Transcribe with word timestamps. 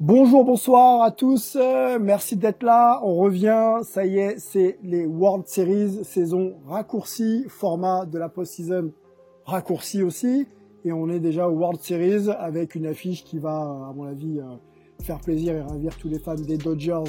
Bonjour, 0.00 0.44
bonsoir 0.44 1.02
à 1.02 1.10
tous. 1.10 1.58
Merci 2.00 2.36
d'être 2.36 2.62
là. 2.62 3.00
On 3.02 3.16
revient. 3.16 3.80
Ça 3.82 4.06
y 4.06 4.18
est, 4.18 4.38
c'est 4.38 4.78
les 4.84 5.04
World 5.04 5.48
Series, 5.48 6.04
saison 6.04 6.54
raccourcie, 6.68 7.46
format 7.48 8.06
de 8.06 8.16
la 8.16 8.28
post-season 8.28 8.92
raccourci 9.44 10.04
aussi. 10.04 10.46
Et 10.84 10.92
on 10.92 11.08
est 11.08 11.18
déjà 11.18 11.48
aux 11.48 11.54
World 11.54 11.80
Series 11.80 12.30
avec 12.30 12.76
une 12.76 12.86
affiche 12.86 13.24
qui 13.24 13.40
va, 13.40 13.88
à 13.90 13.92
mon 13.92 14.04
avis, 14.04 14.38
euh, 14.38 14.44
faire 15.02 15.18
plaisir 15.18 15.56
et 15.56 15.62
ravir 15.62 15.96
tous 15.98 16.08
les 16.08 16.20
fans 16.20 16.36
des 16.36 16.58
Dodgers 16.58 17.02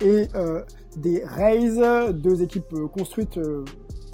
et 0.00 0.28
euh, 0.34 0.62
des 0.96 1.22
Rays, 1.22 2.10
deux 2.14 2.42
équipes 2.42 2.72
euh, 2.72 2.88
construites 2.88 3.38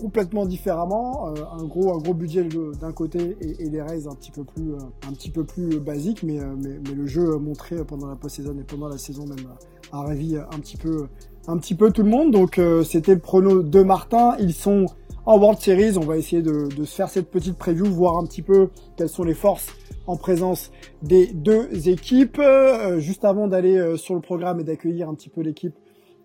complètement 0.01 0.47
différemment, 0.47 1.29
euh, 1.29 1.61
un 1.61 1.65
gros 1.65 1.93
un 1.93 1.99
gros 1.99 2.15
budget 2.15 2.49
d'un 2.81 2.93
côté 2.93 3.37
et, 3.41 3.65
et 3.65 3.71
les 3.71 3.83
Rays 3.83 4.07
un 4.07 4.15
petit 4.15 4.31
peu 4.31 4.45
plus 4.45 4.73
euh, 4.73 4.79
un 5.09 5.13
petit 5.13 5.31
peu 5.31 5.45
plus 5.45 5.79
basique, 5.79 6.23
mais, 6.23 6.41
euh, 6.41 6.55
mais 6.57 6.81
mais 6.85 6.95
le 6.95 7.07
jeu 7.07 7.37
montré 7.37 7.85
pendant 7.85 8.07
la 8.07 8.17
post-saison 8.17 8.57
et 8.59 8.65
pendant 8.65 8.89
la 8.89 8.99
saison 8.99 9.27
même 9.27 9.47
euh, 9.47 9.97
a 9.97 10.03
ravi 10.03 10.37
un 10.37 10.59
petit 10.59 10.79
peu 10.79 11.09
un 11.47 11.59
petit 11.59 11.75
peu 11.75 11.91
tout 11.91 12.03
le 12.03 12.09
monde. 12.09 12.31
Donc 12.31 12.59
euh, 12.59 12.83
c'était 12.83 13.15
le 13.15 13.21
prono 13.21 13.63
de 13.63 13.83
Martin. 13.83 14.37
Ils 14.41 14.55
sont 14.55 14.87
en 15.27 15.39
World 15.39 15.61
Series. 15.61 15.99
On 15.99 16.07
va 16.07 16.17
essayer 16.17 16.43
de, 16.43 16.69
de 16.75 16.85
se 16.85 16.95
faire 16.95 17.11
cette 17.11 17.31
petite 17.31 17.57
preview, 17.59 17.85
voir 17.87 18.17
un 18.17 18.25
petit 18.25 18.43
peu 18.43 18.71
quelles 18.97 19.09
sont 19.09 19.25
les 19.25 19.35
forces 19.35 19.69
en 20.07 20.17
présence 20.17 20.71
des 21.03 21.27
deux 21.27 21.89
équipes. 21.89 22.39
Euh, 22.39 23.01
juste 23.01 23.25
avant 23.25 23.49
d'aller 23.49 23.77
euh, 23.77 23.97
sur 23.97 24.15
le 24.15 24.23
programme 24.23 24.61
et 24.61 24.65
d'accueillir 24.65 25.09
un 25.09 25.15
petit 25.15 25.29
peu 25.29 25.43
l'équipe 25.43 25.77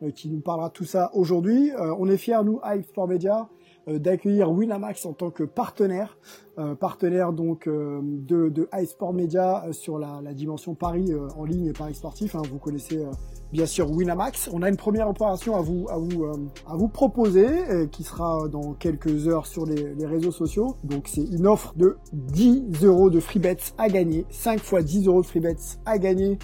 euh, 0.03 0.11
qui 0.11 0.29
nous 0.29 0.41
parlera 0.41 0.69
de 0.69 0.73
tout 0.73 0.85
ça 0.85 1.09
aujourd'hui, 1.13 1.71
euh, 1.71 1.93
on 1.99 2.09
est 2.09 2.17
fiers, 2.17 2.43
nous, 2.43 2.59
Hype 2.65 2.85
Sport 2.85 3.07
Media, 3.07 3.37
euh, 3.39 3.43
d'accueillir 3.87 4.51
Winamax 4.51 5.05
en 5.05 5.13
tant 5.13 5.29
que 5.31 5.43
partenaire, 5.43 6.17
euh, 6.57 6.75
partenaire 6.75 7.33
donc 7.33 7.67
euh, 7.67 7.99
de, 8.03 8.49
de 8.49 8.67
Hype 8.73 8.87
Sport 8.89 9.13
Media 9.13 9.65
euh, 9.67 9.73
sur 9.73 9.99
la, 9.99 10.21
la 10.23 10.33
dimension 10.33 10.73
Paris 10.75 11.11
euh, 11.11 11.27
en 11.37 11.45
ligne 11.45 11.67
et 11.67 11.73
Paris 11.73 11.93
sportif. 11.95 12.35
hein. 12.35 12.41
vous 12.51 12.57
connaissez 12.57 12.97
euh, 12.97 13.11
bien 13.51 13.65
sûr 13.65 13.91
Winamax. 13.91 14.49
On 14.53 14.61
a 14.63 14.69
une 14.69 14.77
première 14.77 15.09
opération 15.09 15.55
à 15.55 15.61
vous 15.61 15.85
à 15.89 15.97
vous 15.97 16.23
euh, 16.23 16.33
à 16.67 16.75
vous 16.75 16.87
proposer 16.87 17.47
euh, 17.69 17.85
qui 17.87 18.03
sera 18.03 18.47
dans 18.47 18.73
quelques 18.73 19.27
heures 19.27 19.45
sur 19.45 19.65
les, 19.65 19.93
les 19.93 20.05
réseaux 20.05 20.31
sociaux. 20.31 20.75
Donc 20.83 21.07
c'est 21.07 21.23
une 21.23 21.45
offre 21.45 21.73
de 21.75 21.97
10 22.13 22.83
euros 22.83 23.09
de 23.09 23.19
free 23.19 23.39
bets 23.39 23.57
à 23.77 23.89
gagner, 23.89 24.25
5 24.29 24.59
fois 24.61 24.81
10 24.81 25.07
euros 25.07 25.21
de 25.21 25.27
free 25.27 25.41
bets 25.41 25.55
à 25.85 25.97
gagner 25.99 26.31
euh, 26.31 26.37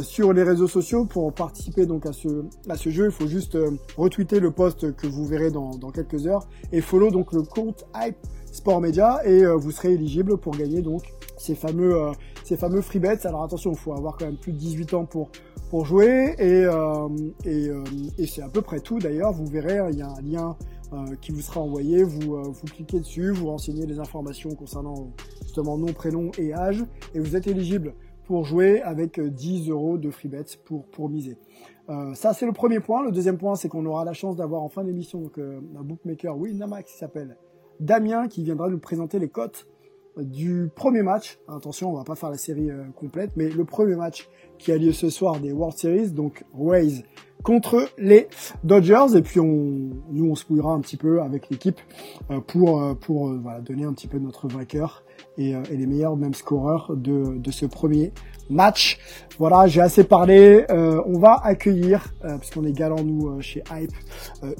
sur 0.00 0.32
les 0.32 0.42
réseaux 0.42 0.68
sociaux 0.68 1.04
pour 1.04 1.32
participer 1.32 1.86
donc 1.86 2.06
à 2.06 2.12
ce 2.12 2.44
à 2.68 2.76
ce 2.76 2.90
jeu. 2.90 3.06
Il 3.06 3.10
faut 3.12 3.26
juste 3.26 3.54
euh, 3.54 3.70
retweeter 3.96 4.40
le 4.40 4.50
post 4.50 4.94
que 4.96 5.06
vous 5.06 5.26
verrez 5.26 5.50
dans, 5.50 5.70
dans 5.76 5.90
quelques 5.90 6.26
heures 6.26 6.46
et 6.72 6.80
follow 6.80 7.10
donc 7.10 7.32
le 7.32 7.42
compte 7.42 7.86
Hype 7.94 8.16
Sport 8.52 8.80
Media 8.80 9.20
et 9.24 9.44
euh, 9.44 9.54
vous 9.56 9.70
serez 9.70 9.92
éligible 9.92 10.36
pour 10.36 10.56
gagner 10.56 10.82
donc 10.82 11.12
ces 11.36 11.54
fameux 11.54 11.94
euh, 11.96 12.12
ces 12.44 12.56
fameux 12.56 12.80
free 12.80 12.98
bets. 12.98 13.26
Alors 13.26 13.44
attention, 13.44 13.72
il 13.72 13.78
faut 13.78 13.92
avoir 13.92 14.16
quand 14.16 14.26
même 14.26 14.36
plus 14.36 14.52
de 14.52 14.58
18 14.58 14.94
ans 14.94 15.04
pour 15.04 15.30
pour 15.70 15.84
jouer 15.84 16.34
et 16.38 16.64
euh, 16.64 17.08
et, 17.44 17.68
euh, 17.68 17.84
et 18.18 18.26
c'est 18.26 18.42
à 18.42 18.48
peu 18.48 18.62
près 18.62 18.80
tout 18.80 18.98
d'ailleurs. 18.98 19.32
Vous 19.32 19.46
verrez, 19.46 19.80
il 19.90 19.98
y 19.98 20.02
a 20.02 20.08
un 20.08 20.22
lien 20.22 20.56
euh, 20.94 21.14
qui 21.20 21.32
vous 21.32 21.42
sera 21.42 21.60
envoyé. 21.60 22.02
Vous 22.02 22.36
euh, 22.36 22.44
vous 22.44 22.66
cliquez 22.66 23.00
dessus, 23.00 23.30
vous 23.30 23.48
renseignez 23.48 23.84
les 23.84 23.98
informations 23.98 24.54
concernant 24.54 25.12
justement 25.42 25.76
nom, 25.76 25.92
prénom 25.92 26.30
et 26.38 26.54
âge 26.54 26.82
et 27.14 27.20
vous 27.20 27.36
êtes 27.36 27.46
éligible 27.46 27.92
pour 28.28 28.44
jouer 28.44 28.82
avec 28.82 29.18
euh, 29.18 29.30
10 29.30 29.70
euros 29.70 29.96
de 29.96 30.10
free 30.10 30.28
bets 30.28 30.58
pour 30.66 30.84
pour 30.84 31.08
miser. 31.08 31.38
Euh, 31.88 32.12
ça 32.14 32.34
c'est 32.34 32.44
le 32.44 32.52
premier 32.52 32.78
point. 32.78 33.02
Le 33.02 33.10
deuxième 33.10 33.38
point 33.38 33.56
c'est 33.56 33.70
qu'on 33.70 33.86
aura 33.86 34.04
la 34.04 34.12
chance 34.12 34.36
d'avoir 34.36 34.62
en 34.62 34.68
fin 34.68 34.84
d'émission 34.84 35.30
euh, 35.38 35.60
un 35.78 35.82
bookmaker 35.82 36.36
Winamax 36.36 36.92
qui 36.92 36.98
s'appelle 36.98 37.38
Damien 37.80 38.28
qui 38.28 38.44
viendra 38.44 38.68
nous 38.68 38.78
présenter 38.78 39.18
les 39.18 39.30
cotes 39.30 39.66
du 40.18 40.68
premier 40.74 41.02
match. 41.02 41.38
Attention, 41.48 41.90
on 41.90 41.96
va 41.96 42.04
pas 42.04 42.16
faire 42.16 42.28
la 42.28 42.36
série 42.36 42.70
euh, 42.70 42.84
complète, 42.94 43.30
mais 43.34 43.48
le 43.48 43.64
premier 43.64 43.96
match 43.96 44.28
qui 44.58 44.72
a 44.72 44.76
lieu 44.76 44.92
ce 44.92 45.08
soir 45.08 45.40
des 45.40 45.52
World 45.52 45.78
Series, 45.78 46.10
donc 46.10 46.44
Rays 46.52 47.04
contre 47.42 47.88
les 47.98 48.28
Dodgers, 48.64 49.16
et 49.16 49.22
puis 49.22 49.40
on, 49.40 49.90
nous 50.10 50.30
on 50.30 50.34
se 50.34 50.44
mouillera 50.50 50.72
un 50.72 50.80
petit 50.80 50.96
peu 50.96 51.22
avec 51.22 51.50
l'équipe 51.50 51.80
euh, 52.30 52.40
pour 52.40 52.82
euh, 52.82 52.94
pour 52.94 53.28
euh, 53.28 53.38
voilà, 53.42 53.60
donner 53.60 53.84
un 53.84 53.92
petit 53.92 54.08
peu 54.08 54.18
notre 54.18 54.48
vainqueur 54.48 55.04
et, 55.36 55.54
euh, 55.54 55.62
et 55.70 55.76
les 55.76 55.86
meilleurs 55.86 56.16
même 56.16 56.34
scoreurs 56.34 56.96
de 56.96 57.50
ce 57.50 57.66
premier 57.66 58.12
match. 58.50 58.98
Voilà, 59.38 59.66
j'ai 59.66 59.80
assez 59.80 60.04
parlé. 60.04 60.64
Euh, 60.70 61.02
on 61.06 61.18
va 61.18 61.40
accueillir, 61.42 62.12
euh, 62.24 62.38
puisqu'on 62.38 62.64
est 62.64 62.72
galant 62.72 63.02
nous 63.02 63.28
euh, 63.28 63.40
chez 63.40 63.62
Hype, 63.70 63.92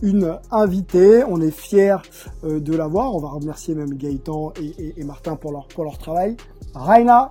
une 0.03 0.39
invitée. 0.51 1.25
On 1.25 1.41
est 1.41 1.51
fiers 1.51 1.97
de 2.43 2.77
l'avoir. 2.77 3.15
On 3.15 3.21
va 3.21 3.29
remercier 3.29 3.75
même 3.75 3.95
Gaëtan 3.95 4.53
et 4.61 5.05
Martin 5.05 5.37
pour 5.37 5.53
leur 5.53 5.67
pour 5.69 5.85
leur 5.85 5.99
travail. 5.99 6.37
Raina 6.75 7.29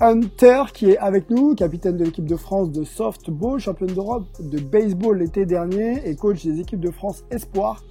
Hunter 0.00 0.64
qui 0.72 0.90
est 0.90 0.98
avec 0.98 1.28
nous, 1.28 1.56
capitaine 1.56 1.96
de 1.96 2.04
l'équipe 2.04 2.26
de 2.26 2.36
France 2.36 2.70
de 2.70 2.84
softball, 2.84 3.58
championne 3.58 3.92
d'Europe 3.92 4.26
de 4.38 4.60
baseball 4.60 5.18
l'été 5.18 5.44
dernier 5.44 6.08
et 6.08 6.14
coach 6.14 6.44
des 6.44 6.60
équipes 6.60 6.80
de 6.80 6.92
France 6.92 7.24
Espoir. 7.30 7.82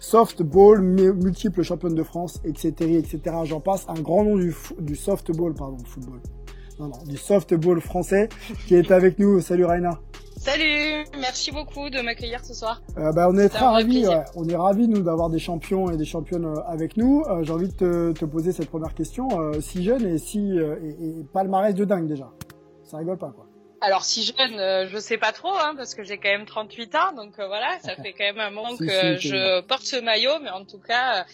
Softball, 0.00 0.80
mu- 0.80 1.12
multiple 1.12 1.62
championne 1.62 1.94
de 1.94 2.02
France, 2.02 2.40
etc., 2.44 2.68
etc. 2.98 3.20
J'en 3.44 3.60
passe. 3.60 3.84
Un 3.88 4.00
grand 4.00 4.24
nom 4.24 4.36
du, 4.36 4.54
du 4.80 4.96
softball, 4.96 5.54
pardon, 5.54 5.78
football. 5.84 6.20
Non, 6.78 6.86
non, 6.86 6.98
du 7.06 7.16
softball 7.16 7.80
français 7.80 8.28
qui 8.66 8.74
est 8.76 8.90
avec 8.92 9.18
nous. 9.18 9.40
Salut 9.40 9.64
Raina. 9.64 9.98
Salut, 10.36 11.04
merci 11.20 11.50
beaucoup 11.50 11.90
de 11.90 12.00
m'accueillir 12.00 12.44
ce 12.44 12.54
soir. 12.54 12.80
Euh, 12.96 13.10
bah, 13.12 13.26
on 13.28 13.36
est 13.36 13.48
très 13.48 13.64
ravis, 13.66 14.06
ouais. 14.06 14.22
on 14.36 14.48
est 14.48 14.54
ravis 14.54 14.86
nous 14.86 15.02
d'avoir 15.02 15.30
des 15.30 15.40
champions 15.40 15.90
et 15.90 15.96
des 15.96 16.04
championnes 16.04 16.44
euh, 16.44 16.60
avec 16.68 16.96
nous. 16.96 17.24
Euh, 17.28 17.42
J'ai 17.42 17.52
envie 17.52 17.66
de 17.66 17.72
te, 17.74 18.12
te 18.12 18.24
poser 18.24 18.52
cette 18.52 18.70
première 18.70 18.94
question. 18.94 19.26
Euh, 19.40 19.60
si 19.60 19.82
jeune 19.82 20.06
et 20.06 20.18
si 20.18 20.56
euh, 20.56 20.76
et, 20.80 20.90
et 21.20 21.24
palmarès 21.32 21.74
de 21.74 21.84
dingue 21.84 22.06
déjà. 22.06 22.30
Ça 22.84 22.98
rigole 22.98 23.18
pas 23.18 23.32
quoi. 23.34 23.46
Alors 23.80 24.04
si 24.04 24.24
jeune, 24.24 24.58
euh, 24.58 24.88
je 24.88 24.98
sais 24.98 25.18
pas 25.18 25.32
trop, 25.32 25.54
hein, 25.56 25.74
parce 25.76 25.94
que 25.94 26.02
j'ai 26.02 26.18
quand 26.18 26.28
même 26.28 26.46
38 26.46 26.94
ans, 26.96 27.12
donc 27.12 27.38
euh, 27.38 27.46
voilà, 27.46 27.78
ça 27.80 27.94
fait 27.94 28.12
quand 28.12 28.24
même 28.24 28.40
un 28.40 28.50
moment 28.50 28.76
que 28.76 29.18
si, 29.18 29.28
je 29.28 29.60
porte 29.60 29.84
ce 29.84 29.96
maillot, 29.96 30.40
mais 30.42 30.50
en 30.50 30.64
tout 30.64 30.80
cas, 30.80 31.20
euh, 31.20 31.24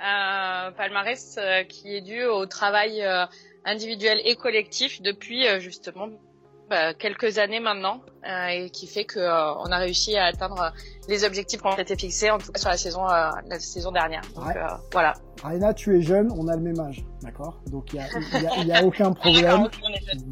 un 0.00 0.72
palmarès 0.72 1.36
euh, 1.38 1.62
qui 1.64 1.94
est 1.94 2.00
dû 2.00 2.24
au 2.24 2.46
travail 2.46 3.02
euh, 3.02 3.24
individuel 3.64 4.20
et 4.24 4.34
collectif 4.34 5.00
depuis 5.00 5.46
euh, 5.46 5.60
justement 5.60 6.08
quelques 6.98 7.38
années 7.38 7.60
maintenant, 7.60 8.00
euh, 8.28 8.46
et 8.48 8.70
qui 8.70 8.86
fait 8.86 9.04
que 9.04 9.18
euh, 9.18 9.54
on 9.60 9.70
a 9.72 9.78
réussi 9.78 10.16
à 10.16 10.24
atteindre 10.26 10.72
les 11.08 11.24
objectifs 11.24 11.60
qui 11.60 11.66
ont 11.66 11.76
été 11.76 11.96
fixés, 11.96 12.30
en 12.30 12.38
tout 12.38 12.52
cas 12.52 12.60
sur 12.60 12.70
la 12.70 12.76
saison 12.76 13.08
euh, 13.08 13.30
la 13.48 13.58
saison 13.60 13.92
dernière. 13.92 14.22
Donc 14.34 14.46
Ouais. 14.46 14.54
voilà. 14.92 15.14
Raina, 15.42 15.74
tu 15.74 15.96
es 15.96 16.02
jeune, 16.02 16.30
on 16.36 16.48
a 16.48 16.56
le 16.56 16.62
même 16.62 16.78
âge, 16.80 17.04
d'accord? 17.22 17.60
Donc 17.70 17.92
il 17.92 18.00
y 18.00 18.64
y, 18.64 18.66
y 18.68 18.72
a 18.72 18.84
aucun 18.84 19.12
problème. 19.12 19.68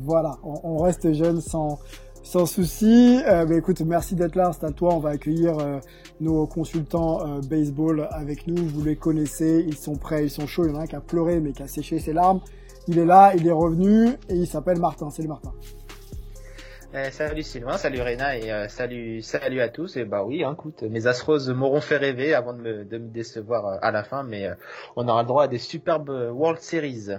Voilà, 0.04 0.36
on, 0.42 0.60
on 0.62 0.78
reste 0.78 1.12
jeune 1.12 1.40
sans 1.40 1.78
sans 2.22 2.46
souci. 2.46 3.20
Euh, 3.26 3.46
mais 3.48 3.56
écoute, 3.56 3.80
merci 3.80 4.14
d'être 4.14 4.36
là. 4.36 4.50
C'est 4.52 4.66
à 4.66 4.70
toi. 4.70 4.94
On 4.94 5.00
va 5.00 5.10
accueillir 5.10 5.58
euh, 5.58 5.80
nos 6.20 6.46
consultants 6.46 7.26
euh, 7.26 7.40
baseball 7.40 8.08
avec 8.12 8.46
nous. 8.46 8.56
Vous 8.68 8.84
les 8.84 8.96
connaissez, 8.96 9.64
ils 9.66 9.76
sont 9.76 9.96
prêts, 9.96 10.24
ils 10.26 10.30
sont 10.30 10.46
chauds. 10.46 10.64
Il 10.66 10.72
y 10.72 10.76
en 10.76 10.80
a 10.80 10.82
un 10.82 10.86
qui 10.86 10.96
a 10.96 11.00
pleuré 11.00 11.40
mais 11.40 11.52
qui 11.52 11.62
a 11.62 11.66
séché 11.68 11.98
ses 11.98 12.12
larmes. 12.12 12.40
Il 12.88 12.98
est 12.98 13.04
là, 13.04 13.32
il 13.36 13.46
est 13.46 13.52
revenu 13.52 14.08
et 14.28 14.34
il 14.34 14.46
s'appelle 14.46 14.78
Martin. 14.78 15.10
Salut 15.10 15.28
Martin. 15.28 15.52
Eh, 16.92 17.12
salut 17.12 17.44
Sylvain, 17.44 17.78
salut 17.78 18.00
Réna 18.00 18.36
et 18.36 18.50
euh, 18.50 18.66
salut 18.66 19.22
salut 19.22 19.60
à 19.60 19.68
tous. 19.68 19.96
Et 19.96 20.04
bah 20.04 20.24
oui, 20.24 20.42
hein, 20.42 20.54
écoute, 20.54 20.82
mes 20.82 21.06
Astros 21.06 21.48
m'auront 21.54 21.80
fait 21.80 21.98
rêver 21.98 22.34
avant 22.34 22.52
de 22.52 22.60
me, 22.60 22.84
de 22.84 22.98
me 22.98 23.08
décevoir 23.08 23.64
euh, 23.64 23.76
à 23.80 23.92
la 23.92 24.02
fin, 24.02 24.24
mais 24.24 24.46
euh, 24.46 24.54
on 24.96 25.06
aura 25.06 25.22
le 25.22 25.28
droit 25.28 25.44
à 25.44 25.48
des 25.48 25.58
superbes 25.58 26.10
World 26.10 26.60
Series. 26.60 27.10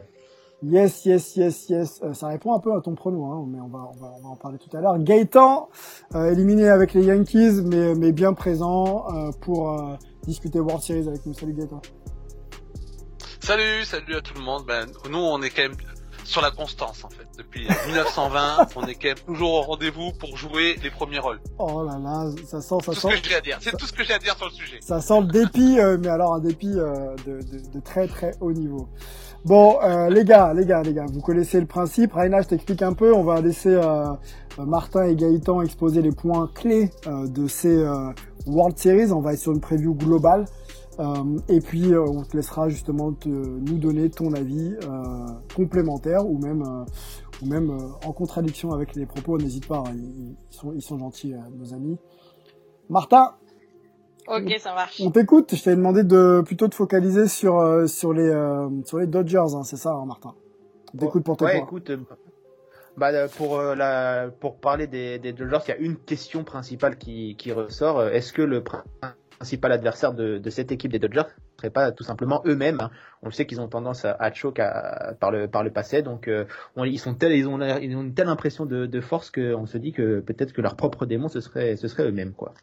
Yes, 0.62 1.06
yes, 1.06 1.38
yes, 1.38 1.70
yes. 1.70 2.02
Euh, 2.04 2.14
ça 2.14 2.28
répond 2.28 2.54
un 2.54 2.60
peu 2.60 2.76
à 2.76 2.82
ton 2.82 2.96
pronom, 2.96 3.32
hein, 3.32 3.46
mais 3.48 3.62
on 3.62 3.70
va, 3.70 3.80
on 3.96 3.98
va, 3.98 4.14
on 4.18 4.22
va 4.22 4.30
en 4.30 4.36
parler 4.36 4.58
tout 4.58 4.76
à 4.76 4.82
l'heure. 4.82 5.00
Gaëtan, 5.00 5.70
euh, 6.16 6.34
éliminé 6.34 6.68
avec 6.68 6.94
les 6.94 7.06
Yankees, 7.06 7.62
mais, 7.64 7.96
mais 7.96 8.12
bien 8.12 8.34
présent 8.34 9.06
euh, 9.08 9.32
pour 9.40 9.72
euh, 9.72 9.96
discuter 10.24 10.60
World 10.60 10.84
Series 10.84 11.08
avec 11.08 11.26
nous. 11.26 11.34
Salut 11.34 11.54
Gaëtan. 11.54 11.82
Salut, 13.40 13.86
salut 13.86 14.16
à 14.16 14.22
tout 14.22 14.34
le 14.36 14.44
monde. 14.44 14.64
Ben, 14.68 14.86
nous, 15.10 15.18
on 15.18 15.42
est 15.42 15.50
quand 15.50 15.64
même 15.64 15.78
sur 16.32 16.42
la 16.42 16.52
constance 16.52 17.04
en 17.04 17.10
fait. 17.10 17.28
Depuis 17.38 17.68
1920, 17.88 18.68
on 18.76 18.88
est 18.88 18.96
quand 18.96 19.10
même 19.10 19.18
toujours 19.26 19.54
au 19.54 19.62
rendez-vous 19.62 20.12
pour 20.14 20.38
jouer 20.38 20.78
les 20.82 20.90
premiers 20.90 21.20
rôles. 21.20 21.40
Oh 21.60 21.84
là 21.84 22.00
là, 22.00 22.32
ça 22.48 22.62
sent, 22.62 22.76
ça 22.86 22.94
tout 22.94 23.00
sent. 23.00 23.08
ce 23.18 23.22
que 23.22 23.30
j'ai 23.30 23.36
à 23.36 23.42
dire. 23.42 23.58
C'est 23.62 23.78
tout 23.78 23.86
ce 23.86 23.94
que 23.94 24.04
j'ai 24.04 24.14
à 24.14 24.20
dire 24.20 24.36
sur 24.38 24.46
le 24.46 24.52
sujet. 24.52 24.80
Ça 24.82 25.02
sent 25.02 25.22
le 25.22 25.28
dépit, 25.28 25.80
euh, 25.80 25.98
mais 26.00 26.08
alors 26.08 26.34
un 26.34 26.40
dépit 26.40 26.74
euh, 26.76 27.16
de, 27.26 27.42
de, 27.42 27.72
de, 27.74 27.80
très 27.82 28.08
très 28.08 28.32
haut 28.40 28.54
niveau. 28.54 28.88
Bon, 29.44 29.80
euh, 29.84 30.10
les 30.10 30.24
gars, 30.24 30.54
les 30.54 30.66
gars, 30.66 30.84
les 30.84 30.94
gars, 30.94 31.06
vous 31.12 31.22
connaissez 31.22 31.60
le 31.60 31.66
principe. 31.66 32.14
Raina, 32.14 32.42
je 32.44 32.48
t'explique 32.50 32.84
un 32.84 32.94
peu. 32.94 33.12
On 33.14 33.24
va 33.24 33.42
laisser 33.42 33.74
euh, 33.74 34.14
Martin 34.60 35.06
et 35.06 35.16
Gaëtan 35.16 35.62
exposer 35.64 36.02
les 36.02 36.12
points 36.12 36.50
clés 36.54 36.92
euh, 37.08 37.28
de 37.28 37.48
ces 37.48 37.76
euh, 37.76 38.12
World 38.46 38.78
Series. 38.78 39.12
On 39.12 39.20
va 39.22 39.34
être 39.34 39.40
sur 39.40 39.52
une 39.52 39.60
preview 39.60 39.96
globale. 39.96 40.46
Euh, 41.02 41.40
et 41.50 41.60
puis 41.60 41.94
on 41.96 42.24
te 42.24 42.38
laissera 42.38 42.70
justement 42.70 43.12
te, 43.12 43.28
nous 43.28 43.78
donner 43.78 44.10
ton 44.10 44.34
avis 44.34 44.76
complémentaire 45.56 46.26
ou 46.26 46.38
même 46.38 46.64
ou 47.42 47.46
même 47.48 47.72
en 48.06 48.14
contradiction 48.14 48.72
avec 48.72 48.96
les 48.96 49.06
propos. 49.06 49.38
N'hésite 49.38 49.68
pas, 49.68 49.80
hein, 49.80 49.94
ils, 49.96 50.36
ils, 50.52 50.56
sont 50.56 50.72
ils 50.74 50.82
sont 50.82 50.98
gentils 50.98 51.34
nos 51.58 51.74
amis. 51.74 51.98
Martin, 52.90 53.34
Ok, 54.28 54.56
ça 54.60 54.74
marche. 54.74 55.02
On 55.02 55.12
t'écoute. 55.12 55.56
Je 55.56 55.64
t'avais 55.64 55.76
demandé 55.76 56.04
de 56.04 56.42
plutôt 56.46 56.68
te 56.68 56.76
focaliser 56.76 57.28
sur 57.28 57.60
euh, 57.60 57.88
sur 57.88 58.14
les 58.14 58.30
euh, 58.30 58.70
sur 58.86 59.00
les 59.00 59.08
Dodgers, 59.08 59.56
hein, 59.56 59.64
c'est 59.64 59.78
ça, 59.78 59.92
hein, 59.92 60.06
Martin. 60.06 60.36
On 60.94 60.98
t'écoute 60.98 61.24
pour 61.24 61.38
tes 61.38 61.46
ouais, 61.46 61.60
écoute, 61.60 61.90
euh, 61.90 61.98
bah 62.98 63.28
pour 63.30 63.62
la 63.62 64.30
pour 64.40 64.58
parler 64.58 64.88
des, 64.88 65.20
des 65.20 65.34
Dodgers, 65.34 65.60
il 65.68 65.70
y 65.70 65.74
a 65.74 65.78
une 65.78 65.98
question 65.98 66.44
principale 66.44 66.98
qui 66.98 67.36
qui 67.36 67.52
ressort. 67.52 68.04
Est-ce 68.04 68.34
que 68.34 68.42
le 68.42 68.64
principal 69.42 69.72
adversaire 69.72 70.14
de, 70.14 70.38
de 70.38 70.50
cette 70.52 70.72
équipe 70.72 70.92
des 70.92 71.00
Dodgers 71.00 71.24
serait 71.62 71.70
pas 71.70 71.92
tout 71.92 72.04
simplement 72.04 72.42
eux-mêmes 72.46 72.82
hein. 72.82 72.92
On 73.24 73.28
le 73.28 73.34
sait 73.34 73.46
qu'ils 73.46 73.62
ont 73.62 73.68
tendance 73.68 74.04
à, 74.04 74.14
à 74.20 74.34
choke 74.34 74.60
à, 74.60 75.14
par 75.20 75.30
le 75.30 75.48
par 75.48 75.64
le 75.64 75.70
passé, 75.70 76.02
donc 76.02 76.28
euh, 76.28 76.46
on, 76.76 76.86
ils 76.86 76.98
sont 76.98 77.14
tels, 77.14 77.34
ils 77.34 77.48
ont 77.48 77.62
ils 77.78 77.96
ont 77.96 78.02
une 78.02 78.16
telle 78.16 78.30
impression 78.30 78.66
de, 78.66 78.88
de 78.88 79.02
force 79.02 79.30
qu'on 79.30 79.68
se 79.68 79.78
dit 79.78 79.92
que 79.92 80.22
peut-être 80.22 80.54
que 80.54 80.62
leur 80.62 80.76
propre 80.76 81.06
démon 81.06 81.28
ce 81.28 81.40
serait 81.40 81.76
ce 81.76 81.88
serait 81.88 82.08
eux-mêmes 82.08 82.34
quoi. 82.34 82.56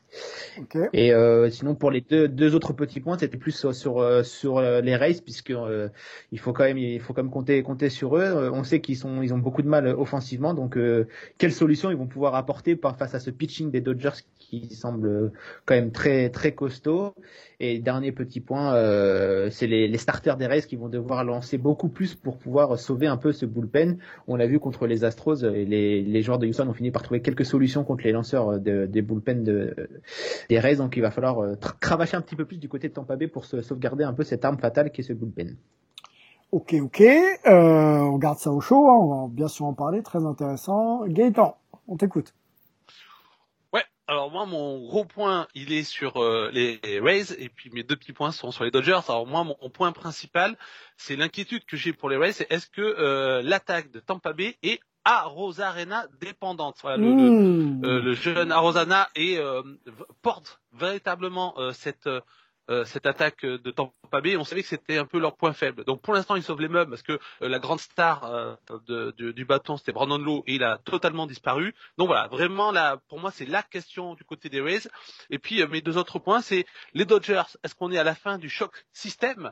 Okay. 0.61 0.89
Et 0.93 1.15
euh, 1.15 1.49
sinon 1.49 1.77
pour 1.77 1.93
les 1.93 2.01
deux 2.01 2.27
deux 2.27 2.57
autres 2.57 2.73
petits 2.73 2.99
points, 2.99 3.17
c'était 3.19 3.39
plus 3.39 3.53
sur 3.53 3.73
sur, 3.73 4.25
sur 4.25 4.61
les 4.61 4.97
Rays 4.97 5.21
puisque 5.25 5.53
euh, 5.53 5.89
il 6.33 6.41
faut 6.41 6.53
quand 6.53 6.65
même 6.65 6.79
il 6.79 7.01
faut 7.01 7.15
quand 7.15 7.23
même 7.23 7.31
compter 7.31 7.63
compter 7.63 7.89
sur 7.89 8.17
eux. 8.17 8.51
On 8.53 8.65
sait 8.65 8.81
qu'ils 8.81 8.97
sont 8.97 9.23
ils 9.23 9.33
ont 9.33 9.39
beaucoup 9.39 9.63
de 9.63 9.69
mal 9.69 9.87
offensivement, 9.87 10.55
donc 10.55 10.77
euh, 10.77 11.07
quelle 11.39 11.53
solution 11.53 11.93
ils 11.93 11.97
vont 11.97 12.09
pouvoir 12.09 12.35
apporter 12.35 12.75
par, 12.75 12.97
face 12.97 13.15
à 13.15 13.21
ce 13.21 13.31
pitching 13.31 13.71
des 13.71 13.81
Dodgers 13.81 14.19
qui 14.41 14.75
semble 14.75 15.31
quand 15.67 15.77
même 15.77 15.93
très 15.93 16.31
très 16.31 16.51
costaud. 16.53 17.15
Et 17.61 17.81
dernier 17.81 18.13
petit 18.13 18.41
point, 18.41 18.73
euh, 18.89 19.51
c'est 19.51 19.67
les, 19.67 19.97
starters 19.99 20.37
des 20.37 20.47
Rays 20.47 20.63
qui 20.63 20.77
vont 20.77 20.89
devoir 20.89 21.25
lancer 21.25 21.59
beaucoup 21.59 21.89
plus 21.89 22.15
pour 22.15 22.39
pouvoir 22.39 22.79
sauver 22.79 23.07
un 23.07 23.17
peu 23.17 23.33
ce 23.33 23.47
bullpen. 23.47 23.99
On 24.27 24.37
l'a 24.37 24.47
vu 24.47 24.59
contre 24.59 24.87
les 24.87 25.05
Astros, 25.05 25.45
et 25.45 25.65
les, 25.65 26.03
les 26.03 26.23
joueurs 26.23 26.39
de 26.39 26.47
Houston 26.47 26.69
ont 26.69 26.73
fini 26.73 26.91
par 26.91 27.03
trouver 27.03 27.21
quelques 27.21 27.45
solutions 27.45 27.85
contre 27.85 28.05
les 28.05 28.13
lanceurs 28.13 28.59
de, 28.59 28.87
des 28.87 29.03
bullpen 29.03 29.45
de, 29.45 29.75
des 30.49 30.59
Rays. 30.59 30.77
Donc 30.77 30.97
il 30.97 31.01
va 31.01 31.11
falloir 31.11 31.39
euh, 31.41 31.55
cravacher 31.81 32.17
un 32.17 32.21
petit 32.23 32.37
peu 32.37 32.45
plus 32.45 32.59
du 32.59 32.69
côté 32.69 32.89
de 32.89 32.95
Tampa 32.95 33.17
Bay 33.17 33.29
pour 33.29 33.45
se 33.45 33.61
sauvegarder 33.61 34.05
un 34.05 34.13
peu 34.13 34.25
cette 34.25 34.45
arme 34.45 34.59
fatale 34.59 34.91
qui 34.91 35.03
est 35.03 35.05
ce 35.05 35.13
bullpen. 35.13 35.57
Ok, 36.51 36.75
ok. 36.81 37.03
Euh, 37.03 37.99
on 37.99 38.17
garde 38.17 38.39
ça 38.39 38.51
au 38.51 38.61
chaud, 38.61 38.89
hein. 38.89 38.99
on 39.01 39.27
va 39.27 39.29
bien 39.31 39.49
sûr 39.49 39.67
en 39.67 39.75
parler, 39.75 40.03
très 40.03 40.25
intéressant. 40.25 41.05
Gaëtan, 41.07 41.57
on 41.89 41.97
t'écoute. 41.97 42.33
Alors 44.11 44.31
moi, 44.31 44.47
mon 44.47 44.79
gros 44.87 45.05
point, 45.05 45.47
il 45.55 45.71
est 45.71 45.85
sur 45.85 46.17
euh, 46.17 46.51
les 46.51 46.81
Rays, 46.99 47.31
et 47.39 47.51
puis 47.51 47.69
mes 47.71 47.83
deux 47.83 47.95
petits 47.95 48.15
points 48.15 48.33
sont 48.33 48.51
sur 48.51 48.65
les 48.65 48.71
Dodgers. 48.71 49.01
Alors 49.07 49.27
moi, 49.27 49.45
mon, 49.45 49.55
mon 49.61 49.69
point 49.69 49.93
principal, 49.93 50.57
c'est 50.97 51.15
l'inquiétude 51.15 51.67
que 51.67 51.77
j'ai 51.77 51.93
pour 51.93 52.09
les 52.09 52.17
Rays, 52.17 52.33
c'est 52.33 52.51
est-ce 52.51 52.69
que 52.69 52.81
euh, 52.81 53.43
l'attaque 53.43 53.91
de 53.91 54.01
Tampa 54.01 54.33
Bay 54.33 54.57
est 54.63 54.81
à 55.05 55.25
Rosarena 55.25 56.07
dépendante? 56.23 56.79
Voilà, 56.81 56.97
le, 56.97 57.11
mmh. 57.11 57.83
le, 57.83 57.89
euh, 57.89 58.01
le, 58.01 58.15
jeune 58.15 58.51
Arosana 58.51 59.11
est, 59.15 59.39
porte 60.23 60.63
véritablement 60.73 61.55
cette 61.75 62.09
euh, 62.71 62.85
cette 62.85 63.07
attaque 63.07 63.47
de 63.47 63.71
Tampa 63.71 64.21
Bay, 64.21 64.37
on 64.37 64.45
savait 64.45 64.63
que 64.63 64.69
c'était 64.69 64.99
un 64.99 65.07
peu 65.07 65.19
leur 65.19 65.37
point 65.37 65.53
faible. 65.55 65.85
Donc 65.85 66.03
pour 66.03 66.13
l'instant, 66.13 66.37
ils 66.37 66.43
sauvent 66.43 66.61
les 66.61 66.69
meubles 66.69 66.91
parce 66.91 67.03
que 67.03 67.13
euh, 67.13 67.49
la 67.49 67.59
grande 67.59 67.81
star 67.81 68.25
euh, 68.25 68.55
de, 68.87 69.15
de, 69.17 69.33
du 69.33 69.47
bâton, 69.47 69.79
c'était 69.79 69.93
Brandon 69.93 70.19
Lowe 70.19 70.43
et 70.47 70.57
il 70.57 70.65
a 70.65 70.79
totalement 70.79 71.27
disparu. 71.27 71.75
Donc 71.97 72.09
voilà, 72.09 72.29
vraiment 72.29 72.71
là, 72.71 72.99
pour 73.09 73.21
moi, 73.21 73.31
c'est 73.31 73.47
la 73.47 73.63
question 73.63 74.15
du 74.15 74.25
côté 74.25 74.51
des 74.51 74.61
Rays. 74.61 74.89
Et 75.31 75.39
puis 75.39 75.65
mes 75.67 75.81
deux 75.81 75.97
autres 75.97 76.19
points, 76.19 76.43
c'est 76.43 76.67
les 76.93 77.07
Dodgers. 77.07 77.43
Est-ce 77.65 77.75
qu'on 77.75 77.91
est 77.91 77.99
à 77.99 78.05
la 78.05 78.15
fin 78.15 78.39
du 78.39 78.51
choc 78.51 78.85
système? 78.93 79.51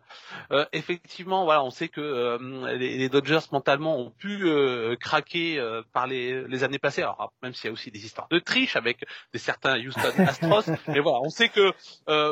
Effectivement, 0.72 1.44
voilà, 1.44 1.64
on 1.64 1.70
sait 1.70 1.88
que 1.88 2.38
les, 2.74 2.98
les, 2.98 3.08
Dodgers 3.08 3.40
mentalement 3.52 3.98
ont 3.98 4.10
pu 4.10 4.46
craquer 5.00 5.62
par 5.92 6.06
les, 6.06 6.46
les, 6.48 6.64
années 6.64 6.78
passées. 6.78 7.02
Alors 7.02 7.32
même 7.42 7.54
s'il 7.54 7.66
y 7.66 7.70
a 7.70 7.72
aussi 7.72 7.90
des 7.90 8.04
histoires 8.04 8.28
de 8.28 8.38
triche 8.38 8.76
avec 8.76 9.04
des 9.32 9.38
certains 9.38 9.78
Houston 9.78 10.12
Astros, 10.18 10.64
mais 10.88 11.00
voilà, 11.00 11.20
on 11.22 11.30
sait 11.30 11.48
que 11.48 11.72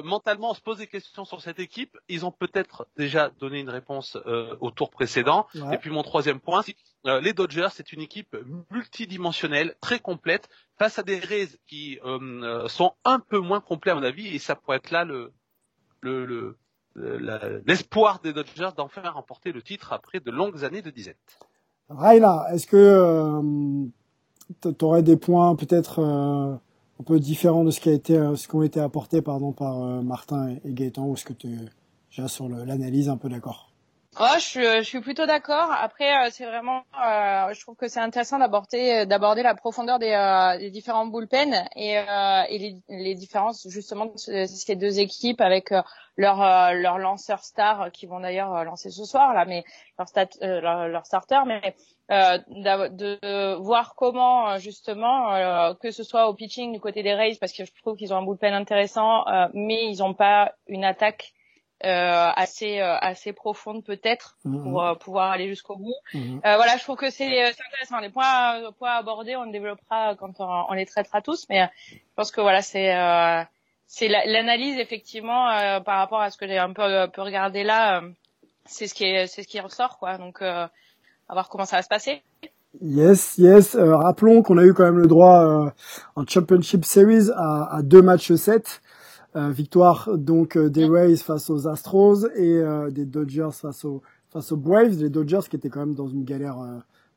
mentalement, 0.03 0.51
on 0.51 0.55
se 0.55 0.61
pose 0.61 0.74
des 0.77 0.87
questions 0.87 1.25
sur 1.25 1.41
cette 1.41 1.59
équipe. 1.59 1.97
Ils 2.09 2.25
ont 2.25 2.31
peut-être 2.31 2.87
déjà 2.97 3.31
donné 3.41 3.61
une 3.61 3.71
réponse 3.71 4.17
euh, 4.27 4.57
au 4.61 4.71
tour 4.71 4.91
précédent. 4.91 5.47
Ouais. 5.55 5.75
Et 5.75 5.79
puis 5.79 5.91
mon 5.91 6.03
troisième 6.03 6.41
point, 6.41 6.63
euh, 7.07 7.21
les 7.21 7.33
Dodgers, 7.33 7.69
c'est 7.73 7.93
une 7.93 8.01
équipe 8.01 8.37
multidimensionnelle, 8.71 9.75
très 9.81 9.99
complète, 9.99 10.49
face 10.79 10.99
à 10.99 11.03
des 11.03 11.19
Rays 11.19 11.49
qui 11.67 11.99
euh, 12.05 12.69
sont 12.69 12.93
un 13.05 13.21
peu 13.21 13.39
moins 13.39 13.61
complets 13.61 13.93
à 13.93 13.95
mon 13.95 14.03
avis, 14.03 14.29
et 14.29 14.39
ça 14.39 14.55
pourrait 14.57 14.79
être 14.79 14.91
là 14.91 15.05
le 15.05 15.33
le, 16.01 16.27
le 16.27 16.57
l'espoir 17.67 18.21
des 18.21 18.33
Dodgers 18.33 18.71
d'en 18.77 18.89
faire 18.89 19.15
remporter 19.15 19.53
le 19.53 19.63
titre 19.63 19.93
après 19.93 20.21
de 20.21 20.31
longues 20.31 20.65
années 20.65 20.83
de 20.83 20.91
disette. 20.91 21.39
Raila, 21.89 22.47
est-ce 22.53 22.67
que 22.67 23.89
tu 24.61 24.85
aurais 24.85 25.03
des 25.03 25.17
points 25.17 25.57
peut-être 25.57 26.61
un 27.01 27.05
peu 27.05 27.19
différent 27.21 27.65
de 27.65 27.71
ce 27.71 27.81
qui 27.81 27.89
a 27.89 27.93
été, 27.93 28.15
ce 28.37 28.47
qui 28.47 28.55
ont 28.55 28.63
été 28.63 28.81
apportés 28.81 29.23
pardon 29.23 29.53
par 29.53 29.83
euh, 29.83 30.03
Martin 30.03 30.57
et, 30.65 30.73
Gaëtan, 30.73 31.07
ou 31.07 31.15
est-ce 31.15 31.25
que 31.25 31.33
tu 31.33 31.49
déjà 32.11 32.29
sur 32.29 32.49
l'analyse 32.49 33.09
un 33.09 33.17
peu 33.17 33.29
d'accord? 33.29 33.74
Oh, 34.21 34.35
je 34.37 34.41
suis, 34.41 34.63
je 34.63 34.83
suis 34.83 35.01
plutôt 35.01 35.27
d'accord. 35.27 35.71
Après, 35.73 36.13
euh, 36.13 36.29
c'est 36.31 36.47
vraiment, 36.47 36.85
euh, 37.05 37.53
je 37.53 37.61
trouve 37.61 37.75
que 37.75 37.89
c'est 37.89 38.01
intéressant 38.01 38.39
d'aborder, 38.39 39.07
d'aborder 39.07 39.43
la 39.43 39.55
profondeur 39.55 39.99
des, 39.99 40.13
euh, 40.13 40.59
des 40.59 40.71
différents 40.71 41.07
bullpen 41.07 41.53
et, 41.75 41.99
euh, 41.99 42.43
et 42.49 42.59
les, 42.59 42.77
les, 42.89 43.15
différences 43.15 43.67
justement 43.69 44.07
de 44.07 44.47
ces 44.47 44.77
deux 44.77 45.01
équipes 45.01 45.41
avec 45.41 45.71
leurs 46.17 46.73
leur 46.75 46.99
lanceurs 46.99 47.43
stars 47.43 47.91
qui 47.93 48.07
vont 48.07 48.21
d'ailleurs 48.21 48.65
lancer 48.65 48.91
ce 48.91 49.05
soir 49.05 49.35
là, 49.35 49.45
mais 49.47 49.65
leur, 49.99 50.09
stat, 50.09 50.29
leur, 50.41 50.87
leur 50.87 51.07
starter, 51.07 51.41
mais 51.47 51.75
euh, 52.11 52.37
de, 52.49 52.89
de, 52.89 53.55
voir 53.63 53.95
comment 53.95 54.59
justement 54.59 55.33
euh, 55.35 55.73
que 55.73 55.91
ce 55.91 56.03
soit 56.03 56.29
au 56.29 56.35
pitching 56.35 56.71
du 56.71 56.79
côté 56.79 57.03
des 57.03 57.15
Rays 57.15 57.39
parce 57.41 57.55
que 57.55 57.65
je 57.65 57.73
trouve 57.81 57.97
qu'ils 57.97 58.13
ont 58.13 58.19
un 58.19 58.23
bullpen 58.23 58.53
intéressant 58.53 59.27
euh, 59.27 59.49
mais 59.55 59.87
ils 59.87 60.01
n'ont 60.01 60.13
pas 60.13 60.53
une 60.67 60.85
attaque 60.85 61.33
assez 61.85 62.81
assez 62.81 63.33
profonde 63.33 63.85
peut-être 63.85 64.37
Mhm. 64.45 64.63
pour 64.63 64.99
pouvoir 64.99 65.31
aller 65.31 65.49
jusqu'au 65.49 65.77
bout 65.77 65.95
Mmh. 66.15 66.39
voilà 66.43 66.77
je 66.77 66.83
trouve 66.83 66.97
que 66.97 67.11
c'est 67.11 67.43
intéressant 67.45 67.99
les 68.01 68.11
points 68.11 68.71
points 68.79 68.93
abordés 68.97 69.37
on 69.37 69.45
les 69.45 69.53
développera 69.53 70.15
quand 70.17 70.33
on, 70.41 70.65
on 70.69 70.73
les 70.73 70.87
traitera 70.87 71.21
tous 71.23 71.47
mais 71.51 71.69
je 71.91 71.97
pense 72.17 72.31
que 72.31 72.41
voilà 72.41 72.63
c'est 72.63 72.93
c'est 73.87 74.09
l'analyse 74.09 74.79
effectivement 74.79 75.47
par 75.83 75.99
rapport 75.99 76.21
à 76.21 76.31
ce 76.31 76.37
que 76.39 76.47
j'ai 76.47 76.59
un 76.59 76.73
peu, 76.73 76.83
un 76.83 77.09
peu 77.09 77.23
regardé 77.23 77.63
là 77.65 78.03
c'est 78.67 78.87
ce 78.87 78.95
qui 78.95 79.05
est 79.05 79.27
c'est 79.27 79.43
ce 79.43 79.49
qui 79.49 79.61
ressort 79.61 79.99
quoi 79.99 80.17
donc 80.19 80.41
à 80.43 80.71
voir 81.31 81.49
comment 81.49 81.65
ça 81.65 81.77
va 81.77 81.83
se 81.83 81.89
passer. 81.89 82.23
Yes, 82.83 83.39
yes. 83.39 83.77
Euh, 83.77 83.97
rappelons 83.97 84.43
qu'on 84.43 84.59
a 84.59 84.65
eu 84.65 84.75
quand 84.75 84.83
même 84.83 84.99
le 84.99 85.07
droit 85.07 85.41
euh, 85.45 85.71
en 86.17 86.27
Championship 86.27 86.85
Series 86.85 87.31
à, 87.35 87.77
à 87.77 87.83
deux 87.83 88.03
matchs 88.03 88.33
7. 88.35 88.83
Euh, 89.37 89.51
victoire 89.51 90.17
donc 90.17 90.57
des 90.57 90.87
Rays 90.87 91.17
face 91.17 91.51
aux 91.51 91.67
Astros 91.67 92.27
et 92.37 92.63
des 92.91 93.05
Dodgers 93.05 93.51
face 93.53 93.85
aux 93.85 94.03
face 94.31 94.53
aux 94.53 94.57
Braves. 94.57 94.99
Les 94.99 95.11
Dodgers 95.11 95.49
qui 95.49 95.57
étaient 95.57 95.71
quand 95.71 95.81
même 95.81 95.95
dans 95.95 96.09
une 96.09 96.25
galère 96.25 96.57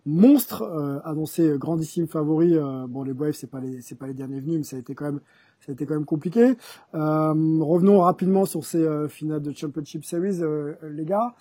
monstre, 0.05 0.63
annoncé 1.03 1.55
grandissime 1.57 2.07
favori. 2.07 2.55
bon, 2.87 3.03
les 3.03 3.13
Braves 3.13 3.33
c'est 3.33 3.49
pas 3.49 3.59
les 3.59 3.81
c'est 3.81 3.95
pas 3.95 4.07
les 4.07 4.13
derniers 4.13 4.39
venus, 4.39 4.57
mais 4.57 4.63
ça 4.63 4.77
a 4.77 4.79
été 4.79 4.95
quand 4.95 5.05
même 5.05 5.19
ça 5.59 5.71
a 5.71 5.73
été 5.73 5.85
quand 5.85 5.95
même 5.95 6.05
compliqué. 6.05 6.55
revenons 6.93 7.99
rapidement 7.99 8.45
sur 8.45 8.65
ces 8.65 8.87
finales 9.09 9.41
de 9.41 9.51
Championship 9.51 10.03
Series, 10.03 10.41
les 10.89 11.05
gars. 11.05 11.35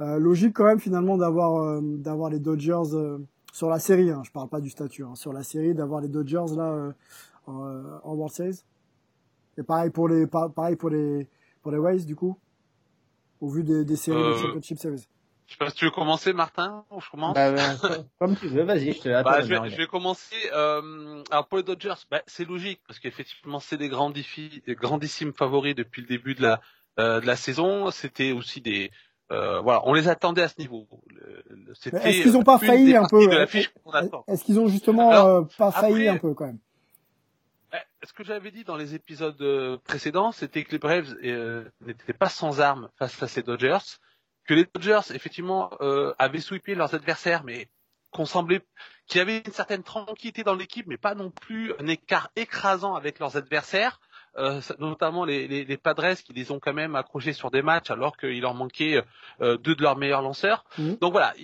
Euh, 0.00 0.18
logique 0.18 0.54
quand 0.54 0.64
même 0.64 0.80
finalement 0.80 1.18
d'avoir 1.18 1.62
euh, 1.62 1.80
d'avoir 1.82 2.30
les 2.30 2.38
Dodgers 2.38 2.94
euh, 2.94 3.18
sur 3.52 3.68
la 3.68 3.78
série. 3.78 4.10
Hein, 4.10 4.22
je 4.24 4.30
parle 4.30 4.48
pas 4.48 4.60
du 4.60 4.70
statut. 4.70 5.04
Hein, 5.04 5.14
sur 5.14 5.32
la 5.32 5.42
série, 5.42 5.74
d'avoir 5.74 6.00
les 6.00 6.08
Dodgers 6.08 6.56
là 6.56 6.94
en, 7.46 7.52
en, 8.02 8.14
World 8.14 8.32
Series. 8.34 8.64
Et 9.60 9.62
pareil 9.62 9.90
pour 9.90 10.08
les 10.08 10.26
pareil 10.26 10.74
pour 10.76 10.88
les 10.88 11.28
pour 11.62 11.70
les 11.70 11.78
Rays 11.78 12.04
du 12.06 12.16
coup, 12.16 12.38
au 13.42 13.50
vu 13.50 13.62
des, 13.62 13.84
des 13.84 13.96
séries 13.96 14.22
de 14.22 14.32
Championship 14.32 14.78
Series. 14.78 15.06
Je 15.46 15.52
sais 15.54 15.58
pas 15.58 15.68
si 15.68 15.76
tu 15.76 15.84
veux 15.84 15.90
commencer, 15.90 16.32
Martin, 16.32 16.84
ou 16.90 17.00
je 17.00 17.10
commence? 17.10 17.34
Bah, 17.34 17.52
bah, 17.52 17.98
comme 18.20 18.36
tu 18.36 18.46
veux, 18.46 18.62
vas-y, 18.62 18.92
je 18.92 19.00
te 19.00 19.08
bah, 19.08 19.18
attends. 19.18 19.42
je, 19.42 19.48
vais, 19.48 19.68
je 19.70 19.76
vais 19.76 19.86
commencer. 19.86 20.36
Euh, 20.54 21.22
alors 21.30 21.46
pour 21.48 21.58
les 21.58 21.64
Dodgers, 21.64 21.94
bah, 22.10 22.22
c'est 22.26 22.48
logique 22.48 22.80
parce 22.86 22.98
qu'effectivement 23.00 23.60
c'est 23.60 23.76
des 23.76 23.88
grandifis- 23.90 24.64
des 24.64 24.74
grandissimes 24.74 25.32
favoris 25.34 25.74
depuis 25.74 26.00
le 26.02 26.08
début 26.08 26.34
de 26.34 26.42
la 26.42 26.60
euh, 26.98 27.20
de 27.20 27.26
la 27.26 27.36
saison. 27.36 27.90
C'était 27.90 28.32
aussi 28.32 28.62
des 28.62 28.90
euh, 29.32 29.60
voilà, 29.60 29.82
on 29.84 29.92
les 29.92 30.08
attendait 30.08 30.42
à 30.42 30.48
ce 30.48 30.58
niveau. 30.58 30.88
Est-ce 31.84 32.22
qu'ils 32.22 32.36
ont 32.36 32.42
pas 32.42 32.58
failli 32.58 32.96
un 32.96 33.06
peu 33.06 33.28
attend. 33.92 34.24
Est-ce 34.26 34.44
qu'ils 34.44 34.58
ont 34.58 34.68
justement 34.68 35.10
Alors, 35.10 35.26
euh, 35.26 35.42
pas 35.58 35.68
après- 35.68 35.92
failli 35.92 36.08
un 36.08 36.16
peu 36.16 36.32
quand 36.32 36.46
même? 36.46 36.58
Ce 38.02 38.12
que 38.14 38.24
j'avais 38.24 38.50
dit 38.50 38.64
dans 38.64 38.76
les 38.76 38.94
épisodes 38.94 39.40
euh, 39.42 39.76
précédents, 39.84 40.32
c'était 40.32 40.64
que 40.64 40.72
les 40.72 40.78
Braves 40.78 41.14
euh, 41.22 41.64
n'étaient 41.82 42.14
pas 42.14 42.30
sans 42.30 42.60
armes 42.60 42.88
face 42.98 43.22
à 43.22 43.28
ces 43.28 43.42
Dodgers, 43.42 43.98
que 44.46 44.54
les 44.54 44.64
Dodgers 44.64 45.14
effectivement 45.14 45.70
euh, 45.82 46.14
avaient 46.18 46.40
sweepé 46.40 46.74
leurs 46.74 46.94
adversaires, 46.94 47.44
mais 47.44 47.68
qu'on 48.10 48.24
semblait 48.26 48.62
qu'il 49.06 49.18
y 49.18 49.20
avait 49.20 49.38
une 49.44 49.52
certaine 49.52 49.82
tranquillité 49.82 50.42
dans 50.44 50.54
l'équipe, 50.54 50.86
mais 50.86 50.96
pas 50.96 51.14
non 51.14 51.30
plus 51.30 51.74
un 51.78 51.86
écart 51.86 52.30
écrasant 52.36 52.94
avec 52.94 53.18
leurs 53.18 53.36
adversaires. 53.36 54.00
euh, 54.38 54.60
notamment 54.78 55.24
les, 55.24 55.48
les, 55.48 55.64
les 55.64 55.76
Padres 55.76 56.14
qui 56.24 56.32
les 56.32 56.50
ont 56.50 56.60
quand 56.60 56.72
même 56.72 56.94
accrochés 56.96 57.32
sur 57.32 57.50
des 57.50 57.62
matchs 57.62 57.90
alors 57.90 58.16
qu'il 58.16 58.40
leur 58.40 58.54
manquait 58.54 59.02
euh, 59.40 59.56
deux 59.56 59.74
de 59.74 59.82
leurs 59.82 59.96
meilleurs 59.96 60.22
lanceurs. 60.22 60.64
Mhm. 60.78 60.96
Donc 60.96 61.12
voilà, 61.12 61.34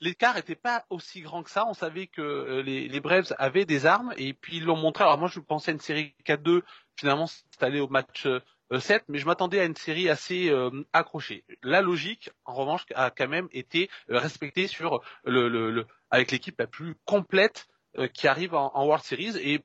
l'écart 0.00 0.34
n'était 0.34 0.54
pas 0.54 0.84
aussi 0.90 1.20
grand 1.20 1.42
que 1.42 1.50
ça. 1.50 1.66
On 1.66 1.74
savait 1.74 2.06
que 2.06 2.20
euh, 2.22 2.62
les, 2.62 2.88
les 2.88 3.00
Braves 3.00 3.34
avaient 3.38 3.64
des 3.64 3.86
armes 3.86 4.12
et 4.16 4.34
puis 4.34 4.56
ils 4.58 4.64
l'ont 4.64 4.76
montré. 4.76 5.04
Alors 5.04 5.18
moi 5.18 5.28
je 5.28 5.40
pensais 5.40 5.70
à 5.70 5.74
une 5.74 5.80
série 5.80 6.14
4-2, 6.26 6.62
finalement 6.96 7.26
c'est 7.26 7.62
allé 7.62 7.80
au 7.80 7.88
match 7.88 8.26
euh, 8.26 8.40
7, 8.80 9.04
mais 9.08 9.18
je 9.18 9.26
m'attendais 9.26 9.60
à 9.60 9.64
une 9.64 9.76
série 9.76 10.08
assez 10.08 10.48
euh, 10.50 10.70
accrochée. 10.92 11.44
La 11.62 11.82
logique, 11.82 12.30
en 12.44 12.54
revanche, 12.54 12.84
a 12.94 13.10
quand 13.10 13.28
même 13.28 13.48
été 13.52 13.88
euh, 14.10 14.18
respectée 14.18 14.66
sur 14.66 15.02
le, 15.24 15.48
le, 15.48 15.70
le- 15.70 15.86
avec 16.10 16.30
l'équipe 16.32 16.58
la 16.58 16.66
plus 16.66 16.96
complète 17.04 17.68
euh, 17.98 18.08
qui 18.08 18.26
arrive 18.28 18.54
en, 18.54 18.72
en 18.74 18.84
World 18.84 19.04
Series 19.04 19.36
et 19.40 19.60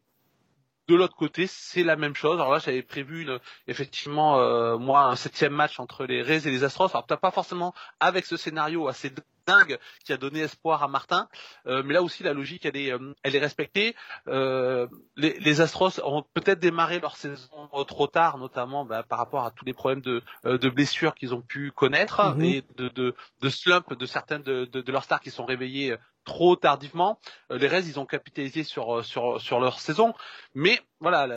de 0.88 0.95
l'autre 0.95 1.15
côté, 1.15 1.47
c'est 1.47 1.83
la 1.83 1.95
même 1.95 2.15
chose. 2.15 2.39
Alors 2.39 2.51
là, 2.51 2.59
j'avais 2.59 2.81
prévu 2.83 3.23
une- 3.23 3.39
effectivement 3.67 4.39
euh, 4.39 4.77
moi 4.77 5.03
un 5.05 5.15
septième 5.15 5.53
match 5.53 5.79
entre 5.79 6.05
les 6.05 6.21
Rays 6.21 6.47
et 6.47 6.51
les 6.51 6.63
Astros. 6.63 6.89
Alors 6.93 7.05
peut-être 7.05 7.21
pas 7.21 7.31
forcément 7.31 7.73
avec 8.00 8.25
ce 8.25 8.35
scénario 8.38 8.88
assez 8.88 9.09
dingue 9.45 9.77
qui 10.05 10.13
a 10.13 10.17
donné 10.17 10.41
espoir 10.41 10.83
à 10.83 10.88
Martin, 10.88 11.27
euh, 11.67 11.83
mais 11.83 11.93
là 11.93 12.03
aussi 12.03 12.24
la 12.24 12.33
logique 12.33 12.65
elle 12.65 12.77
est 12.77 12.91
euh, 12.91 13.13
elle 13.24 13.36
est 13.36 13.39
respectée. 13.39 13.95
Euh, 14.27 14.88
les, 15.15 15.39
les 15.39 15.62
Astros 15.62 16.00
ont 16.03 16.24
peut-être 16.33 16.60
démarré 16.60 17.00
leur 17.00 17.15
saison 17.17 17.67
trop 17.88 18.07
tard, 18.07 18.38
notamment 18.38 18.86
bah, 18.86 19.03
par 19.03 19.19
rapport 19.19 19.45
à 19.45 19.51
tous 19.51 19.65
les 19.65 19.74
problèmes 19.74 20.01
de, 20.01 20.21
de 20.43 20.69
blessures 20.69 21.15
qu'ils 21.15 21.33
ont 21.33 21.41
pu 21.41 21.71
connaître 21.71 22.21
Mhm. 22.36 22.43
et 22.43 22.63
de, 22.75 22.89
de, 22.89 23.15
de 23.41 23.50
slump 23.50 23.93
de 23.93 24.05
certaines 24.05 24.43
de, 24.43 24.91
leurs 24.91 25.03
stars 25.03 25.19
qui 25.21 25.31
sont 25.31 25.45
réveillés 25.45 25.91
euh, 25.91 25.98
trop 26.24 26.55
tardivement. 26.55 27.19
Les 27.50 27.67
Rays 27.67 27.83
ils 27.88 28.00
ont 28.00 28.05
capitalisé 28.05 28.63
sur 28.63 29.03
sur 29.03 29.41
sur 29.41 29.60
leur 29.60 29.79
saison, 29.79 30.13
mais 30.53 30.79
voilà, 31.00 31.27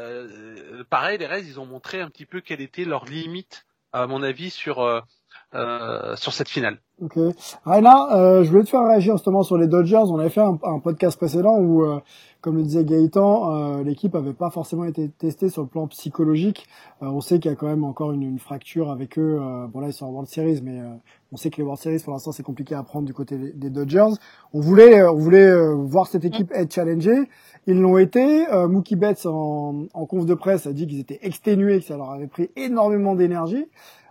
pareil 0.90 1.16
les 1.16 1.26
Rays 1.26 1.44
ils 1.44 1.58
ont 1.58 1.64
montré 1.64 2.02
un 2.02 2.11
petit 2.11 2.26
peu 2.26 2.42
quelle 2.42 2.61
était 2.61 2.84
leur 2.84 3.06
limite 3.06 3.64
à 3.92 4.06
mon 4.06 4.23
avis 4.23 4.50
sur 4.50 5.02
euh, 5.54 6.16
sur 6.16 6.32
cette 6.32 6.49
finale. 6.49 6.78
Ok. 7.02 7.18
Raina, 7.64 8.16
euh, 8.16 8.44
je 8.44 8.50
voulais 8.50 8.62
te 8.62 8.68
faire 8.68 8.84
réagir 8.84 9.14
justement 9.14 9.42
sur 9.42 9.58
les 9.58 9.66
Dodgers. 9.66 9.96
On 9.96 10.18
avait 10.20 10.28
fait 10.30 10.40
un, 10.40 10.78
podcast 10.78 11.16
précédent 11.16 11.58
où, 11.58 11.82
euh, 11.82 11.99
comme 12.40 12.56
le 12.56 12.62
disait 12.62 12.84
Gaëtan, 12.84 13.52
euh, 13.52 13.82
l'équipe 13.82 14.14
avait 14.14 14.32
pas 14.32 14.50
forcément 14.50 14.84
été 14.84 15.08
testée 15.08 15.49
sur 15.49 15.62
le 15.62 15.68
plan 15.68 15.88
psychologique. 15.88 16.68
Euh, 17.02 17.06
on 17.06 17.20
sait 17.20 17.40
qu'il 17.40 17.50
y 17.50 17.54
a 17.54 17.56
quand 17.56 17.66
même 17.66 17.82
encore 17.82 18.12
une, 18.12 18.23
une 18.23 18.38
fracture 18.38 18.92
avec 18.92 19.18
eux. 19.18 19.40
Bon 19.73 19.80
là, 19.80 19.88
ils 19.88 19.92
sont 19.92 20.06
en 20.06 20.11
World 20.11 20.28
Series, 20.28 20.61
mais 20.62 20.80
on 21.32 21.37
sait 21.37 21.50
que 21.50 21.56
les 21.56 21.64
World 21.64 21.82
Series, 21.82 21.99
pour 21.99 22.12
l'instant, 22.12 22.30
c'est 22.30 22.44
compliqué 22.44 22.76
à 22.76 22.82
prendre 22.84 23.06
du 23.06 23.12
côté 23.12 23.37
des, 23.37 23.70
Dodgers. 23.70 24.14
On 24.52 24.61
voulait, 24.61 25.02
on 25.02 25.16
voulait 25.16 25.52
voir 25.75 26.06
cette 26.06 26.25
équipe 26.25 26.52
être 26.52 26.73
challengée. 26.73 27.28
Ils 27.66 27.80
l'ont 27.80 27.99
été. 27.99 28.46
Mookie 28.68 28.94
Betts, 28.94 29.26
en, 29.26 29.87
en 29.92 30.06
conf 30.06 30.26
de 30.26 30.34
presse, 30.34 30.68
a 30.68 30.73
dit 30.73 30.87
qu'ils 30.87 31.00
étaient 31.00 31.18
exténués, 31.23 31.80
que 31.80 31.87
ça 31.87 31.96
leur 31.96 32.11
avait 32.11 32.28
pris 32.28 32.50
énormément 32.54 33.16
d'énergie. 33.16 33.66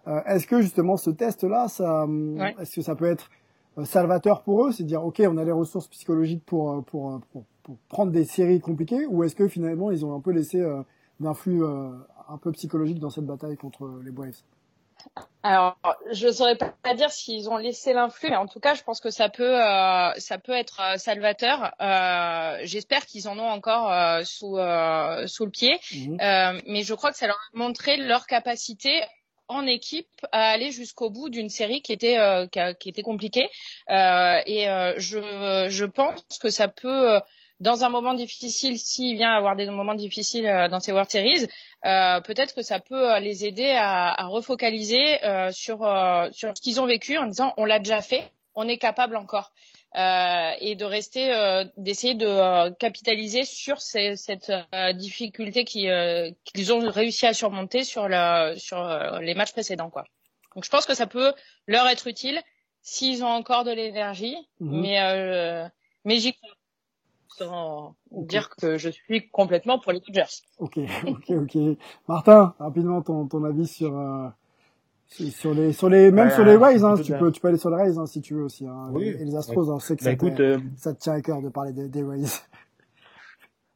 Euh, 0.07 0.21
est-ce 0.25 0.47
que 0.47 0.61
justement 0.61 0.97
ce 0.97 1.09
test-là, 1.09 1.67
ça, 1.67 2.05
Ouais. 2.05 2.55
est-ce 2.59 2.75
que 2.75 2.81
ça 2.81 2.95
peut 2.95 3.09
être 3.09 3.29
euh, 3.77 3.85
salvateur 3.85 4.43
pour 4.43 4.65
eux, 4.65 4.71
c'est 4.71 4.83
de 4.83 4.87
dire 4.89 5.03
ok, 5.03 5.21
on 5.25 5.37
a 5.37 5.43
les 5.43 5.51
ressources 5.51 5.87
psychologiques 5.87 6.43
pour 6.45 6.71
euh, 6.71 6.81
pour, 6.81 7.21
pour 7.31 7.45
pour 7.63 7.77
prendre 7.87 8.11
des 8.11 8.25
séries 8.25 8.59
compliquées, 8.59 9.05
ou 9.05 9.23
est-ce 9.23 9.35
que 9.35 9.47
finalement 9.47 9.89
ils 9.91 10.05
ont 10.05 10.13
un 10.13 10.19
peu 10.19 10.31
laissé 10.31 10.59
euh, 10.59 10.81
d'influx 11.21 11.63
euh, 11.63 11.91
un 12.27 12.37
peu 12.37 12.51
psychologique 12.51 12.99
dans 12.99 13.09
cette 13.09 13.25
bataille 13.25 13.55
contre 13.55 13.89
les 14.03 14.11
Braves? 14.11 14.35
Alors, 15.43 15.77
je 16.13 16.31
saurais 16.31 16.55
pas 16.57 16.93
dire 16.95 17.09
s'ils 17.09 17.49
ont 17.49 17.57
laissé 17.57 17.91
l'influx, 17.93 18.29
mais 18.29 18.37
en 18.37 18.47
tout 18.47 18.61
cas, 18.61 18.73
je 18.73 18.83
pense 18.83 19.01
que 19.01 19.09
ça 19.09 19.27
peut, 19.27 19.61
euh, 19.61 20.13
ça 20.17 20.37
peut 20.37 20.53
être 20.53 20.81
salvateur. 20.97 21.73
Euh, 21.81 22.59
J'espère 22.63 23.05
qu'ils 23.05 23.27
en 23.27 23.37
ont 23.37 23.49
encore 23.49 23.91
euh, 23.91 24.21
sous 24.23 24.55
sous 25.27 25.45
le 25.45 25.51
pied. 25.51 25.73
Euh, 26.21 26.59
mais 26.67 26.83
je 26.83 26.93
crois 26.93 27.11
que 27.11 27.17
ça 27.17 27.27
leur 27.27 27.35
a 27.35 27.57
montré 27.57 27.97
leur 27.97 28.27
capacité 28.27 29.01
en 29.47 29.65
équipe 29.65 30.07
à 30.31 30.49
aller 30.49 30.71
jusqu'au 30.71 31.09
bout 31.09 31.29
d'une 31.29 31.49
série 31.49 31.81
qui 31.81 31.93
était 31.93 32.17
euh, 32.17 32.47
qui, 32.47 32.89
était 32.89 33.01
compliquée. 33.01 33.49
Euh, 33.89 34.41
et 34.45 34.69
euh, 34.69 34.93
je 34.97 35.67
je 35.69 35.85
pense 35.85 36.21
que 36.41 36.49
ça 36.49 36.67
peut 36.67 37.19
dans 37.59 37.83
un 37.85 37.89
moment 37.89 38.13
difficile, 38.13 38.77
s'il 38.77 39.15
vient 39.15 39.31
avoir 39.31 39.55
des 39.55 39.69
moments 39.69 39.95
difficiles 39.95 40.67
dans 40.69 40.79
ces 40.79 40.91
World 40.91 41.09
Series, 41.09 41.47
peut-être 41.83 42.55
que 42.55 42.61
ça 42.61 42.79
peut 42.79 43.19
les 43.19 43.45
aider 43.45 43.69
à, 43.69 44.21
à 44.21 44.25
refocaliser 44.25 45.19
sur 45.51 45.77
sur 46.31 46.57
ce 46.57 46.61
qu'ils 46.61 46.81
ont 46.81 46.85
vécu 46.85 47.17
en 47.17 47.27
disant 47.27 47.53
on 47.57 47.65
l'a 47.65 47.79
déjà 47.79 48.01
fait, 48.01 48.31
on 48.55 48.67
est 48.67 48.77
capable 48.77 49.15
encore 49.15 49.51
et 49.95 50.75
de 50.75 50.85
rester 50.85 51.33
euh, 51.33 51.65
d'essayer 51.77 52.15
de 52.15 52.25
euh, 52.27 52.71
capitaliser 52.71 53.45
sur 53.45 53.79
ces- 53.81 54.15
cette 54.15 54.51
euh, 54.73 54.93
difficulté 54.93 55.65
qui, 55.65 55.89
euh, 55.89 56.31
qu'ils 56.45 56.73
ont 56.73 56.79
réussi 56.89 57.25
à 57.27 57.33
surmonter 57.33 57.83
sur 57.83 58.07
le 58.07 58.55
sur 58.57 58.79
euh, 58.79 59.19
les 59.19 59.35
matchs 59.35 59.51
précédents 59.53 59.89
quoi. 59.89 60.03
Donc 60.55 60.63
je 60.65 60.69
pense 60.69 60.85
que 60.85 60.93
ça 60.95 61.07
peut 61.07 61.33
leur 61.67 61.87
être 61.87 62.07
utile 62.07 62.41
s'ils 62.81 63.23
ont 63.23 63.27
encore 63.27 63.63
de 63.63 63.71
l'énergie, 63.71 64.35
Mhm. 64.59 64.81
mais 64.81 64.99
euh, 65.01 65.67
mais 66.05 66.17
j'y 66.19 66.33
crois 66.33 66.49
sans 67.37 67.95
dire 68.11 68.49
que 68.49 68.77
je 68.77 68.89
suis 68.89 69.29
complètement 69.29 69.79
pour 69.79 69.91
les 69.91 69.99
Dodgers. 69.99 70.41
Ok, 70.59 70.77
ok, 71.07 71.29
ok. 71.31 71.57
Martin, 72.07 72.53
rapidement 72.59 73.01
ton 73.01 73.27
ton 73.27 73.43
avis 73.43 73.67
sur 73.67 73.97
euh, 73.97 74.27
sur 75.31 75.53
les 75.53 75.73
sur 75.73 75.89
les 75.89 76.11
même 76.11 76.27
Ouais, 76.27 76.33
sur 76.33 76.43
les 76.45 76.55
Rays, 76.57 76.83
hein, 76.83 76.95
tu 76.97 77.13
peu 77.13 77.17
peux 77.19 77.31
tu 77.31 77.41
peux 77.41 77.47
aller 77.49 77.57
sur 77.57 77.69
les 77.69 77.75
Rays 77.77 77.97
hein, 77.97 78.05
si 78.05 78.21
tu 78.21 78.33
veux 78.33 78.43
aussi. 78.43 78.65
Hein, 78.67 78.89
Oui. 78.91 79.07
et 79.07 79.23
les 79.25 79.35
Astros, 79.35 79.69
hein, 79.69 79.77
je 79.79 79.85
sais 79.85 79.95
que 79.95 80.03
Bah 80.03 80.11
ça, 80.11 80.15
te- 80.17 80.25
écoute, 80.25 80.39
euh, 80.39 80.57
ça 80.77 80.93
te 80.93 80.99
tient 80.99 81.13
à 81.13 81.21
cœur 81.21 81.41
de 81.41 81.49
parler 81.49 81.71
des, 81.73 81.87
des 81.89 82.03
Rays. 82.03 82.23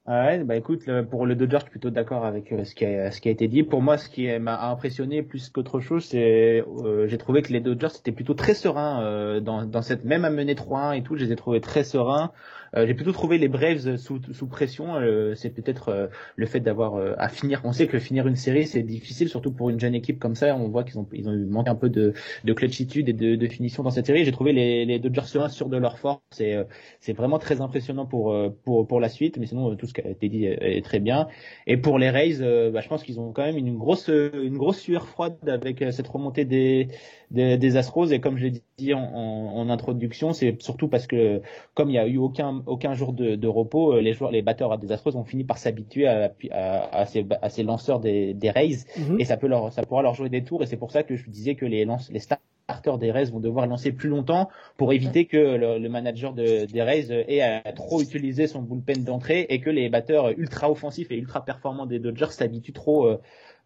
Ouais, 0.08 0.42
bah 0.46 0.56
écoute, 0.56 0.84
pour 1.12 1.26
le 1.26 1.36
Dodgers, 1.36 1.58
je 1.58 1.64
suis 1.64 1.72
plutôt 1.72 1.90
d'accord 1.90 2.24
avec 2.26 2.54
euh, 2.54 2.64
ce 2.64 2.74
qui 2.74 2.86
a, 2.86 3.12
ce 3.12 3.20
qui 3.20 3.28
a 3.28 3.32
été 3.32 3.50
dit. 3.50 3.64
Pour 3.64 3.82
moi, 3.82 3.98
ce 3.98 4.08
qui 4.08 4.26
m'a 4.40 4.70
impressionné 4.70 5.22
plus 5.22 5.50
qu'autre 5.50 5.82
chose, 5.82 6.06
c'est 6.06 6.64
euh, 6.86 7.08
j'ai 7.10 7.18
trouvé 7.18 7.42
que 7.42 7.52
les 7.52 7.60
Dodgers 7.60 7.90
étaient 8.00 8.14
plutôt 8.14 8.34
très 8.34 8.54
sereins 8.54 9.02
euh, 9.04 9.42
dans, 9.42 9.66
dans 9.66 9.82
cette 9.82 10.06
même 10.06 10.24
à 10.24 10.30
mener 10.30 10.56
3-1 10.56 10.94
et 10.98 11.04
tout. 11.04 11.18
Je 11.18 11.26
les 11.26 11.34
ai 11.34 11.36
trouvés 11.36 11.60
très 11.60 11.84
sereins. 11.84 12.32
Euh, 12.76 12.86
j'ai 12.88 12.94
plutôt 12.94 13.12
trouvé 13.12 13.38
les 13.38 13.48
Braves 13.48 13.98
sous, 13.98 14.20
sous 14.32 14.48
pression. 14.48 14.96
Euh, 14.96 15.36
c'est 15.36 15.50
peut-être 15.50 15.90
euh, 15.90 16.08
le 16.36 16.46
fait 16.46 16.60
d'avoir 16.60 16.96
à 17.18 17.30
finir. 17.30 17.62
On 17.64 17.72
sait 17.72 17.88
que 17.88 18.00
finir 18.00 18.28
une 18.28 18.36
série 18.36 18.66
c'est 18.68 18.84
difficile, 18.84 19.30
surtout 19.30 19.52
pour 19.52 19.70
une 19.70 19.80
jeune 19.80 19.96
équipe 19.96 20.20
comme 20.20 20.36
ça. 20.36 20.56
On 20.56 20.68
voit 20.70 20.84
qu'ils 20.84 21.00
ont 21.00 21.08
ils 21.14 21.28
ont 21.30 21.36
manqué 21.50 21.70
un 21.70 21.76
peu 21.76 21.90
de, 21.90 22.14
de 22.44 22.54
clutchitude 22.54 23.10
et 23.10 23.14
de, 23.14 23.36
de 23.36 23.48
finition 23.48 23.84
dans 23.84 23.92
cette 23.92 24.06
série. 24.06 24.26
J'ai 24.26 24.32
trouvé 24.32 24.54
les, 24.54 24.86
les 24.86 25.00
Dodgers 25.00 25.50
sûrs 25.50 25.70
de 25.70 25.78
leur 25.78 25.98
force. 26.00 26.22
C'est 26.32 26.58
c'est 27.00 27.14
vraiment 27.14 27.40
très 27.40 27.62
impressionnant 27.62 28.06
pour 28.06 28.36
pour 28.64 28.88
pour 28.88 29.00
la 29.00 29.10
suite. 29.10 29.38
Mais 29.38 29.46
sinon 29.46 29.76
tout 29.76 29.88
ce 29.88 29.94
qui 29.94 30.02
a 30.02 30.10
été 30.10 30.30
dit 30.30 30.46
est, 30.46 30.84
très 30.84 31.00
bien. 31.00 31.28
Et 31.66 31.78
pour 31.78 32.00
les 32.00 32.10
Rays, 32.10 32.38
bah, 32.72 32.82
je 32.82 32.88
pense 32.88 33.04
qu'ils 33.04 33.20
ont 33.20 33.32
quand 33.32 33.44
même 33.44 33.58
une 33.58 33.78
grosse 33.78 34.08
une 34.10 34.58
grosse 34.58 34.80
sueur 34.80 35.08
froide 35.08 35.38
avec 35.48 35.84
cette 35.92 36.08
remontée 36.08 36.46
des 36.46 36.90
des, 37.32 37.58
des 37.58 37.78
Astros. 37.78 38.12
Et 38.12 38.20
comme 38.20 38.38
je 38.38 38.46
l'ai 38.46 38.62
dit 38.78 38.94
en, 38.94 39.00
en, 39.02 39.58
en 39.58 39.70
introduction, 39.70 40.34
c'est 40.34 40.62
surtout 40.62 40.88
parce 40.88 41.08
que 41.08 41.42
comme 41.74 41.90
il 41.90 41.94
y 41.94 42.00
a 42.00 42.08
eu 42.08 42.18
aucun 42.18 42.64
aucun 42.66 42.94
jour 42.94 43.14
de, 43.14 43.36
de 43.36 43.48
repos, 43.48 43.94
euh, 43.96 44.02
les 44.02 44.14
joueurs 44.14 44.32
les 44.32 44.42
batteurs 44.42 44.78
des 44.78 44.92
Astros 44.92 45.16
ont 45.16 45.24
fini 45.26 45.44
par 45.44 45.58
s'habituer 45.58 46.08
à, 46.08 46.32
à, 46.52 47.00
à, 47.02 47.06
ces, 47.06 47.26
à 47.42 47.50
ces 47.50 47.64
lanceurs 47.64 48.00
des, 48.00 48.34
des 48.34 48.50
Rays 48.50 48.78
Mhm. 48.98 49.20
et 49.20 49.26
ça 49.26 49.38
peut 49.38 49.48
leur 49.48 49.72
ça 49.74 49.84
pourra 49.84 50.02
leur 50.02 50.14
jouer 50.14 50.30
des 50.30 50.44
tours. 50.44 50.64
Et 50.64 50.66
c'est 50.66 50.78
pour 50.78 50.92
ça 50.92 51.04
que 51.04 51.16
je 51.16 51.30
disais 51.30 51.56
que 51.56 51.66
les 51.66 51.86
lance, 51.86 52.10
les 52.12 52.20
starters 52.20 52.98
des 52.98 53.12
Rays 53.12 53.26
vont 53.32 53.40
devoir 53.40 53.66
lancer 53.66 53.92
plus 53.94 54.10
longtemps 54.10 54.50
pour 54.76 54.92
éviter 54.92 55.26
que 55.26 55.38
le, 55.38 55.80
le 55.80 55.90
manager 55.90 56.34
de, 56.34 56.66
des 56.66 56.82
Rays 56.82 57.08
ait 57.12 57.42
à 57.42 57.62
trop 57.74 58.02
utiliser 58.02 58.46
son 58.48 58.62
bullpen 58.62 59.04
d'entrée 59.06 59.46
et 59.50 59.62
que 59.62 59.70
les 59.70 59.88
batteurs 59.90 60.30
ultra 60.38 60.70
offensifs 60.70 61.10
et 61.12 61.16
ultra 61.18 61.46
performants 61.46 61.86
des 61.86 62.00
Dodgers 62.00 62.32
s'habituent 62.32 62.74
trop 62.74 63.08
euh, 63.08 63.18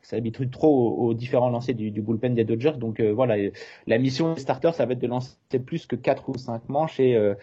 s'habituent 0.01 0.49
trop 0.49 0.69
aux, 0.69 1.07
aux 1.07 1.13
différents 1.13 1.49
lancers 1.49 1.75
du, 1.75 1.91
du 1.91 2.01
bullpen 2.01 2.33
des 2.35 2.43
Dodgers. 2.43 2.73
Donc 2.77 2.99
euh, 2.99 3.11
voilà, 3.11 3.35
la 3.87 3.97
mission 3.97 4.33
des 4.33 4.41
starters, 4.41 4.73
ça 4.75 4.85
va 4.85 4.93
être 4.93 4.99
de 4.99 5.07
lancer 5.07 5.35
plus 5.65 5.85
que 5.85 5.95
quatre 5.95 6.29
ou 6.29 6.37
cinq 6.37 6.67
manches 6.69 6.99
et 6.99 7.15
euh, 7.15 7.35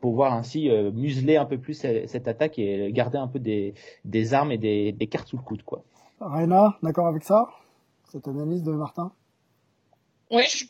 pouvoir 0.00 0.32
ainsi 0.32 0.70
euh, 0.70 0.90
museler 0.92 1.36
un 1.36 1.44
peu 1.46 1.58
plus 1.58 1.74
cette 1.74 2.08
cette 2.08 2.28
attaque 2.28 2.58
et 2.58 2.92
garder 2.92 3.18
un 3.18 3.28
peu 3.28 3.38
des, 3.38 3.74
des 4.04 4.34
armes 4.34 4.52
et 4.52 4.58
des, 4.58 4.92
des 4.92 5.06
cartes 5.06 5.28
sous 5.28 5.36
le 5.36 5.42
coude. 5.42 5.62
Quoi. 5.62 5.82
Raina, 6.20 6.78
d'accord 6.82 7.06
avec 7.06 7.24
ça 7.24 7.48
Cette 8.10 8.28
analyse 8.28 8.62
de 8.62 8.72
Martin? 8.72 9.12
Oui, 10.30 10.42
je, 10.48 10.64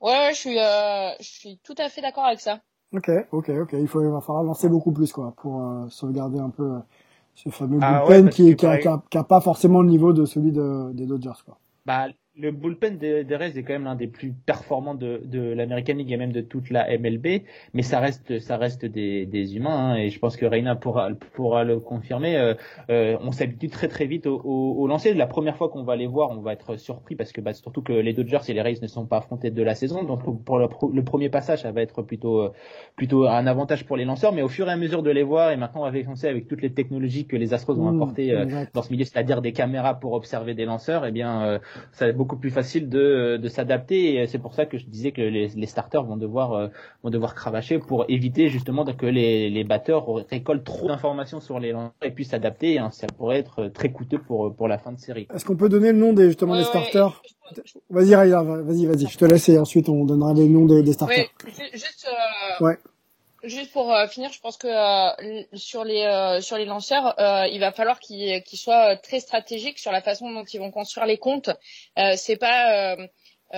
Ouais, 0.00 0.30
je 0.32 0.38
suis, 0.38 0.58
euh, 0.58 1.10
je 1.20 1.24
suis 1.24 1.58
tout 1.64 1.74
à 1.78 1.88
fait 1.88 2.02
d'accord 2.02 2.26
avec 2.26 2.40
ça. 2.40 2.60
Ok, 2.92 3.10
ok, 3.32 3.48
ok. 3.48 3.70
Il, 3.72 3.88
faut, 3.88 4.02
il 4.02 4.10
va 4.10 4.20
falloir 4.20 4.44
lancer 4.44 4.68
beaucoup 4.68 4.92
plus 4.92 5.12
quoi 5.12 5.32
pour 5.36 5.60
euh, 5.60 5.88
sauvegarder 5.88 6.38
un 6.38 6.50
peu 6.50 6.74
euh, 6.74 6.78
ce 7.36 7.50
fameux 7.50 7.78
Ah 7.80 8.04
bullpen 8.06 8.24
ouais, 8.26 8.30
qui, 8.30 8.54
parce 8.54 8.56
qui, 8.56 8.66
a, 8.66 8.78
que 8.78 8.82
qui, 8.82 8.88
a, 8.88 9.02
qui 9.10 9.18
a 9.18 9.24
pas 9.24 9.40
forcément 9.40 9.82
le 9.82 9.88
niveau 9.88 10.12
de 10.12 10.24
celui 10.24 10.52
de, 10.52 10.92
des 10.92 11.06
Dodgers 11.06 11.42
quoi. 11.44 11.58
Bah, 11.84 12.08
le 12.38 12.50
bullpen 12.50 12.98
des, 12.98 13.24
Rays 13.30 13.56
est 13.56 13.62
quand 13.62 13.72
même 13.72 13.84
l'un 13.84 13.94
des 13.94 14.06
plus 14.06 14.32
performants 14.32 14.94
de, 14.94 15.22
de 15.24 15.40
l'American 15.40 15.94
League 15.94 16.12
et 16.12 16.16
même 16.16 16.32
de 16.32 16.42
toute 16.42 16.70
la 16.70 16.86
MLB, 16.98 17.42
mais 17.72 17.82
ça 17.82 17.98
reste, 17.98 18.38
ça 18.40 18.56
reste 18.56 18.84
des, 18.84 19.26
des 19.26 19.56
humains 19.56 19.92
hein, 19.92 19.96
et 19.96 20.10
je 20.10 20.18
pense 20.18 20.36
que 20.36 20.46
Reina 20.46 20.76
pourra, 20.76 21.08
pourra 21.34 21.64
le 21.64 21.80
confirmer. 21.80 22.36
Euh, 22.36 22.54
euh, 22.90 23.16
on 23.22 23.32
s'habitue 23.32 23.68
très 23.68 23.88
très 23.88 24.06
vite 24.06 24.26
au, 24.26 24.40
au, 24.44 24.74
au 24.78 24.86
lancer. 24.86 25.14
La 25.14 25.26
première 25.26 25.56
fois 25.56 25.70
qu'on 25.70 25.82
va 25.82 25.96
les 25.96 26.06
voir, 26.06 26.30
on 26.30 26.42
va 26.42 26.52
être 26.52 26.76
surpris 26.76 27.16
parce 27.16 27.32
que 27.32 27.40
bah, 27.40 27.54
surtout 27.54 27.82
que 27.82 27.92
les 27.92 28.12
Dodgers 28.12 28.40
et 28.48 28.52
les 28.52 28.62
Rays 28.62 28.78
ne 28.82 28.86
sont 28.86 29.06
pas 29.06 29.18
affrontés 29.18 29.50
de 29.50 29.62
la 29.62 29.74
saison, 29.74 30.04
donc 30.04 30.44
pour 30.44 30.58
le, 30.58 30.68
le 30.92 31.04
premier 31.04 31.30
passage, 31.30 31.62
ça 31.62 31.72
va 31.72 31.80
être 31.80 32.02
plutôt, 32.02 32.42
euh, 32.42 32.52
plutôt 32.96 33.26
un 33.26 33.46
avantage 33.46 33.86
pour 33.86 33.96
les 33.96 34.04
lanceurs. 34.04 34.32
Mais 34.32 34.42
au 34.42 34.48
fur 34.48 34.68
et 34.68 34.72
à 34.72 34.76
mesure 34.76 35.02
de 35.02 35.10
les 35.10 35.22
voir 35.22 35.52
et 35.52 35.56
maintenant 35.56 35.84
avec, 35.84 36.08
on 36.08 36.16
sait, 36.16 36.28
avec 36.28 36.48
toutes 36.48 36.62
les 36.62 36.72
technologies 36.72 37.26
que 37.26 37.36
les 37.36 37.54
Astros 37.54 37.78
ont 37.78 37.86
Mmh, 37.86 37.96
apportées 37.96 38.32
euh, 38.32 38.64
dans 38.72 38.82
ce 38.82 38.90
milieu, 38.90 39.04
c'est-à-dire 39.04 39.42
des 39.42 39.52
caméras 39.52 39.94
pour 39.94 40.12
observer 40.12 40.54
des 40.54 40.64
lanceurs, 40.64 41.04
eh 41.06 41.12
bien, 41.12 41.42
euh, 41.44 41.58
ça 41.92 42.04
va 42.04 42.10
être 42.10 42.16
beaucoup 42.26 42.40
plus 42.40 42.50
facile 42.50 42.88
de, 42.88 43.36
de 43.36 43.48
s'adapter. 43.48 44.16
Et 44.16 44.26
c'est 44.26 44.38
pour 44.40 44.54
ça 44.54 44.66
que 44.66 44.78
je 44.78 44.84
disais 44.86 45.12
que 45.12 45.20
les, 45.22 45.48
les 45.48 45.66
starters 45.66 46.02
vont 46.02 46.16
devoir, 46.16 46.52
euh, 46.54 46.68
vont 47.04 47.10
devoir 47.10 47.34
cravacher 47.34 47.78
pour 47.78 48.04
éviter 48.08 48.48
justement 48.48 48.84
que 48.84 49.06
les, 49.06 49.48
les 49.48 49.64
batteurs 49.64 50.06
récoltent 50.28 50.64
trop 50.64 50.88
d'informations 50.88 51.40
sur 51.40 51.60
les 51.60 51.70
lanceurs 51.72 51.92
et 52.02 52.10
puissent 52.10 52.30
s'adapter. 52.30 52.78
hein. 52.78 52.90
Ça 52.90 53.06
pourrait 53.06 53.38
être 53.38 53.68
très 53.68 53.90
coûteux 53.90 54.18
pour, 54.18 54.54
pour 54.54 54.66
la 54.66 54.78
fin 54.78 54.92
de 54.92 54.98
série. 54.98 55.28
Est-ce 55.32 55.44
qu'on 55.44 55.56
peut 55.56 55.68
donner 55.68 55.92
le 55.92 55.98
nom 55.98 56.12
des 56.12 56.26
justement 56.26 56.52
Ouais, 56.52 56.58
des 56.58 56.64
ouais, 56.64 56.70
starters 56.70 57.22
Vas-y 57.90 58.14
Raya, 58.14 58.42
vas-y, 58.42 58.86
vas-y. 58.86 59.06
Je 59.06 59.18
te 59.18 59.24
laisse 59.24 59.48
et 59.48 59.58
ensuite 59.58 59.88
on 59.88 60.04
donnera 60.04 60.34
les 60.34 60.48
noms 60.48 60.66
des, 60.66 60.82
des 60.82 60.92
starters. 60.92 61.26
Ouais, 61.46 61.48
juste, 61.72 62.08
euh, 62.08 62.64
Ouais. 62.64 62.76
Juste 63.48 63.72
pour 63.72 63.94
euh, 63.94 64.06
finir, 64.06 64.32
je 64.32 64.40
pense 64.40 64.56
que 64.56 64.66
euh, 64.66 65.42
sur 65.54 65.84
les 65.84 66.02
euh, 66.02 66.40
sur 66.40 66.56
les 66.56 66.64
lanceurs, 66.64 67.14
il 67.50 67.58
va 67.60 67.72
falloir 67.72 68.00
qu'ils 68.00 68.42
soient 68.54 68.96
très 68.96 69.20
stratégiques 69.20 69.78
sur 69.78 69.92
la 69.92 70.02
façon 70.02 70.30
dont 70.30 70.44
ils 70.44 70.58
vont 70.58 70.70
construire 70.70 71.06
les 71.06 71.18
comptes. 71.18 71.50
C'est 72.16 72.36
pas 72.36 72.96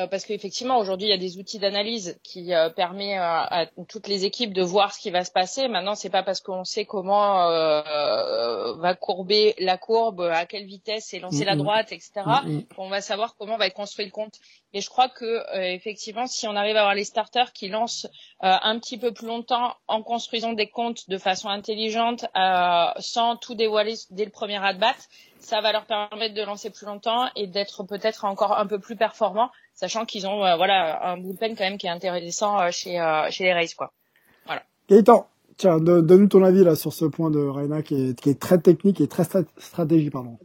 parce 0.06 0.24
qu'effectivement 0.24 0.78
aujourd'hui 0.78 1.06
il 1.06 1.10
y 1.10 1.14
a 1.14 1.18
des 1.18 1.38
outils 1.38 1.58
d'analyse 1.58 2.18
qui 2.22 2.54
euh, 2.54 2.68
permet 2.70 3.18
euh, 3.18 3.22
à 3.22 3.66
toutes 3.88 4.06
les 4.06 4.24
équipes 4.24 4.52
de 4.52 4.62
voir 4.62 4.92
ce 4.92 5.00
qui 5.00 5.10
va 5.10 5.24
se 5.24 5.32
passer. 5.32 5.66
Maintenant 5.66 5.94
c'est 5.94 6.10
pas 6.10 6.22
parce 6.22 6.40
qu'on 6.40 6.64
sait 6.64 6.84
comment 6.84 7.48
euh, 7.48 7.82
euh, 7.86 8.74
va 8.76 8.94
courber 8.94 9.54
la 9.58 9.78
courbe, 9.78 10.20
à 10.20 10.46
quelle 10.46 10.66
vitesse 10.66 11.12
est 11.14 11.20
lancée 11.20 11.44
la 11.44 11.56
droite, 11.56 11.92
etc. 11.92 12.10
Mhm. 12.44 12.64
qu'on 12.76 12.88
va 12.88 13.00
savoir 13.00 13.34
comment 13.36 13.56
va 13.56 13.66
être 13.66 13.74
construit 13.74 14.04
le 14.04 14.10
compte. 14.10 14.34
Et 14.74 14.80
je 14.82 14.90
crois 14.90 15.08
que 15.08 15.24
euh, 15.24 15.62
effectivement 15.62 16.26
si 16.26 16.46
on 16.46 16.54
arrive 16.54 16.76
à 16.76 16.80
avoir 16.80 16.94
les 16.94 17.04
starters 17.04 17.52
qui 17.52 17.68
lancent 17.68 18.06
euh, 18.44 18.54
un 18.62 18.78
petit 18.78 18.98
peu 18.98 19.12
plus 19.12 19.26
longtemps 19.26 19.74
en 19.86 20.02
construisant 20.02 20.52
des 20.52 20.68
comptes 20.68 21.08
de 21.08 21.16
façon 21.16 21.48
intelligente, 21.48 22.26
euh, 22.36 22.86
sans 22.98 23.36
tout 23.36 23.54
dévoiler 23.54 23.94
dès 24.10 24.26
le 24.26 24.30
premier 24.30 24.62
at-bat, 24.62 24.96
ça 25.40 25.60
va 25.60 25.72
leur 25.72 25.86
permettre 25.86 26.34
de 26.34 26.42
lancer 26.42 26.70
plus 26.70 26.86
longtemps 26.86 27.28
et 27.34 27.46
d'être 27.46 27.84
peut-être 27.84 28.24
encore 28.24 28.58
un 28.58 28.66
peu 28.66 28.78
plus 28.78 28.96
performants, 28.96 29.50
sachant 29.78 30.04
qu'ils 30.04 30.26
ont 30.26 30.44
euh, 30.44 30.56
voilà 30.56 31.10
un 31.12 31.16
bullpen 31.16 31.56
quand 31.56 31.64
même 31.64 31.78
qui 31.78 31.86
est 31.86 31.90
intéressant 31.90 32.60
euh, 32.60 32.70
chez 32.72 33.00
euh, 33.00 33.30
chez 33.30 33.44
les 33.44 33.52
Rays 33.52 33.68
quoi. 33.76 33.92
Gaëtan, 34.90 35.28
tiens, 35.58 35.78
don- 35.78 36.00
donne-nous 36.02 36.28
ton 36.28 36.42
avis 36.42 36.64
là 36.64 36.74
sur 36.74 36.92
ce 36.94 37.04
point 37.04 37.30
de 37.30 37.38
Reina 37.38 37.82
qui 37.82 37.94
est, 38.10 38.18
qui 38.20 38.30
est 38.30 38.40
très 38.40 38.58
technique 38.58 39.00
et 39.02 39.06
très 39.06 39.22
stra- 39.24 39.44
stratégie, 39.58 40.08
pardon. 40.10 40.38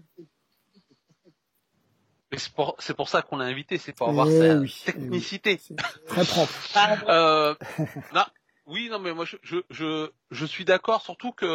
Mais 2.32 2.38
c'est 2.40 2.52
pour, 2.54 2.76
c'est 2.80 2.94
pour 2.94 3.08
ça 3.10 3.22
qu'on 3.22 3.38
l'a 3.38 3.46
invité, 3.46 3.78
c'est 3.78 3.94
pour 3.94 4.08
Eh 4.08 4.12
avoir 4.12 4.28
sa 4.28 4.56
oui, 4.60 4.84
eh 4.88 4.92
technicité. 4.92 5.60
C'est 5.62 5.76
très 6.08 6.26
propre. 6.26 6.52
Euh, 7.08 7.56
non, 8.14 8.24
oui, 8.66 8.90
non, 8.92 9.00
mais 9.00 9.14
moi 9.14 9.26
je, 9.26 9.38
je, 9.44 9.58
je, 9.70 10.10
je 10.32 10.46
suis 10.46 10.66
d'accord, 10.66 11.02
surtout 11.02 11.32
que 11.32 11.46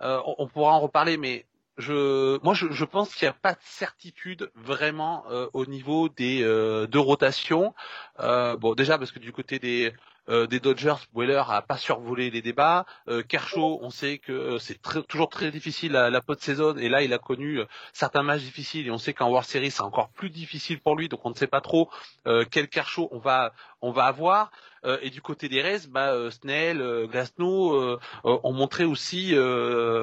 euh, 0.00 0.20
on, 0.26 0.34
on 0.38 0.48
pourra 0.48 0.72
en 0.72 0.80
reparler, 0.80 1.16
mais 1.16 1.46
je, 1.78 2.42
moi 2.44 2.54
je, 2.54 2.70
je 2.70 2.84
pense 2.84 3.14
qu'il 3.14 3.26
n'y 3.26 3.30
a 3.30 3.34
pas 3.34 3.52
de 3.54 3.60
certitude 3.62 4.50
vraiment 4.54 5.24
euh, 5.30 5.48
au 5.52 5.66
niveau 5.66 6.08
des 6.08 6.42
euh, 6.42 6.86
deux 6.86 7.00
rotations. 7.00 7.74
Euh, 8.20 8.56
bon, 8.56 8.74
déjà 8.74 8.98
parce 8.98 9.12
que 9.12 9.18
du 9.18 9.32
côté 9.32 9.58
des 9.58 9.92
euh, 10.28 10.46
des 10.46 10.60
Dodgers, 10.60 10.94
Weller 11.14 11.42
a 11.48 11.62
pas 11.62 11.76
survolé 11.76 12.30
les 12.30 12.42
débats. 12.42 12.86
Euh, 13.08 13.22
Kershaw, 13.22 13.78
on 13.82 13.90
sait 13.90 14.18
que 14.18 14.32
euh, 14.32 14.58
c'est 14.58 14.80
très- 14.80 15.02
toujours 15.02 15.28
très 15.28 15.50
difficile 15.50 15.92
la, 15.92 16.10
la 16.10 16.20
post-saison 16.20 16.76
et 16.76 16.88
là 16.88 17.02
il 17.02 17.12
a 17.12 17.18
connu 17.18 17.60
euh, 17.60 17.66
certains 17.92 18.22
matchs 18.22 18.42
difficiles 18.42 18.86
et 18.86 18.90
on 18.90 18.98
sait 18.98 19.12
qu'en 19.14 19.28
World 19.28 19.46
Series 19.48 19.70
c'est 19.70 19.82
encore 19.82 20.08
plus 20.10 20.30
difficile 20.30 20.80
pour 20.80 20.96
lui, 20.96 21.08
donc 21.08 21.20
on 21.24 21.30
ne 21.30 21.34
sait 21.34 21.46
pas 21.46 21.60
trop 21.60 21.90
euh, 22.26 22.44
quel 22.50 22.68
Kershaw 22.68 23.08
on 23.12 23.18
va 23.18 23.52
on 23.82 23.90
va 23.90 24.04
avoir. 24.06 24.50
Euh, 24.84 24.98
et 25.00 25.08
du 25.10 25.22
côté 25.22 25.48
des 25.48 25.62
Rays, 25.62 25.86
bah, 25.88 26.12
euh, 26.12 26.30
Snell, 26.30 26.80
euh, 26.82 27.06
Glasnow 27.06 27.74
euh, 27.74 27.98
ont 28.24 28.52
montré 28.52 28.84
aussi 28.84 29.34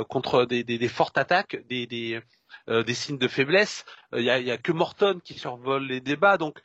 contre 0.09 0.45
des, 0.45 0.63
des, 0.63 0.77
des 0.77 0.87
fortes 0.87 1.17
attaques 1.17 1.57
des, 1.67 1.85
des, 1.87 2.21
signes 2.93 3.17
de 3.17 3.27
faiblesse. 3.27 3.85
Il 4.15 4.23
y, 4.23 4.29
a, 4.29 4.53
a 4.53 4.57
que 4.57 4.71
Morton 4.71 5.19
qui 5.23 5.35
survole 5.37 5.85
les 5.85 6.01
débats, 6.01 6.37
donc 6.37 6.59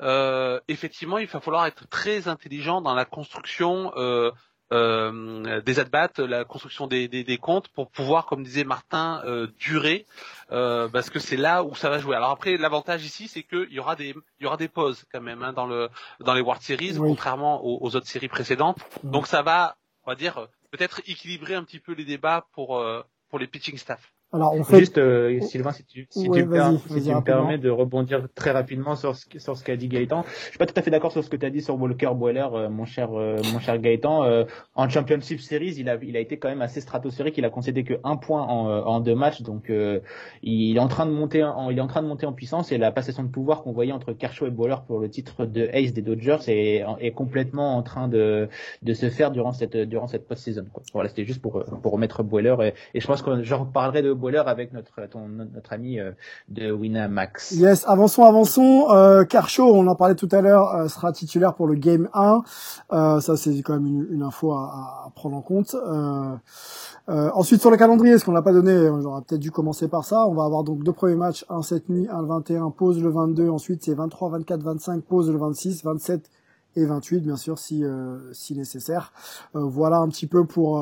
euh, 0.00 0.60
effectivement, 0.68 1.18
il 1.18 1.26
va 1.26 1.40
falloir 1.40 1.66
être 1.66 1.86
très 1.88 2.28
intelligent 2.28 2.80
dans 2.80 2.94
la 2.94 3.04
construction 3.04 3.92
euh, 3.96 4.30
euh, 4.72 5.60
des 5.62 5.80
at-bats, 5.80 6.10
la 6.18 6.44
construction 6.44 6.86
des, 6.86 7.08
des, 7.08 7.24
des 7.24 7.38
comptes 7.38 7.68
pour 7.68 7.90
pouvoir, 7.90 8.26
comme 8.26 8.44
disait 8.44 8.64
Martin, 8.64 9.20
euh, 9.24 9.48
durer, 9.58 10.06
euh, 10.52 10.88
parce 10.88 11.10
que 11.10 11.18
c'est 11.18 11.36
là 11.36 11.64
où 11.64 11.74
ça 11.74 11.90
va 11.90 11.98
jouer. 11.98 12.14
Alors 12.16 12.30
après, 12.30 12.56
l'avantage 12.56 13.04
ici, 13.04 13.26
c'est 13.28 13.42
qu'il 13.42 13.72
y 13.72 13.80
aura 13.80 13.96
des 13.96 14.14
il 14.38 14.44
y 14.44 14.46
aura 14.46 14.56
des 14.56 14.68
pauses 14.68 15.04
quand 15.12 15.20
même 15.20 15.42
hein, 15.42 15.52
dans 15.52 15.66
le 15.66 15.88
dans 16.20 16.34
les 16.34 16.40
World 16.40 16.62
Series, 16.62 16.98
Oui. 16.98 17.08
contrairement 17.08 17.64
aux, 17.64 17.78
aux 17.84 17.96
autres 17.96 18.06
séries 18.06 18.28
précédentes. 18.28 18.78
Mhm. 19.02 19.10
Donc 19.10 19.26
ça 19.26 19.42
va, 19.42 19.76
on 20.04 20.10
va 20.12 20.14
dire, 20.14 20.46
peut-être 20.70 21.00
équilibrer 21.06 21.54
un 21.56 21.64
petit 21.64 21.80
peu 21.80 21.92
les 21.92 22.04
débats 22.04 22.46
pour 22.52 22.80
pour 23.28 23.38
les 23.38 23.46
pitching 23.48 23.76
staff. 23.76 24.12
Alors 24.32 24.54
on 24.54 24.62
fait 24.62 24.78
Juste, 24.78 24.98
euh, 24.98 25.40
Sylvain, 25.40 25.72
si 25.72 25.84
tu, 25.84 26.06
si 26.08 26.28
Ouais, 26.28 26.42
tu, 26.42 26.46
me, 26.46 26.52
per- 26.54 26.78
si 26.88 27.02
tu 27.02 27.12
me 27.12 27.20
permets 27.20 27.58
de 27.58 27.68
rebondir 27.68 28.28
très 28.36 28.52
rapidement 28.52 28.94
sur 28.94 29.16
ce, 29.16 29.26
sur 29.38 29.56
ce 29.56 29.64
qu'a 29.64 29.74
dit 29.76 29.88
Gaëtan. 29.88 30.22
Je 30.44 30.50
suis 30.50 30.58
pas 30.58 30.66
tout 30.66 30.74
à 30.76 30.82
fait 30.82 30.90
d'accord 30.92 31.10
sur 31.10 31.24
ce 31.24 31.28
que 31.28 31.36
tu 31.36 31.44
as 31.44 31.50
dit 31.50 31.60
sur 31.60 31.80
Walker 31.80 32.10
Boiler, 32.14 32.46
euh, 32.52 32.68
mon 32.70 32.84
cher, 32.84 33.08
euh, 33.12 33.38
mon 33.52 33.58
cher 33.58 33.76
Gaëtan. 33.80 34.22
Euh, 34.22 34.44
en 34.76 34.88
Championship 34.88 35.40
Series, 35.40 35.74
il 35.78 35.88
a, 35.88 35.96
il 36.00 36.16
a 36.16 36.20
été 36.20 36.38
quand 36.38 36.48
même 36.48 36.62
assez 36.62 36.80
stratosphérique. 36.80 37.38
Il 37.38 37.44
a 37.44 37.50
concédé 37.50 37.82
que 37.82 37.94
un 38.04 38.16
point 38.16 38.42
en, 38.42 38.68
euh, 38.68 38.82
en 38.82 39.00
deux 39.00 39.16
matchs, 39.16 39.42
donc 39.42 39.68
euh, 39.68 39.98
il 40.44 40.76
est 40.76 40.80
en 40.80 40.86
train 40.86 41.06
de 41.06 41.10
monter, 41.10 41.42
en, 41.42 41.68
il 41.70 41.78
est 41.78 41.82
en 41.82 41.88
train 41.88 42.02
de 42.02 42.06
monter 42.06 42.26
en 42.26 42.32
puissance. 42.32 42.70
Et 42.70 42.78
la 42.78 42.92
passation 42.92 43.24
de 43.24 43.28
pouvoir 43.30 43.62
qu'on 43.64 43.72
voyait 43.72 43.92
entre 43.92 44.12
Kershaw 44.12 44.46
et 44.46 44.50
Boiler 44.50 44.76
pour 44.86 45.00
le 45.00 45.10
titre 45.10 45.44
de 45.44 45.68
Ace 45.72 45.92
des 45.92 46.02
Dodgers 46.02 46.38
est, 46.46 46.84
est 47.00 47.10
complètement 47.10 47.76
en 47.76 47.82
train 47.82 48.06
de, 48.06 48.48
de 48.82 48.94
se 48.94 49.10
faire 49.10 49.32
durant 49.32 49.52
cette, 49.52 49.76
durant 49.76 50.06
cette 50.06 50.28
post-saison. 50.28 50.66
Voilà, 50.92 51.08
c'était 51.08 51.24
juste 51.24 51.42
pour, 51.42 51.64
pour 51.82 51.90
remettre 51.90 52.22
Boiler. 52.22 52.54
Et, 52.62 52.74
et 52.96 53.00
je 53.00 53.06
pense 53.08 53.22
que 53.22 53.42
j'en 53.42 53.64
reparlerai 53.64 54.02
de 54.02 54.19
Boiler 54.20 54.42
avec 54.46 54.72
notre, 54.72 54.92
notre 55.16 55.72
ami 55.72 55.98
euh, 55.98 56.12
de 56.48 56.70
Winamax. 56.70 57.52
Yes, 57.52 57.84
avançons, 57.88 58.24
avançons. 58.24 58.86
Euh, 58.90 59.24
Kershaw, 59.24 59.64
on 59.64 59.86
en 59.86 59.96
parlait 59.96 60.14
tout 60.14 60.28
à 60.30 60.40
l'heure, 60.40 60.74
euh, 60.74 60.88
sera 60.88 61.12
titulaire 61.12 61.54
pour 61.54 61.66
le 61.66 61.74
Game 61.74 62.08
1. 62.12 62.42
Euh, 62.92 63.20
ça, 63.20 63.36
c'est 63.36 63.60
quand 63.62 63.74
même 63.74 63.86
une, 63.86 64.06
une 64.10 64.22
info 64.22 64.52
à, 64.52 65.06
à 65.06 65.10
prendre 65.14 65.36
en 65.36 65.42
compte. 65.42 65.74
Euh, 65.74 66.36
euh, 67.08 67.30
ensuite, 67.34 67.60
sur 67.60 67.70
le 67.70 67.76
calendrier, 67.76 68.18
ce 68.18 68.24
qu'on 68.24 68.32
n'a 68.32 68.42
pas 68.42 68.52
donné, 68.52 68.88
on 68.88 69.20
peut-être 69.22 69.40
dû 69.40 69.50
commencer 69.50 69.88
par 69.88 70.04
ça. 70.04 70.26
On 70.26 70.34
va 70.34 70.44
avoir 70.44 70.62
donc 70.62 70.84
deux 70.84 70.92
premiers 70.92 71.16
matchs, 71.16 71.44
un 71.48 71.62
cette 71.62 71.88
nuit, 71.88 72.06
un 72.10 72.20
le 72.20 72.28
21, 72.28 72.70
pause 72.70 73.02
le 73.02 73.10
22. 73.10 73.48
Ensuite, 73.48 73.82
c'est 73.82 73.94
23, 73.94 74.30
24, 74.30 74.62
25, 74.62 75.02
pause 75.02 75.30
le 75.30 75.38
26, 75.38 75.82
27 75.82 76.30
et 76.76 76.84
28, 76.84 77.20
bien 77.20 77.36
sûr, 77.36 77.58
si, 77.58 77.84
euh, 77.84 78.32
si 78.32 78.54
nécessaire. 78.56 79.12
Voilà 79.54 79.98
un 79.98 80.08
petit 80.08 80.26
peu 80.26 80.44
pour... 80.44 80.78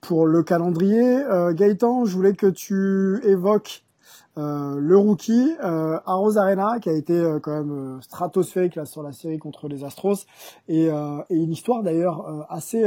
pour 0.00 0.26
le 0.26 0.42
calendrier, 0.42 1.02
euh, 1.02 1.52
Gaëtan, 1.52 2.04
je 2.04 2.14
voulais 2.14 2.34
que 2.34 2.46
tu 2.46 3.20
évoques 3.24 3.84
euh, 4.38 4.76
le 4.78 4.96
rookie 4.96 5.56
euh, 5.62 5.98
Aros 6.06 6.38
Arena 6.38 6.78
qui 6.80 6.88
a 6.88 6.92
été 6.92 7.14
euh, 7.14 7.40
quand 7.40 7.52
même 7.52 7.96
euh, 7.96 8.00
stratosphérique 8.00 8.76
là 8.76 8.84
sur 8.86 9.02
la 9.02 9.12
série 9.12 9.38
contre 9.38 9.68
les 9.68 9.82
Astros 9.82 10.24
et, 10.68 10.88
euh, 10.88 11.18
et 11.30 11.34
une 11.34 11.50
histoire 11.50 11.82
d'ailleurs 11.82 12.28
euh, 12.28 12.42
assez 12.48 12.84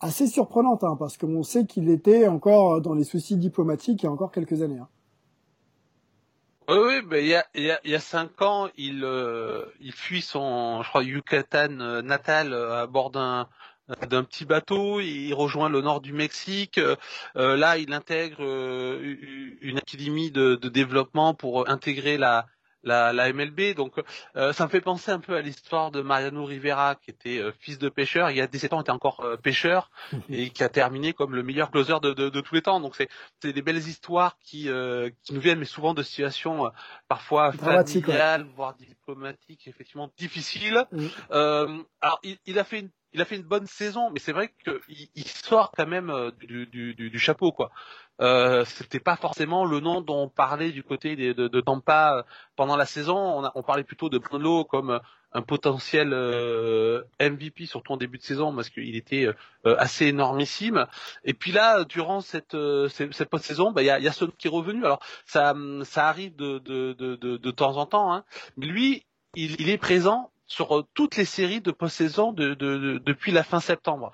assez 0.00 0.26
surprenante 0.26 0.82
hein, 0.82 0.96
parce 0.98 1.18
qu'on 1.18 1.42
sait 1.42 1.66
qu'il 1.66 1.90
était 1.90 2.26
encore 2.26 2.80
dans 2.80 2.94
les 2.94 3.04
soucis 3.04 3.36
diplomatiques 3.36 4.02
il 4.02 4.06
y 4.06 4.08
a 4.08 4.12
encore 4.12 4.32
quelques 4.32 4.62
années. 4.62 4.78
Hein. 4.78 4.88
Oui, 6.70 6.78
oui, 6.86 7.02
ben 7.02 7.22
il 7.22 7.28
y 7.28 7.34
a, 7.34 7.44
il 7.54 7.64
y 7.64 7.70
a, 7.70 7.80
il 7.84 7.90
y 7.90 7.94
a 7.94 8.00
cinq 8.00 8.40
ans, 8.40 8.68
il, 8.78 9.04
il 9.80 9.92
fuit 9.92 10.22
son, 10.22 10.82
je 10.82 10.88
crois, 10.88 11.02
Yucatan 11.02 12.02
natal 12.02 12.54
à 12.54 12.86
bord 12.86 13.10
d'un 13.10 13.48
d'un 14.08 14.24
petit 14.24 14.44
bateau, 14.44 15.00
il 15.00 15.32
rejoint 15.34 15.68
le 15.68 15.80
nord 15.80 16.00
du 16.00 16.12
Mexique. 16.12 16.78
Euh, 16.78 17.56
là, 17.56 17.78
il 17.78 17.92
intègre 17.92 18.38
euh, 18.40 19.16
une 19.60 19.78
académie 19.78 20.30
de, 20.30 20.54
de 20.54 20.68
développement 20.68 21.34
pour 21.34 21.68
intégrer 21.68 22.18
la 22.18 22.46
la, 22.82 23.12
la 23.12 23.32
MLB. 23.32 23.74
Donc 23.74 24.00
euh, 24.36 24.52
ça 24.52 24.64
me 24.64 24.70
fait 24.70 24.80
penser 24.80 25.10
un 25.10 25.20
peu 25.20 25.36
à 25.36 25.40
l'histoire 25.40 25.90
de 25.90 26.00
Mariano 26.00 26.44
Rivera 26.44 26.94
qui 26.94 27.10
était 27.10 27.38
euh, 27.38 27.52
fils 27.58 27.78
de 27.78 27.88
pêcheur. 27.88 28.30
Il 28.30 28.36
y 28.36 28.40
a 28.40 28.46
17 28.46 28.72
ans, 28.72 28.80
était 28.80 28.90
encore 28.90 29.20
euh, 29.20 29.36
pêcheur 29.36 29.90
et 30.28 30.50
qui 30.50 30.62
a 30.62 30.68
terminé 30.68 31.12
comme 31.12 31.34
le 31.34 31.42
meilleur 31.42 31.70
closer 31.70 31.94
de, 32.02 32.12
de, 32.12 32.28
de 32.28 32.40
tous 32.40 32.54
les 32.54 32.62
temps. 32.62 32.80
Donc 32.80 32.96
c'est 32.96 33.08
des 33.52 33.62
belles 33.62 33.76
histoires 33.76 34.38
qui 34.38 34.68
qui 35.22 35.34
nous 35.34 35.40
viennent, 35.40 35.58
mais 35.58 35.64
souvent 35.64 35.94
de 35.94 36.02
situations 36.02 36.70
parfois 37.08 37.52
familiales, 37.52 38.46
voire 38.54 38.74
diplomatiques, 38.74 39.66
effectivement 39.66 40.10
difficiles. 40.16 40.84
Mm. 40.92 41.06
alors 41.30 42.20
il, 42.22 42.38
il, 42.46 42.58
a 42.58 42.64
fait 42.64 42.80
une 42.80 42.90
il 43.12 43.20
a 43.20 43.24
fait 43.24 43.36
une 43.36 43.42
bonne 43.42 43.66
saison, 43.66 44.10
mais 44.10 44.20
c'est 44.20 44.32
vrai 44.32 44.52
qu'il 44.64 45.08
il 45.14 45.26
sort 45.26 45.72
quand 45.76 45.86
même 45.86 46.12
du, 46.40 46.66
du, 46.66 47.18
chapeau 47.18 47.52
quoi. 47.52 47.70
Euh, 48.20 48.66
c'était 48.66 49.00
pas 49.00 49.16
forcément 49.16 49.64
le 49.64 49.80
nom 49.80 50.02
dont 50.02 50.24
on 50.24 50.28
parlait 50.28 50.72
du 50.72 50.82
côté 50.82 51.16
de, 51.16 51.60
Tampa 51.60 52.18
euh, 52.18 52.22
pendant 52.54 52.76
la 52.76 52.84
saison. 52.84 53.42
On, 53.54 53.62
parlait 53.62 53.84
plutôt 53.84 54.10
de 54.10 54.18
Bruno 54.18 54.64
comme 54.64 54.90
euh, 54.90 54.98
un 55.32 55.40
potentiel 55.40 56.12
euh, 56.12 57.02
MVP, 57.18 57.64
surtout 57.64 57.92
en 57.92 57.96
début 57.96 58.18
de 58.18 58.22
saison, 58.22 58.54
parce 58.54 58.68
qu'il 58.68 58.96
était 58.96 59.28
assez 59.64 60.06
énormissime. 60.06 60.86
Et 61.24 61.34
puis 61.34 61.52
là, 61.52 61.84
durant 61.84 62.20
cette, 62.20 62.56
post-saison, 63.30 63.72
bah, 63.72 63.82
il 63.82 63.86
y, 63.86 63.90
a, 63.90 64.00
y 64.00 64.08
a 64.08 64.12
ce 64.12 64.24
qui 64.24 64.48
est 64.48 64.50
revenu. 64.50 64.84
Alors 64.84 65.00
ça, 65.24 65.54
arrive 65.96 66.34
de, 66.36 67.50
temps 67.52 67.76
en 67.76 67.86
temps, 67.86 68.12
hein. 68.12 68.24
lui, 68.56 69.06
il, 69.36 69.70
est 69.70 69.78
présent 69.78 70.29
sur 70.50 70.84
toutes 70.94 71.16
les 71.16 71.24
séries 71.24 71.60
de 71.60 71.70
post-saison 71.70 72.32
de, 72.32 72.54
de, 72.54 73.00
depuis 73.04 73.32
la 73.32 73.42
fin 73.44 73.60
septembre. 73.60 74.12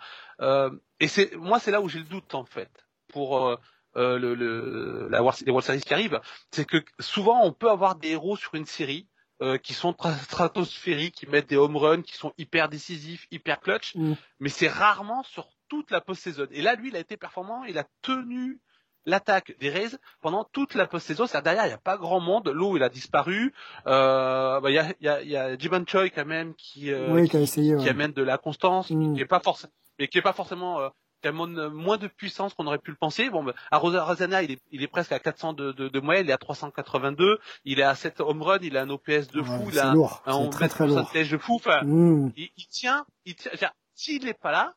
et 1.01 1.09
c'est 1.09 1.35
moi, 1.37 1.59
c'est 1.59 1.71
là 1.71 1.81
où 1.81 1.89
j'ai 1.89 1.99
le 1.99 2.05
doute 2.05 2.35
en 2.35 2.45
fait 2.45 2.71
pour 3.09 3.59
euh, 3.97 4.19
le, 4.19 4.35
le, 4.35 5.09
la 5.09 5.21
les 5.21 5.51
World 5.51 5.65
Series 5.65 5.81
qui 5.81 5.95
arrivent, 5.95 6.21
c'est 6.51 6.67
que 6.67 6.85
souvent 7.01 7.43
on 7.45 7.53
peut 7.53 7.71
avoir 7.71 7.97
des 7.97 8.11
héros 8.11 8.37
sur 8.37 8.55
une 8.55 8.67
série 8.67 9.09
euh, 9.41 9.57
qui 9.57 9.73
sont 9.73 9.97
stratosphériques, 10.23 11.15
qui 11.15 11.27
mettent 11.27 11.49
des 11.49 11.57
home 11.57 11.77
runs, 11.77 12.03
qui 12.03 12.15
sont 12.15 12.35
hyper 12.37 12.69
décisifs, 12.69 13.27
hyper 13.31 13.59
clutch, 13.59 13.95
mm. 13.95 14.13
mais 14.41 14.51
c'est 14.51 14.69
rarement 14.69 15.23
sur 15.23 15.49
toute 15.69 15.91
la 15.91 16.03
post-saison. 16.03 16.47
Et 16.51 16.61
là, 16.61 16.75
lui, 16.75 16.89
il 16.89 16.97
a 16.97 16.99
été 16.99 17.17
performant, 17.17 17.65
il 17.65 17.79
a 17.79 17.87
tenu 18.03 18.61
l'attaque 19.07 19.57
des 19.61 19.71
Rays 19.71 19.97
pendant 20.21 20.45
toute 20.45 20.75
la 20.75 20.87
post-saison. 20.87 21.27
C'est 21.27 21.41
derrière, 21.43 21.65
il 21.65 21.69
n'y 21.69 21.75
a 21.75 21.79
pas 21.79 21.97
grand 21.97 22.21
monde. 22.21 22.49
L'eau, 22.49 22.77
il 22.77 22.83
a 22.83 22.89
disparu. 22.89 23.55
Euh, 23.87 24.61
bah, 24.61 24.71
il 24.71 24.75
y 24.75 24.79
a, 24.79 24.93
y 25.01 25.09
a, 25.09 25.23
y 25.23 25.37
a 25.37 25.57
Jiman 25.57 25.85
Choi 25.87 26.11
quand 26.11 26.27
même 26.27 26.55
qui, 26.55 26.93
euh, 26.93 27.27
qui, 27.27 27.37
essayé, 27.37 27.77
qui, 27.77 27.89
amène 27.89 28.13
de 28.13 28.23
la 28.23 28.37
constance, 28.37 28.91
mm. 28.91 29.15
qui 29.15 29.21
est 29.21 29.27
pas 29.27 29.41
forcément, 29.41 29.73
mais 29.99 30.09
qui 30.09 30.19
est 30.19 30.23
pas 30.23 30.33
forcément 30.33 30.81
euh, 30.81 30.89
qui 31.23 31.29
a 31.29 31.33
moins 31.33 31.97
de 31.97 32.09
puissance 32.09 32.55
qu'on 32.55 32.67
aurait 32.67 32.79
pu 32.79 32.91
le 32.91 32.97
penser. 32.97 33.31
Bon, 33.31 33.47
à 33.71 33.79
Rosana, 33.79 34.43
il 34.43 34.53
est, 34.53 34.61
il 34.71 34.83
est 34.83 34.89
presque 34.89 35.13
à 35.13 35.19
400 35.19 35.55
de, 35.55 35.73
de, 35.73 35.89
de 35.89 36.01
moyenne, 36.01 36.27
il 36.27 36.31
est 36.31 36.35
à 36.35 36.39
382, 36.39 37.39
il 37.65 37.81
est 37.81 37.85
à 37.85 37.95
7 37.95 38.21
home 38.21 38.43
run, 38.43 38.59
il 38.63 38.77
a 38.77 38.83
un 38.83 38.91
OPS 38.91 39.29
de 39.33 39.43
fou, 39.43 39.69
il 39.71 39.79
a 39.79 39.93
lourd. 39.93 40.23
un, 40.27 40.47
très, 40.49 40.69
très 40.69 40.87
lourd. 40.87 41.11
de 41.13 41.39
fou. 41.39 41.55
Enfin, 41.55 41.83
mmh. 41.83 42.33
il, 42.37 42.51
il, 42.57 42.67
tient, 42.67 43.07
il 43.25 43.35
tient. 43.35 43.71
S'il 43.95 44.27
n'est 44.27 44.35
pas 44.35 44.53
là, 44.53 44.75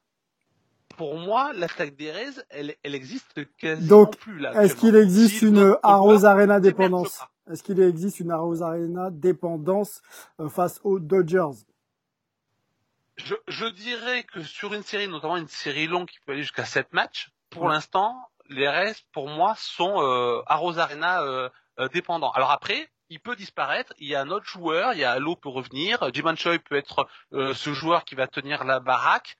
pour 0.99 1.15
moi, 1.15 1.53
l'attaque 1.53 1.95
des 1.95 2.11
Reds, 2.11 2.43
elle, 2.49 2.75
elle 2.83 2.93
existe 2.93 3.39
quasiment 3.55 3.87
Donc, 3.87 4.17
plus 4.17 4.37
là. 4.37 4.51
Est-ce 4.61 4.75
qu'il 4.75 4.97
existe 4.97 5.41
une 5.41 5.77
Arrows 5.81 6.25
Arena 6.25 6.59
dépendance 6.59 7.21
Est-ce 7.49 7.63
qu'il 7.63 7.79
existe 7.79 8.19
une 8.19 8.31
Arrows 8.31 8.61
Arena 8.61 9.09
dépendance 9.09 10.01
euh, 10.41 10.49
face 10.49 10.81
aux 10.83 10.99
Dodgers? 10.99 11.63
Je, 13.15 13.33
je, 13.47 13.65
dirais 13.67 14.23
que 14.23 14.43
sur 14.43 14.73
une 14.73 14.83
série, 14.83 15.07
notamment 15.07 15.37
une 15.37 15.47
série 15.47 15.87
longue 15.87 16.09
qui 16.09 16.19
peut 16.25 16.33
aller 16.33 16.41
jusqu'à 16.41 16.65
7 16.65 16.91
matchs, 16.91 17.31
pour 17.49 17.69
l'instant, 17.69 18.17
les 18.49 18.67
restes, 18.67 19.05
pour 19.13 19.29
moi, 19.29 19.53
sont 19.55 20.01
euh, 20.01 20.41
à 20.47 20.57
Rosarena 20.57 21.23
euh, 21.23 21.47
euh, 21.79 21.87
dépendants. 21.87 22.31
Alors 22.31 22.51
après, 22.51 22.89
il 23.09 23.21
peut 23.21 23.37
disparaître, 23.37 23.93
il 23.99 24.07
y 24.09 24.15
a 24.15 24.21
un 24.21 24.31
autre 24.31 24.47
joueur, 24.47 24.91
il 24.95 24.99
y 24.99 25.05
a 25.05 25.13
Allo 25.13 25.37
peut 25.37 25.47
revenir, 25.47 26.13
Jiman 26.13 26.35
Choi 26.35 26.59
peut 26.59 26.75
être 26.75 27.07
euh, 27.31 27.53
ce 27.53 27.73
joueur 27.73 28.03
qui 28.03 28.15
va 28.15 28.27
tenir 28.27 28.65
la 28.65 28.81
baraque, 28.81 29.37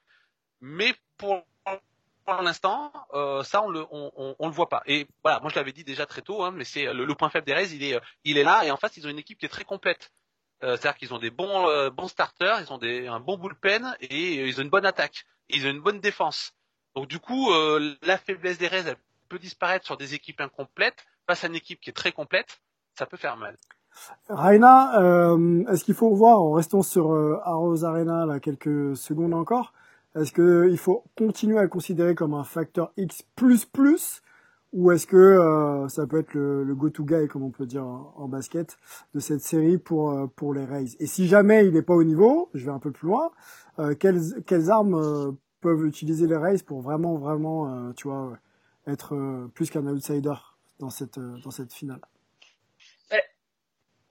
mais 0.62 0.96
pour 1.20 1.44
l'instant, 2.42 2.92
euh, 3.14 3.44
ça 3.44 3.62
on 3.62 3.70
le 3.70 3.82
le 3.82 4.52
voit 4.52 4.70
pas. 4.70 4.82
Et 4.88 5.08
voilà, 5.24 5.40
moi 5.40 5.50
je 5.50 5.56
l'avais 5.56 5.72
dit 5.72 5.84
déjà 5.84 6.06
très 6.06 6.22
tôt, 6.22 6.44
hein, 6.44 6.52
mais 6.52 6.64
c'est 6.64 6.92
le, 6.92 7.06
le, 7.06 7.16
point 7.16 7.30
faible 7.30 7.46
des 7.46 7.54
Rays, 7.54 7.70
il 7.72 7.84
est 7.84 8.00
il 8.24 8.38
est 8.38 8.44
là 8.44 8.66
et 8.66 8.72
en 8.72 8.78
face 8.78 8.98
ils 8.98 9.06
ont 9.06 9.10
une 9.10 9.20
équipe 9.20 9.38
qui 9.38 9.46
est 9.46 9.50
très 9.50 9.66
complète. 9.66 10.12
Euh, 10.64 10.76
c'est-à-dire 10.76 10.98
qu'ils 10.98 11.14
ont 11.14 11.20
des 11.20 11.30
bons 11.30 11.70
euh, 11.70 11.90
starters, 12.08 12.60
ils 12.62 12.74
ont 12.74 13.14
un 13.14 13.20
bon 13.20 13.38
bullpen 13.38 13.96
et 14.02 14.48
ils 14.48 14.60
ont 14.60 14.64
une 14.64 14.70
bonne 14.70 14.86
attaque, 14.86 15.26
ils 15.50 15.66
ont 15.66 15.70
une 15.70 15.80
bonne 15.80 16.02
défense. 16.02 16.54
Donc 16.96 17.08
du 17.08 17.20
coup, 17.20 17.52
euh, 17.52 17.96
la 18.04 18.18
faiblesse 18.18 18.58
des 18.58 18.68
Rays 18.68 18.84
elle 18.86 18.98
peut 19.30 19.40
disparaître 19.40 19.86
sur 19.86 19.96
des 19.96 20.16
équipes 20.16 20.42
incomplètes 20.42 21.06
face 21.28 21.44
à 21.46 21.48
une 21.48 21.56
équipe 21.56 21.80
qui 21.80 21.90
est 21.90 21.94
très 21.94 22.12
complète, 22.12 22.60
ça 22.96 23.06
peut 23.06 23.16
faire 23.16 23.38
mal. 23.38 23.58
Raina, 24.28 24.94
est-ce 25.72 25.84
qu'il 25.84 25.94
faut 25.94 26.14
voir, 26.14 26.42
en 26.42 26.52
restant 26.54 26.84
sur 26.84 27.12
Arrows 27.44 27.84
Arena 27.84 28.26
là 28.26 28.40
quelques 28.40 28.96
secondes 28.96 29.34
encore, 29.34 29.74
est-ce 30.20 30.34
qu'il 30.34 30.78
faut 30.78 31.04
continuer 31.18 31.58
à 31.58 31.64
le 31.64 31.70
considérer 31.70 32.16
comme 32.16 32.34
un 32.34 32.44
facteur 32.44 32.92
X 32.98 33.24
ou 34.72 34.92
est-ce 34.92 35.08
que 35.08 35.18
euh, 35.18 35.88
ça 35.88 36.06
peut 36.06 36.20
être 36.20 36.34
le, 36.36 36.76
go-to 36.76 37.04
guy, 37.04 37.28
comme 37.28 37.42
on 37.42 37.50
peut 37.50 37.66
dire 37.66 37.86
en, 37.86 38.28
basket, 38.28 38.78
de 39.16 39.20
cette 39.20 39.42
série 39.42 39.80
pour 39.80 40.12
euh, 40.12 40.28
pour 40.28 40.54
les 40.54 40.64
Rays? 40.64 40.96
Et 41.00 41.08
si 41.08 41.28
jamais 41.28 41.66
il 41.66 41.74
n'est 41.74 41.82
pas 41.82 41.96
au 41.96 42.04
niveau, 42.04 42.50
je 42.54 42.66
vais 42.66 42.72
un 42.72 42.80
peu 42.80 42.92
plus 42.92 43.08
loin, 43.08 43.32
euh, 43.80 43.96
quelles, 43.96 44.44
quelles 44.46 44.70
armes 44.70 45.36
peuvent 45.62 45.86
utiliser 45.86 46.28
les 46.28 46.38
Rays 46.38 46.60
pour 46.64 46.82
vraiment 46.82 47.18
vraiment, 47.18 47.92
tu 47.94 48.08
vois, 48.08 48.38
être 48.86 49.50
plus 49.56 49.72
qu'un 49.72 49.88
outsider 49.88 50.36
dans 50.80 50.92
cette 50.92 51.20
dans 51.20 51.52
cette 51.52 51.74
finale? 51.74 52.02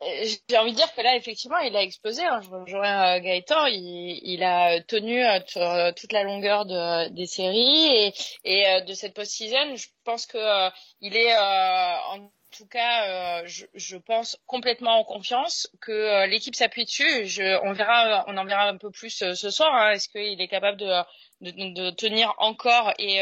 J'ai 0.00 0.56
envie 0.56 0.72
de 0.72 0.76
dire 0.76 0.92
que 0.94 1.00
là, 1.00 1.16
effectivement, 1.16 1.58
il 1.58 1.74
a 1.76 1.82
explosé. 1.82 2.22
Hein. 2.24 2.40
Je 2.42 2.50
rejoins 2.50 3.16
euh, 3.16 3.20
Gaëtan. 3.20 3.66
Il, 3.66 4.20
il, 4.22 4.44
a 4.44 4.80
tenu 4.80 5.24
euh, 5.24 5.40
sur 5.46 5.62
euh, 5.62 5.90
toute 5.92 6.12
la 6.12 6.22
longueur 6.22 6.66
de, 6.66 7.08
des 7.08 7.26
séries 7.26 7.86
et, 7.86 8.14
et 8.44 8.82
de 8.82 8.94
cette 8.94 9.14
post-season. 9.14 9.74
Je 9.74 9.88
pense 10.04 10.26
que 10.26 10.70
il 11.00 11.16
est, 11.16 11.36
en 11.36 12.30
tout 12.56 12.66
cas, 12.66 13.44
je, 13.44 13.66
je, 13.74 13.96
pense 13.96 14.38
complètement 14.46 15.00
en 15.00 15.04
confiance 15.04 15.68
que 15.80 16.26
l'équipe 16.26 16.54
s'appuie 16.54 16.84
dessus. 16.84 17.26
Je, 17.26 17.58
on 17.64 17.72
verra, 17.72 18.24
on 18.28 18.36
en 18.36 18.44
verra 18.44 18.68
un 18.68 18.76
peu 18.76 18.90
plus 18.90 19.10
ce 19.10 19.50
soir. 19.50 19.74
Hein. 19.74 19.90
Est-ce 19.90 20.08
qu'il 20.08 20.40
est 20.40 20.48
capable 20.48 20.78
de, 20.78 21.02
de, 21.40 21.74
de, 21.74 21.90
tenir 21.90 22.34
encore 22.38 22.92
et, 22.98 23.16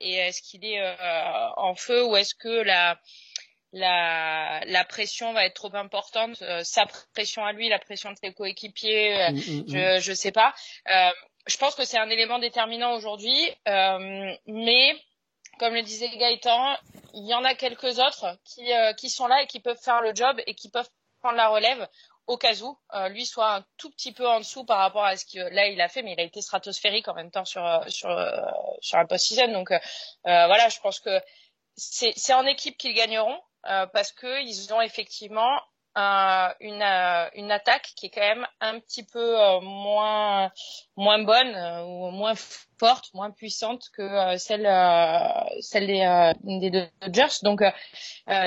et 0.00 0.14
est-ce 0.14 0.40
qu'il 0.40 0.64
est 0.64 0.80
en 1.56 1.74
feu 1.74 2.04
ou 2.04 2.16
est-ce 2.16 2.34
que 2.36 2.62
la 2.62 2.98
la, 3.72 4.60
la 4.66 4.84
pression 4.84 5.32
va 5.32 5.46
être 5.46 5.54
trop 5.54 5.74
importante, 5.74 6.40
euh, 6.42 6.62
sa 6.62 6.86
pression 7.14 7.44
à 7.44 7.52
lui, 7.52 7.68
la 7.68 7.78
pression 7.78 8.10
de 8.10 8.16
ses 8.22 8.32
coéquipiers, 8.32 9.22
euh, 9.22 9.30
mm, 9.30 9.36
mm, 9.36 9.64
je, 9.68 9.96
mm. 9.96 10.00
je 10.00 10.12
sais 10.12 10.32
pas. 10.32 10.54
Euh, 10.88 11.10
je 11.46 11.56
pense 11.56 11.74
que 11.74 11.84
c'est 11.84 11.98
un 11.98 12.10
élément 12.10 12.38
déterminant 12.38 12.94
aujourd'hui, 12.94 13.50
mais 14.46 14.94
comme 15.58 15.74
le 15.74 15.82
disait 15.82 16.08
Gaëtan, 16.16 16.76
il 17.14 17.26
y 17.26 17.34
en 17.34 17.44
a 17.44 17.54
quelques 17.54 17.98
autres 17.98 18.38
qui, 18.44 18.70
qui 18.96 19.10
sont 19.10 19.26
là 19.26 19.42
et 19.42 19.46
qui 19.48 19.58
peuvent 19.58 19.80
faire 19.82 20.02
le 20.02 20.14
job 20.14 20.40
et 20.46 20.54
qui 20.54 20.70
peuvent 20.70 20.88
prendre 21.20 21.36
la 21.36 21.48
relève 21.48 21.88
au 22.28 22.36
cas 22.36 22.54
où 22.62 22.78
lui 23.10 23.26
soit 23.26 23.56
un 23.56 23.64
tout 23.76 23.90
petit 23.90 24.12
peu 24.12 24.28
en 24.28 24.38
dessous 24.38 24.64
par 24.64 24.78
rapport 24.78 25.04
à 25.04 25.16
ce 25.16 25.24
que 25.24 25.40
là 25.52 25.66
il 25.66 25.80
a 25.80 25.88
fait, 25.88 26.02
mais 26.02 26.12
il 26.12 26.20
a 26.20 26.22
été 26.22 26.40
stratosphérique 26.42 27.08
en 27.08 27.14
même 27.14 27.32
temps 27.32 27.44
sur 27.44 27.82
sur 27.88 28.08
sur 28.80 28.98
un 28.98 29.06
post-season. 29.06 29.48
Donc 29.48 29.72
voilà, 30.22 30.68
je 30.68 30.78
pense 30.78 31.00
que 31.00 31.20
c'est 31.76 32.34
en 32.34 32.46
équipe 32.46 32.78
qu'ils 32.78 32.94
gagneront. 32.94 33.36
Euh, 33.66 33.86
parce 33.92 34.12
que 34.12 34.42
ils 34.42 34.72
ont 34.74 34.80
effectivement 34.80 35.60
euh, 35.96 36.48
une, 36.60 36.82
euh, 36.82 37.28
une 37.34 37.52
attaque 37.52 37.92
qui 37.94 38.06
est 38.06 38.10
quand 38.10 38.20
même 38.20 38.46
un 38.60 38.80
petit 38.80 39.04
peu 39.04 39.36
moins 39.60 40.50
moins 40.96 41.22
bonne 41.22 41.54
ou 41.86 42.10
moins 42.10 42.34
forte, 42.78 43.12
moins 43.14 43.30
puissante 43.30 43.84
que 43.96 44.36
celle 44.36 44.66
celle 45.60 45.86
des, 45.86 46.70
des 46.70 46.90
Dodgers. 47.02 47.38
Donc, 47.42 47.62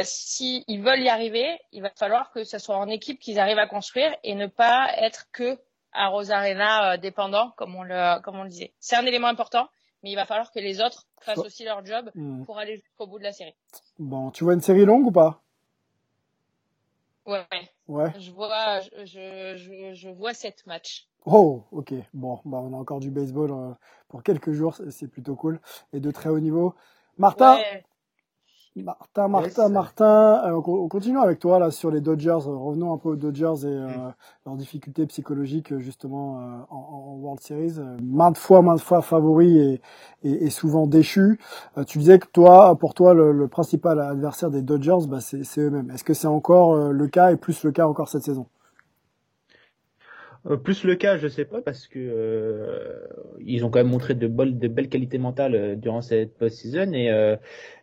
si 0.04 0.66
ils 0.68 0.82
veulent 0.82 1.04
y 1.04 1.10
arriver, 1.10 1.60
il 1.72 1.82
va 1.82 1.92
falloir 1.92 2.32
que 2.32 2.44
ce 2.44 2.58
soit 2.58 2.78
en 2.78 2.90
équipe 2.90 3.20
qu'ils 3.20 3.40
arrivent 3.40 3.60
à 3.60 3.68
construire 3.68 4.14
et 4.24 4.36
ne 4.36 4.48
pas 4.48 4.90
être 4.98 5.28
que 5.32 5.58
à 5.94 6.08
Rosarena 6.08 6.98
dépendant, 6.98 7.52
comme 7.52 7.76
on 7.76 7.84
le 7.84 8.20
comme 8.22 8.38
on 8.38 8.44
le 8.44 8.50
disait. 8.50 8.74
C'est 8.80 8.98
un 8.98 9.06
élément 9.06 9.28
important 9.28 9.70
mais 10.06 10.12
il 10.12 10.16
va 10.16 10.26
falloir 10.28 10.52
que 10.52 10.60
les 10.60 10.82
autres 10.82 11.08
fassent 11.20 11.40
aussi 11.40 11.64
leur 11.64 11.84
job 11.84 12.12
hmm. 12.14 12.44
pour 12.44 12.60
aller 12.60 12.76
jusqu'au 12.76 13.08
bout 13.08 13.18
de 13.18 13.24
la 13.24 13.32
série. 13.32 13.56
Bon, 13.98 14.30
tu 14.30 14.44
vois 14.44 14.54
une 14.54 14.62
série 14.62 14.86
longue 14.86 15.08
ou 15.08 15.12
pas? 15.12 15.42
Ouais. 17.26 17.44
Ouais. 17.88 18.14
Je 18.20 18.30
vois, 18.30 18.82
je, 18.82 19.56
je, 19.56 19.94
je 19.96 20.10
vois 20.10 20.36
sept 20.36 20.64
matchs. 20.68 21.08
Oh, 21.26 21.64
ok. 21.72 21.96
Bon, 22.14 22.40
bah 22.46 22.60
on 22.62 22.72
a 22.74 22.78
encore 22.78 23.00
du 23.00 23.10
baseball 23.10 23.50
euh, 23.50 23.74
pour 24.08 24.22
quelques 24.22 24.52
jours, 24.52 24.80
c'est 24.92 25.08
plutôt 25.08 25.36
cool 25.36 25.60
et 25.92 26.00
de 26.00 26.12
très 26.12 26.30
haut 26.30 26.40
niveau. 26.40 26.76
Martin, 27.18 27.58
Martin, 28.84 29.30
Martin, 29.30 29.70
Martin, 29.70 30.42
euh, 30.46 30.62
on 30.66 30.90
continue 30.90 31.18
avec 31.18 31.40
toi 31.40 31.60
là 31.60 31.72
sur 31.72 31.92
les 31.92 32.02
Dodgers. 32.02 32.40
Revenons 32.46 32.94
un 32.94 32.98
peu 32.98 33.10
aux 33.10 33.16
Dodgers 33.16 33.64
et 33.64 33.68
euh, 33.68 33.88
mm. 33.88 34.14
leurs 34.46 34.56
difficultés 34.58 35.06
psychologiques 35.06 35.78
justement 35.78 36.40
euh, 36.40 36.42
en, 36.70 36.76
en, 36.76 37.16
World 37.16 37.40
Series. 37.40 37.76
Maintes 38.04 38.38
fois, 38.38 38.62
maintes 38.62 38.82
fois 38.82 39.02
favoris 39.02 39.56
et, 39.56 39.82
et, 40.24 40.46
et 40.46 40.50
souvent 40.50 40.88
déchus. 40.88 41.40
tu 41.88 42.00
disais 42.00 42.20
que 42.20 42.28
toi, 42.28 42.78
pour 42.78 42.94
toi, 42.94 43.14
le, 43.14 43.32
le 43.32 43.48
principal 43.48 43.98
adversaire 43.98 44.50
des 44.50 44.62
Dodgers, 44.62 45.08
bah, 45.08 45.22
c'est 45.22 45.58
eux-mêmes. 45.58 45.90
Est-ce 45.92 46.04
que 46.04 46.14
c'est 46.14 46.28
encore 46.28 46.76
le 46.92 47.08
cas 47.08 47.32
et 47.32 47.38
plus 47.38 47.64
le 47.64 47.72
cas 47.72 47.88
encore 47.88 48.10
cette 48.10 48.24
saison? 48.24 48.46
euh, 48.46 48.55
plus 50.64 50.84
le 50.84 50.96
cas, 50.96 51.18
je 51.18 51.28
sais 51.28 51.46
pas, 51.46 51.62
parce 51.62 51.88
que 51.88 51.98
euh, 52.00 53.08
ils 53.40 53.66
ont 53.66 53.70
quand 53.70 53.80
même 53.80 53.90
montré 53.90 54.14
de, 54.14 54.28
de 54.28 54.68
belles 54.68 54.90
qualités 54.90 55.18
mentales 55.18 55.56
euh, 55.56 55.76
durant 55.76 56.02
cette 56.02 56.38
post-season. 56.38 56.94
Et 56.94 57.12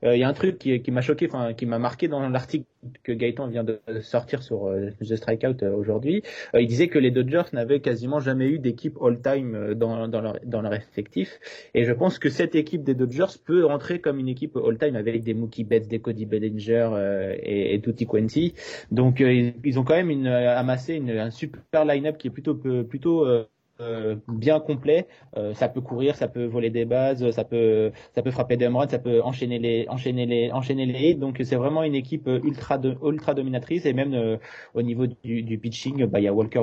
il 0.04 0.18
y 0.18 0.22
a 0.22 0.28
un 0.28 0.32
truc 0.32 0.58
qui, 0.58 0.80
qui 0.80 0.90
m'a 0.90 1.00
choqué, 1.00 1.28
enfin 1.28 1.54
qui 1.54 1.66
m'a 1.66 1.78
marqué 1.78 2.08
dans 2.08 2.28
l'article 2.28 2.66
que 3.04 3.12
Gaëtan 3.12 3.46
vient 3.46 3.62
de 3.62 3.80
sortir 4.00 4.42
sur 4.42 4.72
The 5.00 5.14
Strikeout 5.14 5.62
aujourd'hui. 5.62 6.22
il 6.54 6.66
disait 6.66 6.88
que 6.88 6.98
les 6.98 7.12
Dodgers 7.12 7.44
n'avaient 7.52 7.78
quasiment 7.78 8.18
jamais 8.18 8.46
eu 8.46 8.58
d'équipe 8.58 8.98
all-time 9.00 9.74
dans, 9.74 10.08
dans, 10.08 10.20
leur, 10.20 10.38
dans 10.44 10.62
leur 10.62 10.74
effectif. 10.74 11.38
Et 11.74 11.84
je 11.84 11.92
pense 11.92 12.18
que 12.18 12.28
cette 12.28 12.56
équipe 12.56 12.82
des 12.82 12.94
Dodgers 12.94 13.38
peut 13.44 13.64
rentrer 13.64 14.00
comme 14.00 14.18
une 14.18 14.28
équipe 14.28 14.56
all-time 14.56 14.96
avec 14.96 15.22
des 15.22 15.34
Mookie 15.34 15.62
Betts, 15.62 15.86
des 15.86 16.00
Cody 16.00 16.26
Bellinger 16.26 17.36
et, 17.40 17.74
et 17.74 17.80
Tutti 17.80 18.06
Quanti. 18.06 18.54
Donc 18.90 19.20
ils, 19.20 19.78
ont 19.78 19.84
quand 19.84 19.94
même 19.94 20.10
une, 20.10 20.26
amassé 20.26 20.94
une, 20.94 21.10
un 21.10 21.30
super 21.30 21.84
line-up 21.84 22.18
qui 22.18 22.28
est 22.28 22.30
plutôt 22.30 22.51
plutôt 22.54 23.26
euh, 23.26 23.48
euh, 23.80 24.16
bien 24.28 24.60
complet. 24.60 25.06
Euh, 25.36 25.54
ça 25.54 25.68
peut 25.68 25.80
courir, 25.80 26.16
ça 26.16 26.28
peut 26.28 26.44
voler 26.44 26.70
des 26.70 26.84
bases, 26.84 27.30
ça 27.30 27.44
peut 27.44 27.92
ça 28.14 28.22
peut 28.22 28.30
frapper 28.30 28.56
des 28.56 28.66
runs, 28.68 28.88
ça 28.88 28.98
peut 28.98 29.22
enchaîner 29.22 29.58
les 29.58 29.86
enchaîner 29.88 30.26
les 30.26 30.52
enchaîner 30.52 30.86
les 30.86 31.10
hits. 31.10 31.14
Donc 31.16 31.40
c'est 31.44 31.56
vraiment 31.56 31.82
une 31.82 31.94
équipe 31.94 32.28
ultra 32.28 32.80
ultra 33.02 33.34
dominatrice 33.34 33.86
et 33.86 33.92
même 33.92 34.38
au 34.74 34.82
niveau 34.82 35.06
du, 35.06 35.58
pitching, 35.58 36.06
bah 36.06 36.20
il 36.20 36.24
y 36.24 36.28
a 36.28 36.34
Walker 36.34 36.62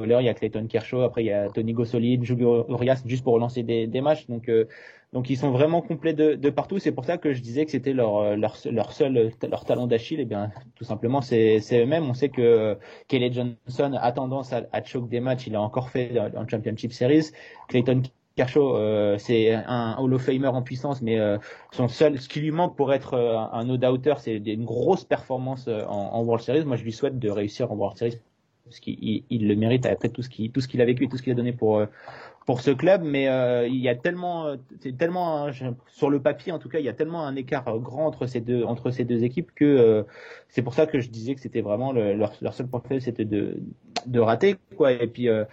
il 0.00 0.08
y 0.10 0.28
a 0.28 0.34
Clayton 0.34 0.66
Kershaw, 0.66 1.02
après 1.02 1.22
il 1.22 1.26
y 1.26 1.32
a 1.32 1.48
Tony 1.48 1.72
Gossolid, 1.72 2.24
Julio 2.24 2.66
Urias 2.68 3.02
juste 3.06 3.24
pour 3.24 3.34
relancer 3.34 3.62
des, 3.62 4.00
matchs. 4.00 4.26
Donc 4.26 4.48
donc 5.12 5.28
ils 5.28 5.36
sont 5.36 5.50
vraiment 5.50 5.82
complets 5.82 6.14
de, 6.14 6.50
partout. 6.50 6.78
C'est 6.78 6.92
pour 6.92 7.04
ça 7.04 7.18
que 7.18 7.32
je 7.32 7.42
disais 7.42 7.66
que 7.66 7.70
c'était 7.70 7.92
leur, 7.92 8.16
euh, 8.16 8.36
leur, 8.36 8.92
seul 8.92 9.32
leur 9.48 9.64
talon 9.64 9.86
d'Achille. 9.86 10.18
Et 10.20 10.22
eh 10.22 10.26
bien 10.26 10.50
tout 10.74 10.84
simplement 10.84 11.20
c'est 11.20 11.60
eux-mêmes. 11.72 12.04
On 12.04 12.14
sait 12.14 12.30
que 12.30 12.40
euh, 12.40 12.74
Kelly 13.08 13.32
Johnson 13.32 13.98
a 14.00 14.12
tendance 14.12 14.52
à, 14.52 14.62
à 14.72 14.82
choke 14.82 15.08
des 15.08 15.20
matchs. 15.20 15.46
Il 15.46 15.56
a 15.56 15.60
encore 15.60 15.90
fait 15.90 16.18
en 16.18 16.48
Championship 16.48 16.92
Series. 16.92 17.30
Clayton 17.68 18.02
Kershaw, 18.36 18.76
euh, 18.76 19.18
c'est 19.18 19.52
un 19.52 19.96
Hall 19.98 20.14
of 20.14 20.22
Famer 20.22 20.46
en 20.46 20.62
puissance, 20.62 21.02
mais 21.02 21.18
euh, 21.18 21.36
son 21.70 21.88
seul, 21.88 22.18
ce 22.18 22.30
qui 22.30 22.40
lui 22.40 22.50
manque 22.50 22.74
pour 22.74 22.94
être 22.94 23.14
un 23.52 23.64
no-doubter, 23.64 24.14
c'est 24.20 24.36
une 24.36 24.64
grosse 24.64 25.04
performance 25.04 25.68
en, 25.68 26.22
World 26.22 26.42
Series. 26.42 26.64
Moi, 26.64 26.76
je 26.76 26.84
lui 26.84 26.92
souhaite 26.92 27.18
de 27.18 27.28
réussir 27.28 27.70
en 27.70 27.76
World 27.76 27.98
Series 27.98 28.18
parce 28.72 28.80
qu'il 28.80 29.24
il 29.28 29.48
le 29.48 29.54
mérite 29.54 29.86
après 29.86 30.08
tout 30.08 30.22
ce 30.22 30.28
qu'il 30.28 30.80
a 30.80 30.84
vécu 30.84 31.04
et 31.04 31.08
tout 31.08 31.16
ce 31.16 31.22
qu'il 31.22 31.32
a 31.32 31.36
donné 31.36 31.52
pour 31.52 31.86
pour 32.46 32.60
ce 32.60 32.70
club, 32.70 33.02
mais 33.04 33.28
euh, 33.28 33.66
il 33.66 33.76
y 33.76 33.88
a 33.88 33.94
tellement, 33.94 34.56
c'est 34.80 34.96
tellement 34.96 35.50
sur 35.86 36.10
le 36.10 36.20
papier 36.20 36.52
en 36.52 36.58
tout 36.58 36.68
cas, 36.68 36.78
il 36.78 36.84
y 36.84 36.88
a 36.88 36.92
tellement 36.92 37.24
un 37.24 37.36
écart 37.36 37.78
grand 37.78 38.06
entre 38.06 38.26
ces 38.26 38.40
deux 38.40 38.64
entre 38.64 38.90
ces 38.90 39.04
deux 39.04 39.22
équipes 39.24 39.52
que 39.54 39.64
euh, 39.64 40.02
c'est 40.48 40.62
pour 40.62 40.74
ça 40.74 40.86
que 40.86 41.00
je 41.00 41.08
disais 41.08 41.34
que 41.34 41.40
c'était 41.40 41.60
vraiment 41.60 41.92
leur, 41.92 42.32
leur 42.40 42.54
seul 42.54 42.66
point 42.66 42.82
faible, 42.86 43.00
c'était 43.00 43.24
de 43.24 43.58
de 44.06 44.20
rater 44.20 44.56
quoi. 44.76 44.92
Et 44.92 45.06
puis 45.06 45.28
euh, 45.28 45.44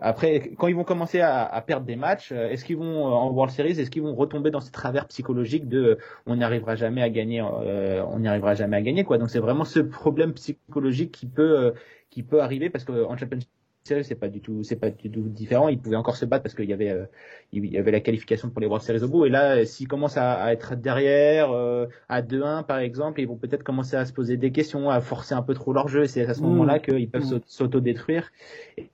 après, 0.00 0.50
quand 0.58 0.66
ils 0.66 0.74
vont 0.74 0.84
commencer 0.84 1.20
à, 1.20 1.62
perdre 1.64 1.86
des 1.86 1.94
matchs, 1.94 2.32
est-ce 2.32 2.64
qu'ils 2.64 2.78
vont 2.78 3.04
en 3.04 3.30
World 3.30 3.52
Series, 3.52 3.78
est-ce 3.78 3.90
qu'ils 3.90 4.02
vont 4.02 4.14
retomber 4.14 4.50
dans 4.50 4.60
ces 4.60 4.72
travers 4.72 5.06
psychologiques 5.06 5.68
de 5.68 5.98
on 6.26 6.36
n'y 6.36 6.42
arrivera 6.42 6.74
jamais 6.74 7.00
à 7.00 7.10
gagner, 7.10 7.42
on 7.42 8.18
n'y 8.18 8.26
arrivera 8.26 8.54
jamais 8.54 8.76
à 8.76 8.82
gagner 8.82 9.04
quoi. 9.04 9.18
Donc 9.18 9.30
c'est 9.30 9.38
vraiment 9.38 9.64
ce 9.64 9.78
problème 9.78 10.32
psychologique 10.32 11.12
qui 11.12 11.26
peut 11.26 11.74
qui 12.14 12.22
peut 12.22 12.40
arriver 12.40 12.70
parce 12.70 12.84
qu'en 12.84 13.16
Championship 13.16 13.48
c'est 13.84 14.14
pas 14.14 14.28
du 14.28 14.40
tout 14.40 14.62
c'est 14.62 14.76
pas 14.76 14.88
du 14.88 15.10
tout 15.10 15.28
différent. 15.28 15.68
Ils 15.68 15.78
pouvaient 15.78 15.96
encore 15.96 16.16
se 16.16 16.24
battre 16.24 16.42
parce 16.42 16.54
qu'il 16.54 16.64
y 16.64 16.72
avait 16.72 16.88
euh, 16.88 17.04
il 17.52 17.66
y 17.66 17.76
avait 17.76 17.90
la 17.90 18.00
qualification 18.00 18.48
pour 18.48 18.60
les 18.60 18.66
World 18.66 18.82
Series 18.82 19.02
au 19.02 19.08
bout. 19.08 19.26
Et 19.26 19.28
là 19.28 19.58
euh, 19.58 19.64
s'ils 19.66 19.88
commencent 19.88 20.16
à, 20.16 20.32
à, 20.32 20.52
être 20.52 20.74
derrière 20.74 21.50
euh, 21.52 21.86
à 22.08 22.22
2-1 22.22 22.64
par 22.64 22.78
exemple 22.78 23.20
ils 23.20 23.28
vont 23.28 23.36
peut-être 23.36 23.62
commencer 23.62 23.96
à 23.96 24.06
se 24.06 24.14
poser 24.14 24.38
des 24.38 24.52
questions 24.52 24.88
à 24.88 25.02
forcer 25.02 25.34
un 25.34 25.42
peu 25.42 25.52
trop 25.52 25.74
leur 25.74 25.88
jeu. 25.88 26.06
C'est 26.06 26.24
à 26.24 26.32
ce 26.32 26.40
mmh. 26.40 26.46
moment-là 26.46 26.78
qu'ils 26.78 27.10
peuvent 27.10 27.24
mmh. 27.24 27.40
s'auto-détruire. 27.44 28.32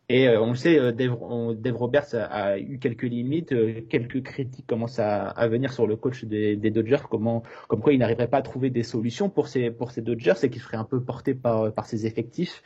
Et, 0.09 0.29
on 0.29 0.51
le 0.51 0.57
sait 0.57 0.93
Dave, 0.93 1.17
Dave 1.57 1.77
Roberts 1.77 2.15
a, 2.15 2.59
eu 2.59 2.79
quelques 2.81 3.05
limites 3.05 3.55
quelques 3.89 4.25
critiques 4.25 4.67
commencent 4.67 4.99
à, 4.99 5.29
à 5.29 5.47
venir 5.47 5.73
sur 5.73 5.87
le 5.87 5.95
coach 5.95 6.25
des, 6.25 6.57
des, 6.57 6.73
Dodgers. 6.73 7.05
Comment 7.09 7.45
comme 7.69 7.81
quoi 7.81 7.93
il 7.93 8.01
n'arriverait 8.01 8.27
pas 8.27 8.39
à 8.39 8.43
trouver 8.43 8.71
des 8.71 8.83
solutions 8.83 9.29
pour 9.31 9.47
ces 9.47 9.71
pour 9.71 9.93
ces 9.93 10.03
Dodgers 10.03 10.35
et 10.43 10.51
qu'il 10.51 10.61
serait 10.61 10.79
un 10.79 10.85
peu 10.85 11.01
porté 11.01 11.35
par 11.35 11.73
par 11.73 11.87
ses 11.87 12.07
effectifs 12.07 12.65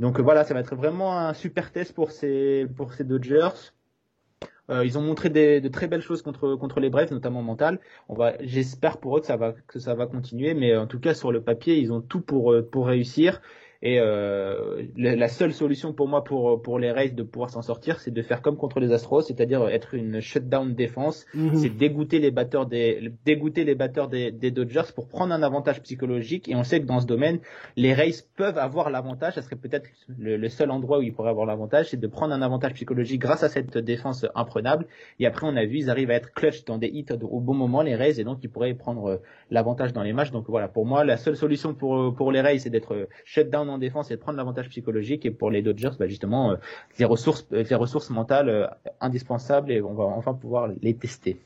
donc 0.00 0.20
voilà, 0.20 0.44
ça 0.44 0.54
va 0.54 0.60
être 0.60 0.74
vraiment 0.74 1.18
un 1.18 1.34
super 1.34 1.72
test 1.72 1.94
pour 1.94 2.10
ces 2.10 2.66
pour 2.76 2.92
ces 2.92 3.04
Dodgers. 3.04 3.50
Euh, 4.70 4.84
ils 4.84 4.96
ont 4.96 5.02
montré 5.02 5.28
de 5.28 5.68
très 5.68 5.88
belles 5.88 6.00
choses 6.00 6.22
contre 6.22 6.80
les 6.80 6.88
Braves, 6.88 7.12
notamment 7.12 7.42
mental. 7.42 7.80
J'espère 8.40 8.98
pour 8.98 9.18
eux 9.18 9.20
que 9.20 9.26
ça 9.26 9.36
va 9.36 9.52
que 9.52 9.78
ça 9.78 9.94
va 9.94 10.06
continuer, 10.06 10.54
mais 10.54 10.76
en 10.76 10.86
tout 10.86 10.98
cas 10.98 11.14
sur 11.14 11.32
le 11.32 11.42
papier, 11.42 11.76
ils 11.78 11.92
ont 11.92 12.00
tout 12.00 12.20
pour 12.20 12.54
pour 12.70 12.86
réussir. 12.86 13.40
Et 13.86 14.00
euh, 14.00 14.82
la 14.96 15.28
seule 15.28 15.52
solution 15.52 15.92
pour 15.92 16.08
moi 16.08 16.24
pour 16.24 16.62
pour 16.62 16.78
les 16.78 16.90
Rays 16.90 17.10
de 17.10 17.22
pouvoir 17.22 17.50
s'en 17.50 17.60
sortir, 17.60 18.00
c'est 18.00 18.10
de 18.10 18.22
faire 18.22 18.40
comme 18.40 18.56
contre 18.56 18.80
les 18.80 18.90
Astros, 18.92 19.20
c'est-à-dire 19.20 19.68
être 19.68 19.92
une 19.92 20.22
shutdown 20.22 20.74
défense, 20.74 21.26
mhm. 21.34 21.54
c'est 21.54 21.68
dégoûter 21.68 22.18
les 22.18 22.30
batteurs 22.30 22.64
des 22.64 23.12
dégoûter 23.26 23.62
les 23.64 23.74
batteurs 23.74 24.08
des, 24.08 24.32
des, 24.32 24.50
Dodgers 24.50 24.90
pour 24.94 25.06
prendre 25.06 25.34
un 25.34 25.42
avantage 25.42 25.82
psychologique. 25.82 26.48
Et 26.48 26.56
on 26.56 26.64
sait 26.64 26.80
que 26.80 26.86
dans 26.86 27.00
ce 27.00 27.06
domaine, 27.06 27.40
les 27.76 27.92
Rays 27.92 28.14
peuvent 28.36 28.56
avoir 28.56 28.88
l'avantage. 28.88 29.34
Ça 29.34 29.42
serait 29.42 29.56
peut-être 29.56 29.86
le, 30.18 30.48
seul 30.48 30.70
endroit 30.70 31.00
où 31.00 31.02
ils 31.02 31.12
pourraient 31.12 31.28
avoir 31.28 31.44
l'avantage, 31.44 31.90
c'est 31.90 32.00
de 32.00 32.06
prendre 32.06 32.32
un 32.32 32.40
avantage 32.40 32.72
psychologique 32.72 33.20
grâce 33.20 33.42
à 33.42 33.50
cette 33.50 33.76
défense 33.76 34.24
imprenable. 34.34 34.86
Et 35.20 35.26
après, 35.26 35.46
on 35.46 35.56
a 35.56 35.66
vu, 35.66 35.76
ils 35.76 35.90
arrivent 35.90 36.10
à 36.10 36.14
être 36.14 36.32
clutch 36.32 36.64
dans 36.64 36.78
des 36.78 36.88
hits 36.88 37.04
au 37.20 37.40
bon 37.40 37.52
moment, 37.52 37.82
les 37.82 37.96
Rays, 37.96 38.18
et 38.18 38.24
donc 38.24 38.38
ils 38.42 38.48
pourraient 38.48 38.72
prendre 38.72 39.20
l'avantage 39.50 39.92
dans 39.92 40.02
les 40.02 40.14
matchs. 40.14 40.30
Donc 40.30 40.46
voilà, 40.48 40.68
pour 40.68 40.86
moi, 40.86 41.04
la 41.04 41.18
seule 41.18 41.36
solution 41.36 41.74
pour 41.74 42.14
pour 42.14 42.32
les 42.32 42.40
Rays, 42.40 42.60
c'est 42.60 42.70
d'être 42.70 43.08
shutdown 43.26 43.73
en 43.74 43.78
défense 43.78 44.10
et 44.10 44.16
de 44.16 44.20
prendre 44.20 44.38
l'avantage 44.38 44.68
psychologique. 44.68 45.26
Et 45.26 45.30
pour 45.30 45.50
les 45.50 45.62
Dodgers, 45.62 45.90
bah 45.98 46.06
justement, 46.06 46.52
euh, 46.52 46.56
les 46.98 47.04
ressources, 47.04 47.46
euh, 47.52 47.64
les 47.68 47.76
ressources 47.76 48.10
mentales 48.10 48.48
euh, 48.48 48.66
indispensables 49.00 49.70
et 49.70 49.82
on 49.82 49.94
va 49.94 50.04
enfin 50.04 50.34
pouvoir 50.34 50.68
les 50.80 50.94
tester. 50.94 51.38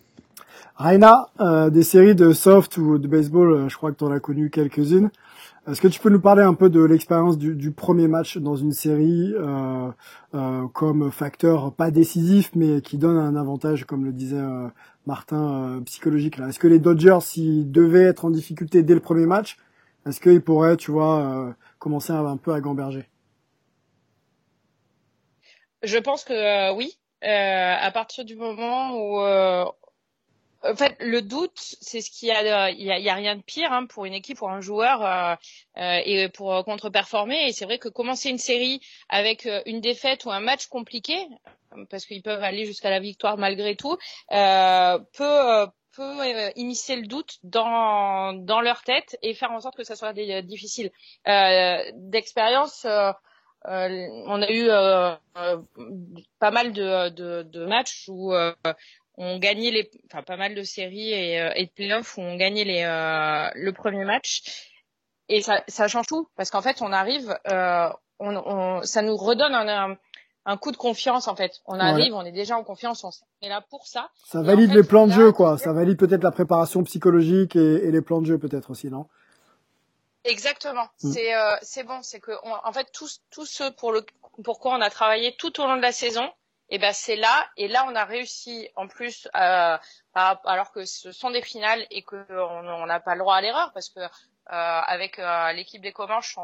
Raina, 0.77 1.29
des 1.71 1.83
séries 1.83 2.15
de 2.15 2.33
soft 2.33 2.77
ou 2.79 2.99
de 2.99 3.09
baseball, 3.09 3.69
je 3.69 3.77
crois 3.77 3.91
que 3.91 3.97
tu 3.97 4.05
en 4.05 4.13
as 4.13 4.21
connu 4.21 4.49
quelques-unes. 4.49 5.11
Est-ce 5.71 5.83
que 5.83 5.89
tu 5.89 6.01
peux 6.01 6.09
nous 6.09 6.21
parler 6.21 6.43
un 6.43 6.55
peu 6.55 6.71
de 6.71 6.83
l'expérience 6.83 7.37
du, 7.37 7.71
premier 7.73 8.09
match 8.09 8.39
dans 8.39 8.57
une 8.57 8.73
série 8.73 9.35
euh, 9.37 9.91
euh, 10.35 10.67
comme 10.69 11.11
facteur 11.11 11.75
pas 11.75 11.91
décisif 11.91 12.53
mais 12.55 12.81
qui 12.81 12.97
donne 12.97 13.19
un 13.19 13.37
avantage, 13.37 13.85
comme 13.85 14.07
le 14.07 14.13
disait 14.13 14.39
euh, 14.39 14.69
Martin, 15.07 15.83
psychologique 15.85 16.39
là 16.39 16.49
Est-ce 16.49 16.59
que 16.59 16.69
les 16.69 16.79
Dodgers, 16.79 17.19
s'ils 17.21 17.71
devaient 17.71 18.05
être 18.05 18.25
en 18.25 18.31
difficulté 18.31 18.83
dès 18.83 18.95
le 18.95 19.01
premier 19.01 19.27
match, 19.27 19.59
est-ce 20.07 20.23
qu'ils 20.23 20.41
pourraient, 20.41 20.79
tu 20.79 20.91
vois, 20.91 21.55
commencer 21.89 22.13
un 22.13 22.37
peu 22.37 22.53
à 22.53 22.61
gamberger 22.61 23.09
Je 25.83 25.97
pense 25.97 26.23
que 26.23 26.35
euh, 26.35 26.75
oui. 26.75 26.99
Euh, 27.25 27.75
à 27.81 27.91
partir 27.91 28.27
du 28.27 28.37
moment 28.37 28.93
où 28.93 29.21
euh, 29.21 29.65
en 30.63 30.77
fait, 30.77 30.97
le 31.01 31.23
doute, 31.23 31.57
c'est 31.57 32.03
ce 32.03 32.11
qu'il 32.11 32.29
y 32.29 32.31
a. 32.31 32.71
Il 32.71 32.83
y 32.83 33.09
a, 33.09 33.15
rien 33.15 33.37
de 33.37 33.43
pire 33.43 33.73
hein, 33.73 33.87
pour 33.87 34.05
une 34.05 34.13
équipe 34.13 34.43
ou 34.43 34.49
un 34.49 34.61
joueur 34.61 35.03
euh, 35.03 35.37
et 36.05 36.29
pour 36.29 36.63
contre-performer. 36.65 37.49
Et 37.49 37.53
c'est 37.53 37.65
vrai 37.65 37.79
que 37.79 37.89
commencer 37.89 38.29
une 38.29 38.39
série 38.39 38.81
avec 39.09 39.49
une 39.65 39.81
défaite 39.81 40.27
ou 40.27 40.31
un 40.31 40.41
match 40.41 40.67
compliqué, 40.67 41.17
parce 41.89 42.05
qu'ils 42.05 42.23
peuvent 42.23 42.43
aller 42.43 42.67
jusqu'à 42.67 42.91
la 42.91 43.01
victoire 43.01 43.39
malgré 43.39 43.77
tout, 43.77 43.97
peut 44.29 45.67
peut 45.99 46.21
euh, 46.21 46.51
immiscer 46.55 46.95
le 46.95 47.07
doute 47.07 47.39
dans, 47.43 48.33
dans 48.33 48.61
leur 48.61 48.83
tête 48.83 49.19
et 49.21 49.35
faire 49.35 49.51
en 49.51 49.61
sorte 49.61 49.77
que 49.77 49.83
ça 49.83 49.97
soit 49.97 50.13
des, 50.13 50.43
difficile. 50.43 50.93
Euh, 51.27 51.79
D'expérience, 51.95 52.85
euh, 52.85 53.13
euh 53.67 54.07
on 54.27 54.41
a 54.41 54.49
eu 54.49 54.69
euh, 54.69 55.17
pas 56.39 56.53
mal 56.53 56.73
de, 56.73 57.43
de, 57.43 57.67
matchs 57.67 58.05
où 58.09 58.33
on 59.17 59.39
gagnait 59.41 59.73
les, 59.73 59.91
enfin 60.07 60.23
pas 60.23 60.37
mal 60.37 60.55
de 60.55 60.63
séries 60.63 61.13
et, 61.13 61.67
de 61.67 61.71
playoffs 61.73 62.17
où 62.17 62.21
on 62.21 62.37
gagnait 62.37 62.65
les, 62.65 62.83
le 62.83 63.73
premier 63.73 64.05
match 64.05 64.43
et 65.29 65.43
ça, 65.43 65.89
change 65.89 66.07
tout 66.07 66.29
parce 66.37 66.51
qu'en 66.51 66.63
fait 66.63 66.81
on 66.81 66.93
arrive, 66.93 67.37
on, 68.21 68.83
ça 68.85 69.03
nous 69.03 69.17
redonne 69.17 69.55
un 69.55 69.97
un 70.49 70.57
coup 70.57 70.73
de 70.73 70.79
confiance 70.79 71.29
en 71.29 71.37
fait. 71.37 71.61
On 71.67 71.79
arrive, 71.79 72.15
on 72.15 72.25
est 72.25 72.33
déjà 72.33 72.57
en 72.57 72.65
confiance, 72.65 73.05
on 73.05 73.11
est 73.43 73.51
là 73.51 73.61
pour 73.61 73.87
ça. 73.87 74.09
Ça 74.25 74.41
valide 74.41 74.73
les 74.73 74.83
plans 74.83 75.07
de 75.07 75.13
jeu 75.13 75.31
quoi. 75.31 75.59
Ça 75.59 75.75
valide 75.75 75.99
peut-être 75.99 76.23
la 76.23 76.31
préparation 76.31 76.83
psychologique 76.85 77.55
et, 77.55 77.91
les 77.91 78.01
plans 78.01 78.23
de 78.23 78.27
jeu 78.27 78.39
peut-être 78.39 78.71
aussi, 78.71 78.89
non? 78.89 79.07
Exactement. 80.25 80.87
Mm. 81.03 81.13
C'est 81.13 81.35
euh, 81.37 81.57
c'est 81.61 81.85
bon, 81.85 82.01
c'est 82.03 82.21
que 82.21 82.33
en 82.43 82.73
fait 82.73 82.89
tout 82.93 83.09
tout 83.31 83.45
ce 83.45 83.71
pour 83.73 83.93
le 83.93 84.07
pourquoi 84.43 84.75
on 84.75 84.81
a 84.81 84.89
travaillé 84.89 85.37
tout 85.37 85.61
au 85.61 85.67
long 85.67 85.77
de 85.77 85.83
la 85.83 85.93
saison, 85.93 86.27
et 86.71 86.79
ben 86.79 86.95
c'est 86.95 87.17
là 87.17 87.47
et 87.59 87.69
là 87.69 87.85
on 87.87 87.95
a 87.95 88.07
réussi 88.07 88.71
en 88.75 88.89
plus 88.89 89.29
euh, 89.37 89.77
alors 90.15 90.73
que 90.73 90.87
ce 90.87 91.13
sont 91.13 91.31
des 91.31 91.43
finales 91.43 91.87
et 91.91 92.03
que 92.03 92.17
on 92.31 92.87
n'a 92.87 93.01
pas 93.01 93.15
le 93.17 93.21
droit 93.21 93.37
à 93.37 93.43
l'erreur 93.43 93.71
parce 93.75 93.91
que 93.91 94.01
avec 94.49 95.19
euh, 95.19 95.53
l'équipe 95.53 95.83
des 95.83 95.93
Comanches 95.93 96.37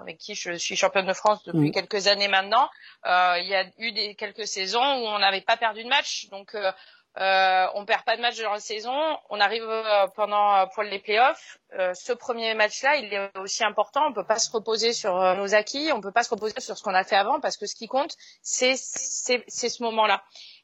avec 0.00 0.18
qui 0.18 0.34
je 0.34 0.52
suis 0.52 0.76
championne 0.76 1.06
de 1.06 1.12
France 1.12 1.42
depuis 1.44 1.70
Mm. 1.70 1.72
quelques 1.72 2.06
années 2.06 2.28
maintenant, 2.28 2.68
euh, 3.06 3.36
il 3.40 3.46
y 3.48 3.54
a 3.54 3.64
eu 3.78 3.92
des 3.92 4.14
quelques 4.14 4.46
saisons 4.46 4.80
où 4.80 5.06
on 5.06 5.18
n'avait 5.18 5.40
pas 5.40 5.56
perdu 5.56 5.82
de 5.84 5.88
match, 5.88 6.28
donc 6.30 6.54
euh, 6.54 6.70
euh, 7.18 7.66
on 7.74 7.84
perd 7.84 8.04
pas 8.04 8.16
de 8.16 8.22
match 8.22 8.40
dans 8.40 8.52
la 8.52 8.60
saison. 8.60 9.18
On 9.28 9.38
arrive 9.38 9.64
euh, 9.64 10.06
pendant 10.16 10.54
euh, 10.56 10.66
pour 10.66 10.82
les 10.82 10.98
playoffs. 10.98 11.58
Euh, 11.78 11.92
ce 11.92 12.14
premier 12.14 12.54
match-là, 12.54 12.96
il 12.96 13.12
est 13.12 13.36
aussi 13.38 13.62
important. 13.64 14.06
On 14.06 14.14
peut 14.14 14.24
pas 14.24 14.38
se 14.38 14.50
reposer 14.50 14.94
sur 14.94 15.20
euh, 15.20 15.34
nos 15.34 15.54
acquis, 15.54 15.90
on 15.92 16.00
peut 16.00 16.12
pas 16.12 16.22
se 16.22 16.30
reposer 16.30 16.58
sur 16.60 16.78
ce 16.78 16.82
qu'on 16.82 16.94
a 16.94 17.04
fait 17.04 17.16
avant, 17.16 17.38
parce 17.40 17.58
que 17.58 17.66
ce 17.66 17.74
qui 17.74 17.86
compte, 17.86 18.16
c'est 18.40 18.76
c'est 18.76 19.44
c'est 19.46 19.68
ce 19.68 19.82
moment-là. 19.82 20.22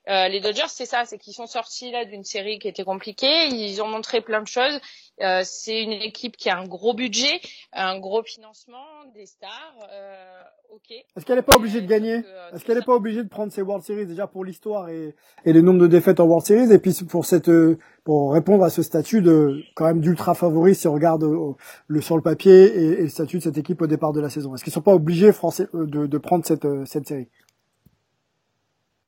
Euh, 0.08 0.28
les 0.28 0.40
Dodgers, 0.40 0.68
c'est 0.68 0.86
ça, 0.86 1.04
c'est 1.04 1.18
qu'ils 1.18 1.34
sont 1.34 1.46
sortis 1.46 1.90
là 1.90 2.04
d'une 2.04 2.24
série 2.24 2.58
qui 2.58 2.68
était 2.68 2.84
compliquée. 2.84 3.48
Ils 3.48 3.82
ont 3.82 3.88
montré 3.88 4.20
plein 4.20 4.42
de 4.42 4.48
choses. 4.48 4.80
Euh, 5.20 5.42
c'est 5.44 5.82
une 5.82 5.92
équipe 5.92 6.36
qui 6.36 6.48
a 6.48 6.58
un 6.58 6.66
gros 6.66 6.94
budget, 6.94 7.40
un 7.72 7.98
gros 7.98 8.22
financement, 8.22 8.86
des 9.14 9.26
stars. 9.26 9.74
Euh, 9.92 10.42
ok. 10.70 10.92
Est-ce 11.16 11.24
qu'elle 11.24 11.36
n'est 11.36 11.42
pas 11.42 11.56
obligée 11.56 11.80
de 11.80 11.86
gagner 11.86 12.22
euh, 12.24 12.50
Est-ce 12.54 12.64
qu'elle 12.64 12.78
n'est 12.78 12.84
pas 12.84 12.94
obligée 12.94 13.22
de 13.22 13.28
prendre 13.28 13.52
ses 13.52 13.62
World 13.62 13.84
Series 13.84 14.06
déjà 14.06 14.26
pour 14.26 14.44
l'histoire 14.44 14.88
et, 14.88 15.14
et 15.44 15.52
les 15.52 15.62
nombres 15.62 15.80
de 15.80 15.86
défaites 15.86 16.20
en 16.20 16.24
World 16.24 16.46
Series 16.46 16.72
et 16.72 16.78
puis 16.78 16.94
pour 17.08 17.24
cette 17.24 17.48
euh, 17.48 17.78
pour 18.04 18.32
répondre 18.32 18.64
à 18.64 18.70
ce 18.70 18.82
statut 18.82 19.20
de 19.20 19.62
quand 19.74 19.86
même 19.86 20.00
d'ultra 20.00 20.34
favori 20.34 20.74
si 20.74 20.86
on 20.88 20.94
regarde 20.94 21.24
euh, 21.24 21.52
le 21.88 22.00
sur 22.00 22.16
le 22.16 22.22
papier 22.22 22.64
et, 22.64 23.00
et 23.00 23.02
le 23.02 23.08
statut 23.08 23.38
de 23.38 23.42
cette 23.42 23.58
équipe 23.58 23.82
au 23.82 23.86
départ 23.86 24.12
de 24.12 24.20
la 24.20 24.30
saison 24.30 24.54
Est-ce 24.54 24.64
qu'ils 24.64 24.72
sont 24.72 24.80
pas 24.80 24.94
obligés 24.94 25.32
français 25.32 25.68
euh, 25.74 25.86
de, 25.86 26.06
de 26.06 26.18
prendre 26.18 26.46
cette 26.46 26.64
euh, 26.64 26.84
cette 26.86 27.06
série? 27.06 27.28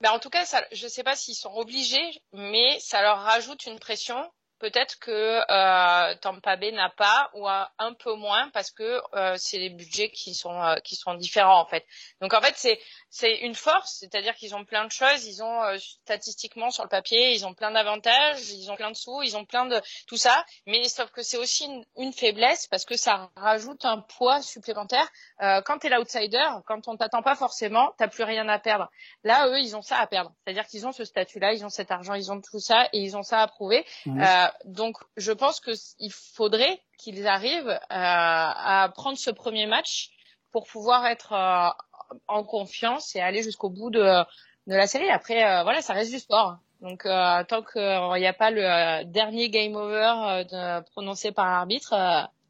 Ben, 0.01 0.13
en 0.13 0.19
tout 0.19 0.31
cas, 0.31 0.45
ça, 0.47 0.65
je 0.73 0.85
ne 0.85 0.89
sais 0.91 1.03
pas 1.03 1.15
s'ils 1.15 1.35
sont 1.35 1.55
obligés, 1.55 2.23
mais 2.33 2.79
ça 2.81 3.03
leur 3.03 3.19
rajoute 3.19 3.67
une 3.67 3.79
pression. 3.79 4.31
Peut-être 4.61 4.99
que 4.99 5.11
euh, 5.51 6.15
Tampa 6.17 6.57
Bay 6.57 6.71
n'a 6.73 6.91
pas 6.91 7.31
ou 7.35 7.49
a 7.49 7.73
un 7.79 7.95
peu 7.95 8.15
moins 8.15 8.51
parce 8.51 8.71
que 8.71 9.01
euh, 9.15 9.35
c'est 9.39 9.59
les 9.59 9.71
budgets 9.71 10.11
qui 10.11 10.35
sont 10.35 10.63
euh, 10.63 10.77
qui 10.85 10.97
sont 10.97 11.15
différents 11.15 11.61
en 11.61 11.67
fait. 11.67 11.87
Donc 12.21 12.35
en 12.35 12.43
fait 12.43 12.55
c'est 12.57 12.79
c'est 13.09 13.37
une 13.39 13.55
force, 13.55 13.97
c'est-à-dire 14.01 14.35
qu'ils 14.35 14.55
ont 14.55 14.65
plein 14.65 14.85
de 14.85 14.93
choses, 14.93 15.25
ils 15.25 15.43
ont 15.43 15.63
euh, 15.65 15.79
statistiquement 15.79 16.71
sur 16.71 16.85
le 16.85 16.91
papier, 16.91 17.33
ils 17.35 17.47
ont 17.47 17.55
plein 17.55 17.71
d'avantages, 17.71 18.51
ils 18.51 18.71
ont 18.71 18.77
plein 18.77 18.91
de 18.91 18.97
sous, 18.97 19.23
ils 19.23 19.37
ont 19.37 19.47
plein 19.47 19.65
de 19.65 19.81
tout 20.07 20.19
ça, 20.19 20.45
mais 20.67 20.87
sauf 20.89 21.11
que 21.11 21.23
c'est 21.23 21.39
aussi 21.39 21.65
une, 21.65 21.85
une 21.97 22.13
faiblesse 22.13 22.67
parce 22.67 22.85
que 22.85 22.97
ça 22.97 23.31
rajoute 23.37 23.85
un 23.85 24.01
poids 24.01 24.43
supplémentaire. 24.43 25.09
Euh, 25.43 25.63
quand 25.63 25.79
tu 25.79 25.87
es 25.87 25.91
l'outsider, 25.91 26.47
quand 26.67 26.87
on 26.87 26.97
t'attend 26.97 27.23
pas 27.23 27.35
forcément, 27.35 27.93
t'as 27.97 28.09
plus 28.09 28.25
rien 28.25 28.49
à 28.49 28.59
perdre. 28.59 28.91
Là, 29.25 29.49
eux, 29.49 29.59
ils 29.59 29.75
ont 29.75 29.83
ça 29.83 29.99
à 29.99 30.07
perdre. 30.07 30.33
C'est-à-dire 30.45 30.67
qu'ils 30.67 30.87
ont 30.87 30.93
ce 30.93 31.05
statut-là, 31.05 31.55
ils 31.55 31.65
ont 31.65 31.71
cet 31.71 31.91
argent, 31.91 32.15
ils 32.15 32.31
ont 32.31 32.41
tout 32.41 32.61
ça 32.61 32.89
et 32.93 32.99
ils 32.99 33.17
ont 33.17 33.23
ça 33.23 33.41
à 33.41 33.49
prouver. 33.49 33.87
Mhm. 34.07 34.50
Donc, 34.65 34.97
je 35.17 35.33
pense 35.33 35.61
que 35.61 35.73
s- 35.73 35.95
il 35.99 36.13
faudrait 36.13 36.81
qu'ils 36.99 37.27
arrivent 37.27 37.69
euh, 37.69 37.79
à 37.91 38.91
prendre 38.95 39.19
ce 39.19 39.31
premier 39.31 39.67
match 39.67 40.11
pour 40.53 40.67
pouvoir 40.67 41.07
être 41.07 41.33
euh, 41.33 42.17
en 42.29 42.45
confiance 42.45 43.15
et 43.17 43.21
aller 43.21 43.43
jusqu'au 43.43 43.71
bout 43.71 43.91
de, 43.91 44.25
la 44.67 44.87
série. 44.87 45.11
Après, 45.11 45.45
euh, 45.45 45.63
voilà, 45.63 45.83
ça 45.83 45.95
reste 45.95 46.11
du 46.11 46.19
sport. 46.19 46.59
Donc, 46.81 47.03
tant 47.03 47.63
qu'il 47.63 47.83
n'y 48.21 48.27
a 48.27 48.33
pas 48.33 48.51
le 48.51 49.05
dernier 49.05 49.51
game 49.51 49.77
over 49.77 50.45
prononcé 50.93 51.31
par 51.31 51.45
l'arbitre, 51.47 51.95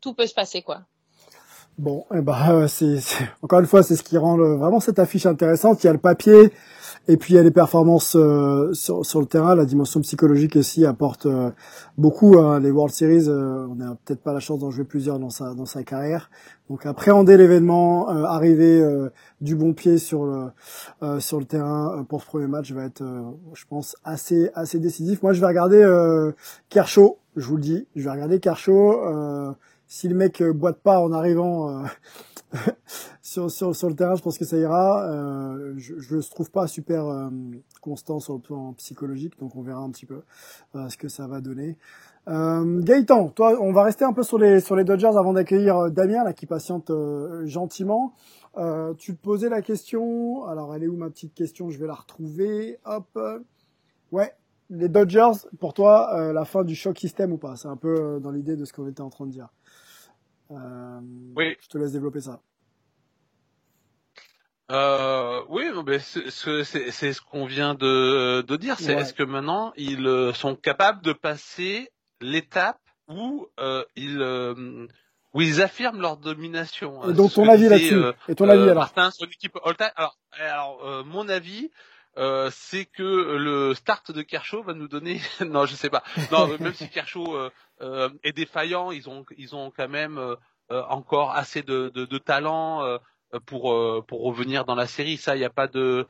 tout 0.01 0.15
peut 0.15 0.27
se 0.29 0.35
passer, 0.35 0.63
quoi. 0.63 0.83
Bon, 1.81 2.05
eh 2.15 2.21
ben, 2.21 2.35
euh, 2.51 2.69
c'est, 2.69 2.99
encore 3.43 3.61
une 3.61 3.67
fois, 3.67 3.83
c'est 3.83 3.97
ce 3.97 4.03
qui 4.03 4.19
rend 4.19 4.37
le- 4.37 4.55
vraiment 4.57 4.81
cette 4.81 4.99
affiche 4.99 5.25
intéressante. 5.25 5.83
Il 5.83 5.87
y 5.87 5.91
a 5.91 5.95
le 5.95 5.99
papier, 5.99 6.53
et 7.09 7.17
puis 7.17 7.33
il 7.33 7.37
y 7.37 7.39
a 7.39 7.43
les 7.43 7.51
performances 7.51 8.17
euh, 8.17 8.75
sur, 8.75 9.07
sur 9.07 9.19
le 9.21 9.25
terrain. 9.27 9.55
La 9.55 9.65
dimension 9.65 10.01
psychologique 10.01 10.57
aussi 10.57 10.85
apporte 10.85 11.25
euh, 11.25 11.51
beaucoup. 11.97 12.39
hein. 12.39 12.61
Les 12.61 12.71
World 12.71 12.93
Series, 12.93 13.29
euh, 13.29 13.67
on 13.71 13.77
n'a 13.77 13.97
peut-être 14.05 14.21
pas 14.23 14.35
la 14.35 14.41
chance 14.41 14.59
d'en 14.59 14.71
jouer 14.71 14.85
plusieurs 14.85 15.19
dans 15.19 15.31
sa 15.31 15.55
dans 15.55 15.65
sa 15.65 15.83
carrière. 15.83 16.31
Donc 16.69 16.85
appréhender 16.85 17.39
l'événement, 17.39 18.11
euh, 18.11 18.25
arriver 18.25 18.83
euh, 18.83 19.09
du 19.41 19.57
bon 19.57 19.73
pied 19.73 19.97
sur 19.97 20.27
le 20.27 20.51
sur 21.19 21.39
le 21.39 21.47
terrain 21.47 22.05
pour 22.11 22.21
ce 22.21 22.27
premier 22.27 22.47
match 22.47 22.71
va 22.73 22.85
être, 22.85 23.03
je 23.55 23.65
pense, 23.71 23.97
assez 24.05 24.51
assez 24.55 24.79
décisif. 24.79 25.23
Moi, 25.23 25.33
je 25.33 25.41
vais 25.41 25.47
regarder 25.47 25.83
Kershaw. 26.69 27.17
Je 27.37 27.47
vous 27.47 27.57
le 27.57 27.63
dis, 27.63 27.87
je 27.97 28.05
vais 28.05 28.11
regarder 28.11 28.39
Kershaw. 28.39 29.55
Si 29.93 30.07
le 30.07 30.15
mec 30.15 30.41
euh, 30.41 30.53
boite 30.53 30.79
pas 30.79 31.01
en 31.01 31.11
arrivant 31.11 31.69
euh, 31.69 31.85
sur, 33.23 33.51
sur, 33.51 33.75
sur 33.75 33.89
le 33.89 33.97
terrain, 33.97 34.15
je 34.15 34.23
pense 34.23 34.39
que 34.39 34.45
ça 34.45 34.57
ira. 34.57 35.05
Euh, 35.11 35.75
je, 35.79 35.99
je 35.99 36.15
le 36.15 36.23
trouve 36.23 36.49
pas 36.53 36.69
super 36.69 37.09
euh, 37.09 37.29
constant 37.81 38.21
sur 38.21 38.35
le 38.35 38.39
plan 38.39 38.73
psychologique, 38.75 39.37
donc 39.41 39.57
on 39.57 39.63
verra 39.63 39.81
un 39.81 39.91
petit 39.91 40.07
peu 40.07 40.23
euh, 40.77 40.89
ce 40.89 40.97
que 40.97 41.09
ça 41.09 41.27
va 41.27 41.41
donner. 41.41 41.77
Gaëtan, 42.29 43.31
toi, 43.31 43.59
on 43.61 43.73
va 43.73 43.83
rester 43.83 44.05
un 44.05 44.13
peu 44.13 44.23
sur 44.23 44.39
les 44.39 44.61
sur 44.61 44.77
les 44.77 44.85
Dodgers 44.85 45.17
avant 45.19 45.33
d'accueillir 45.33 45.91
Damien 45.91 46.23
là 46.23 46.33
qui 46.35 46.47
patiente 46.47 46.93
gentiment. 47.47 48.15
Tu 48.99 49.17
te 49.17 49.21
posais 49.21 49.49
la 49.49 49.61
question. 49.63 50.45
Alors, 50.45 50.73
elle 50.77 50.85
est 50.85 50.87
où 50.87 50.97
ma 50.97 51.11
petite 51.11 51.35
question 51.35 51.69
Je 51.69 51.81
vais 51.81 51.89
la 51.89 51.95
retrouver. 51.95 52.79
Hop. 52.85 53.19
Ouais, 54.13 54.33
les 54.69 54.89
Dodgers, 54.89 55.49
pour 55.59 55.75
toi, 55.75 56.33
la 56.33 56.45
fin 56.45 56.63
du 56.63 56.77
choc 56.77 56.97
système 56.99 57.33
ou 57.33 57.39
pas? 57.39 57.57
C'est 57.57 57.69
un 57.69 57.77
peu 57.77 58.21
dans 58.23 58.31
l'idée 58.31 58.55
de 58.55 58.65
ce 58.65 58.73
qu'on 58.73 58.87
était 58.87 59.01
en 59.01 59.11
train 59.11 59.27
de 59.27 59.33
dire. 59.33 59.49
Euh, 60.51 61.01
Oui. 61.37 61.57
Je 61.61 61.69
te 61.69 61.79
laisse 61.79 61.93
développer 61.93 62.21
ça. 62.21 62.41
Euh, 64.71 65.43
oui, 65.49 65.65
mais 65.85 65.99
c'est 65.99 66.31
ce 67.13 67.21
qu'on 67.21 67.45
vient 67.45 67.75
de, 67.75 68.43
de 68.43 68.57
dire. 68.57 68.77
C'est 68.79 68.95
Ouais. 68.95 69.03
est-ce 69.03 69.15
que 69.15 69.25
maintenant 69.25 69.73
ils 69.77 70.07
euh, 70.07 70.33
sont 70.33 70.55
capables 70.55 71.03
de 71.03 71.13
passer 71.13 71.91
l'étape 72.21 72.79
où 73.09 73.49
euh, 73.59 73.85
ils 73.97 74.21
euh, 74.21 74.87
où 75.35 75.41
ils 75.41 75.61
affirment 75.61 76.01
leur 76.01 76.19
domination. 76.19 77.09
Et 77.09 77.15
donc 77.15 77.33
ton 77.33 77.49
avis 77.49 77.69
là-dessus 77.69 78.01
Et 78.29 78.37
ton 78.37 78.49
avis 78.49 78.63
alors 78.63 78.75
Martin 78.77 79.11
all-time. 79.65 79.91
Alors, 79.97 80.19
alors 80.33 81.05
mon 81.05 81.29
avis. 81.29 81.71
Euh, 82.19 82.51
c'est 82.53 82.87
que 82.87 83.03
le 83.03 83.75
start 83.75 84.11
de 84.11 84.23
Kershaw 84.23 84.63
va 84.63 84.75
nous 84.75 84.89
donner 84.89 85.21
non 85.47 85.67
je 85.67 85.75
sais 85.75 85.91
pas. 85.91 86.03
Non 86.33 86.49
même 86.59 86.75
si 86.75 86.89
Kershaw 86.91 87.37
euh, 87.37 87.51
euh, 87.83 88.09
est 88.25 88.33
défaillant 88.33 88.91
ils 88.91 89.09
ont 89.09 89.25
ils 89.37 89.55
ont 89.55 89.71
quand 89.71 89.89
même 89.89 90.19
euh, 90.19 90.35
euh, 90.73 90.83
encore 90.89 91.33
assez 91.33 91.63
de, 91.63 91.91
de, 91.95 92.05
de 92.05 92.19
talent 92.19 92.85
euh, 92.85 92.99
pour 93.47 93.73
euh, 93.73 94.05
pour 94.07 94.23
revenir 94.23 94.65
dans 94.65 94.75
la 94.75 94.87
série. 94.87 95.17
Ça 95.17 95.37
il 95.37 95.41
y 95.43 95.45
a 95.45 95.51
pas 95.51 95.69
de 95.69 96.07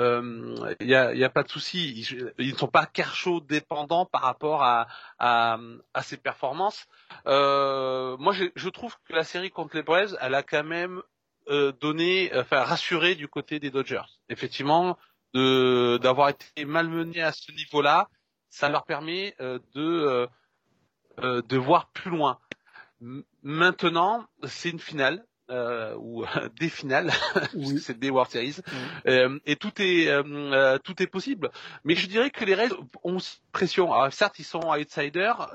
euh, 0.00 0.74
il 0.80 0.88
y 0.88 0.94
a 0.96 1.14
y 1.14 1.22
a 1.24 1.30
pas 1.30 1.44
de 1.44 1.48
souci. 1.48 2.00
Ils, 2.10 2.32
ils 2.38 2.52
ne 2.52 2.58
sont 2.58 2.68
pas 2.68 2.86
Kershaw 2.86 3.40
dépendants 3.40 4.06
par 4.06 4.22
rapport 4.22 4.62
à 4.64 4.88
à, 5.20 5.58
à 5.94 6.02
ses 6.02 6.16
performances. 6.16 6.86
Euh, 7.26 8.16
moi 8.18 8.32
je, 8.32 8.44
je 8.56 8.68
trouve 8.68 8.96
que 9.06 9.12
la 9.12 9.24
série 9.24 9.50
contre 9.50 9.76
les 9.76 9.82
Braves 9.84 10.16
elle 10.20 10.34
a 10.34 10.42
quand 10.42 10.64
même 10.64 11.00
euh, 11.48 11.72
donné 11.72 12.32
enfin 12.34 12.62
rassuré 12.62 13.14
du 13.14 13.28
côté 13.28 13.60
des 13.60 13.70
Dodgers. 13.70 14.02
Effectivement 14.28 14.96
de 15.34 15.98
d'avoir 16.00 16.30
été 16.30 16.64
malmenés 16.64 17.22
à 17.22 17.32
ce 17.32 17.52
niveau-là 17.52 18.08
ça 18.50 18.68
leur 18.68 18.84
permet 18.84 19.34
euh, 19.40 19.58
de 19.74 19.82
euh, 19.82 20.26
euh, 21.20 21.42
de 21.42 21.56
voir 21.56 21.88
plus 21.88 22.10
loin 22.10 22.38
M- 23.02 23.24
maintenant 23.42 24.26
c'est 24.44 24.70
une 24.70 24.78
finale 24.78 25.24
euh, 25.50 25.94
ou 25.98 26.24
des 26.58 26.70
finales, 26.70 27.10
puisque 27.52 27.78
c'est 27.80 27.98
des 27.98 28.08
World 28.08 28.30
Series, 28.30 28.56
et 29.04 29.56
tout 29.56 29.72
est 29.78 30.08
tout 30.84 31.02
est 31.02 31.06
possible. 31.06 31.50
Mais 31.84 31.94
je 31.96 32.06
dirais 32.06 32.30
que 32.30 32.46
les 32.46 32.54
Rays 32.54 32.70
ont 33.02 33.18
pression. 33.52 33.92
Alors, 33.92 34.10
certes, 34.10 34.38
ils 34.38 34.44
sont 34.44 34.62
outsiders, 34.70 35.52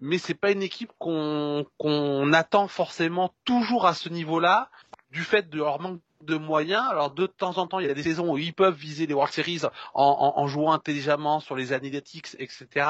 mais 0.00 0.16
c'est 0.16 0.32
pas 0.32 0.52
une 0.52 0.62
équipe 0.62 0.90
qu'on 0.98 1.66
qu'on 1.76 2.32
attend 2.32 2.66
forcément 2.66 3.34
toujours 3.44 3.86
à 3.86 3.92
ce 3.92 4.08
niveau-là, 4.08 4.70
du 5.10 5.22
fait 5.22 5.50
de 5.50 5.58
leur 5.58 5.80
manque 5.80 6.00
de 6.24 6.36
moyens. 6.36 6.84
Alors 6.90 7.10
de 7.10 7.26
temps 7.26 7.58
en 7.58 7.66
temps, 7.66 7.78
il 7.78 7.86
y 7.86 7.90
a 7.90 7.94
des 7.94 8.02
saisons 8.02 8.32
où 8.32 8.38
ils 8.38 8.54
peuvent 8.54 8.74
viser 8.74 9.06
les 9.06 9.14
World 9.14 9.32
Series 9.32 9.62
en, 9.94 10.34
en, 10.36 10.46
jouant 10.46 10.72
intelligemment 10.72 11.40
sur 11.40 11.56
les 11.56 11.72
analytics, 11.72 12.36
etc. 12.38 12.86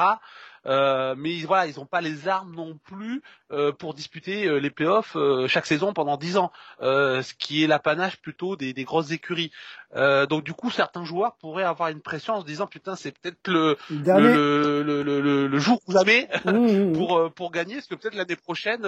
Euh, 0.65 1.15
mais 1.17 1.39
voilà, 1.41 1.67
ils 1.67 1.77
n'ont 1.77 1.85
pas 1.85 2.01
les 2.01 2.27
armes 2.27 2.55
non 2.55 2.77
plus 2.83 3.21
euh, 3.51 3.71
pour 3.71 3.93
disputer 3.93 4.47
euh, 4.47 4.57
les 4.57 4.69
playoffs 4.69 5.15
euh, 5.15 5.47
chaque 5.47 5.65
saison 5.65 5.93
pendant 5.93 6.17
10 6.17 6.37
ans, 6.37 6.51
euh, 6.81 7.21
ce 7.21 7.33
qui 7.33 7.63
est 7.63 7.67
l'apanage 7.67 8.19
plutôt 8.21 8.55
des, 8.55 8.73
des 8.73 8.83
grosses 8.83 9.11
écuries. 9.11 9.51
Euh, 9.95 10.25
donc 10.25 10.43
du 10.43 10.53
coup, 10.53 10.71
certains 10.71 11.05
joueurs 11.05 11.35
pourraient 11.35 11.63
avoir 11.63 11.89
une 11.89 12.01
pression 12.01 12.33
en 12.33 12.41
se 12.41 12.45
disant 12.45 12.67
putain, 12.67 12.95
c'est 12.95 13.11
peut-être 13.11 13.47
le, 13.47 13.77
le, 13.89 14.81
le, 14.83 15.03
le, 15.03 15.47
le, 15.47 15.59
jour 15.59 15.79
ou 15.87 15.93
jamais 15.93 16.27
Mmh, 16.45 16.51
mmh, 16.51 16.89
mmh. 16.89 16.93
pour 16.97 17.33
pour 17.33 17.51
gagner, 17.51 17.75
parce 17.75 17.87
que 17.87 17.95
peut-être 17.95 18.15
l'année 18.15 18.35
prochaine, 18.35 18.85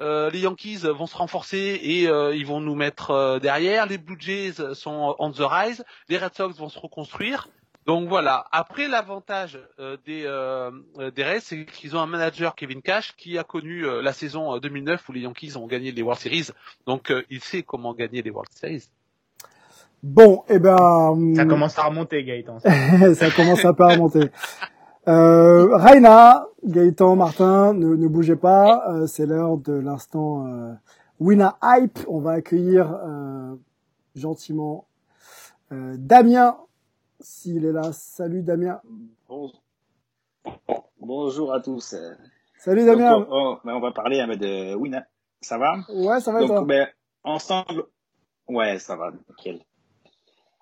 les 0.00 0.40
Yankees 0.40 0.78
vont 0.78 1.06
se 1.06 1.16
renforcer 1.16 1.80
et 1.82 2.08
euh, 2.08 2.34
ils 2.34 2.46
vont 2.46 2.60
nous 2.60 2.74
mettre 2.74 3.10
euh, 3.10 3.38
derrière. 3.38 3.86
Les 3.86 3.98
Blue 3.98 4.16
Jays 4.18 4.74
sont 4.74 5.14
on 5.18 5.30
the 5.30 5.40
rise, 5.40 5.84
les 6.08 6.18
Red 6.18 6.34
Sox 6.34 6.56
vont 6.58 6.68
se 6.68 6.78
reconstruire. 6.78 7.48
Donc 7.86 8.08
voilà. 8.08 8.46
Après, 8.52 8.86
l'avantage 8.86 9.58
euh, 9.80 9.96
des 10.06 10.22
euh, 10.24 10.70
euh, 10.98 11.10
des 11.10 11.24
Rays, 11.24 11.40
c'est 11.40 11.64
qu'ils 11.64 11.96
ont 11.96 12.00
un 12.00 12.06
manager 12.06 12.54
Kevin 12.54 12.80
Cash 12.80 13.14
qui 13.16 13.38
a 13.38 13.44
connu 13.44 13.84
euh, 13.84 14.02
la 14.02 14.12
saison 14.12 14.54
euh, 14.54 14.60
2009 14.60 15.08
où 15.08 15.12
les 15.12 15.20
Yankees 15.20 15.56
ont 15.56 15.66
gagné 15.66 15.90
les 15.90 16.02
World 16.02 16.20
Series. 16.20 16.50
Donc 16.86 17.10
euh, 17.10 17.22
il 17.28 17.42
sait 17.42 17.62
comment 17.62 17.92
gagner 17.94 18.22
les 18.22 18.30
World 18.30 18.52
Series. 18.52 18.88
Bon, 20.02 20.42
eh 20.48 20.58
ben. 20.58 21.34
Ça 21.36 21.44
commence 21.44 21.78
à 21.78 21.84
remonter, 21.84 22.24
Gaëtan. 22.24 22.58
ça 23.14 23.30
commence 23.30 23.64
un 23.64 23.72
peu 23.72 23.84
à 23.84 23.88
remonter. 23.88 24.30
Euh, 25.08 25.76
Raina, 25.76 26.46
Gaëtan, 26.64 27.16
Martin, 27.16 27.72
ne, 27.74 27.94
ne 27.94 28.08
bougez 28.08 28.36
pas. 28.36 28.84
Euh, 28.90 29.06
c'est 29.06 29.26
l'heure 29.26 29.58
de 29.58 29.72
l'instant 29.72 30.46
euh, 30.46 30.72
Wina 31.18 31.56
Hype. 31.62 31.98
On 32.08 32.20
va 32.20 32.32
accueillir 32.32 32.92
euh, 33.04 33.54
gentiment 34.14 34.86
euh, 35.72 35.94
Damien, 35.98 36.56
s'il 37.22 37.64
est 37.64 37.72
là. 37.72 37.92
Salut 37.92 38.42
Damien. 38.42 38.80
Bonjour 41.00 41.52
à 41.52 41.60
tous. 41.60 41.94
Salut 42.58 42.84
Damien. 42.84 43.18
Donc, 43.18 43.28
on, 43.30 43.58
on, 43.64 43.80
va 43.80 43.92
parler 43.92 44.18
de 44.36 44.74
Wina. 44.74 45.06
Ça 45.40 45.58
va? 45.58 45.78
Ouais, 45.88 46.20
ça 46.20 46.32
va 46.32 46.40
Donc, 46.40 46.48
toi? 46.48 46.64
ben, 46.64 46.88
ensemble. 47.24 47.84
Ouais, 48.48 48.78
ça 48.78 48.96
va, 48.96 49.10
nickel. 49.10 49.60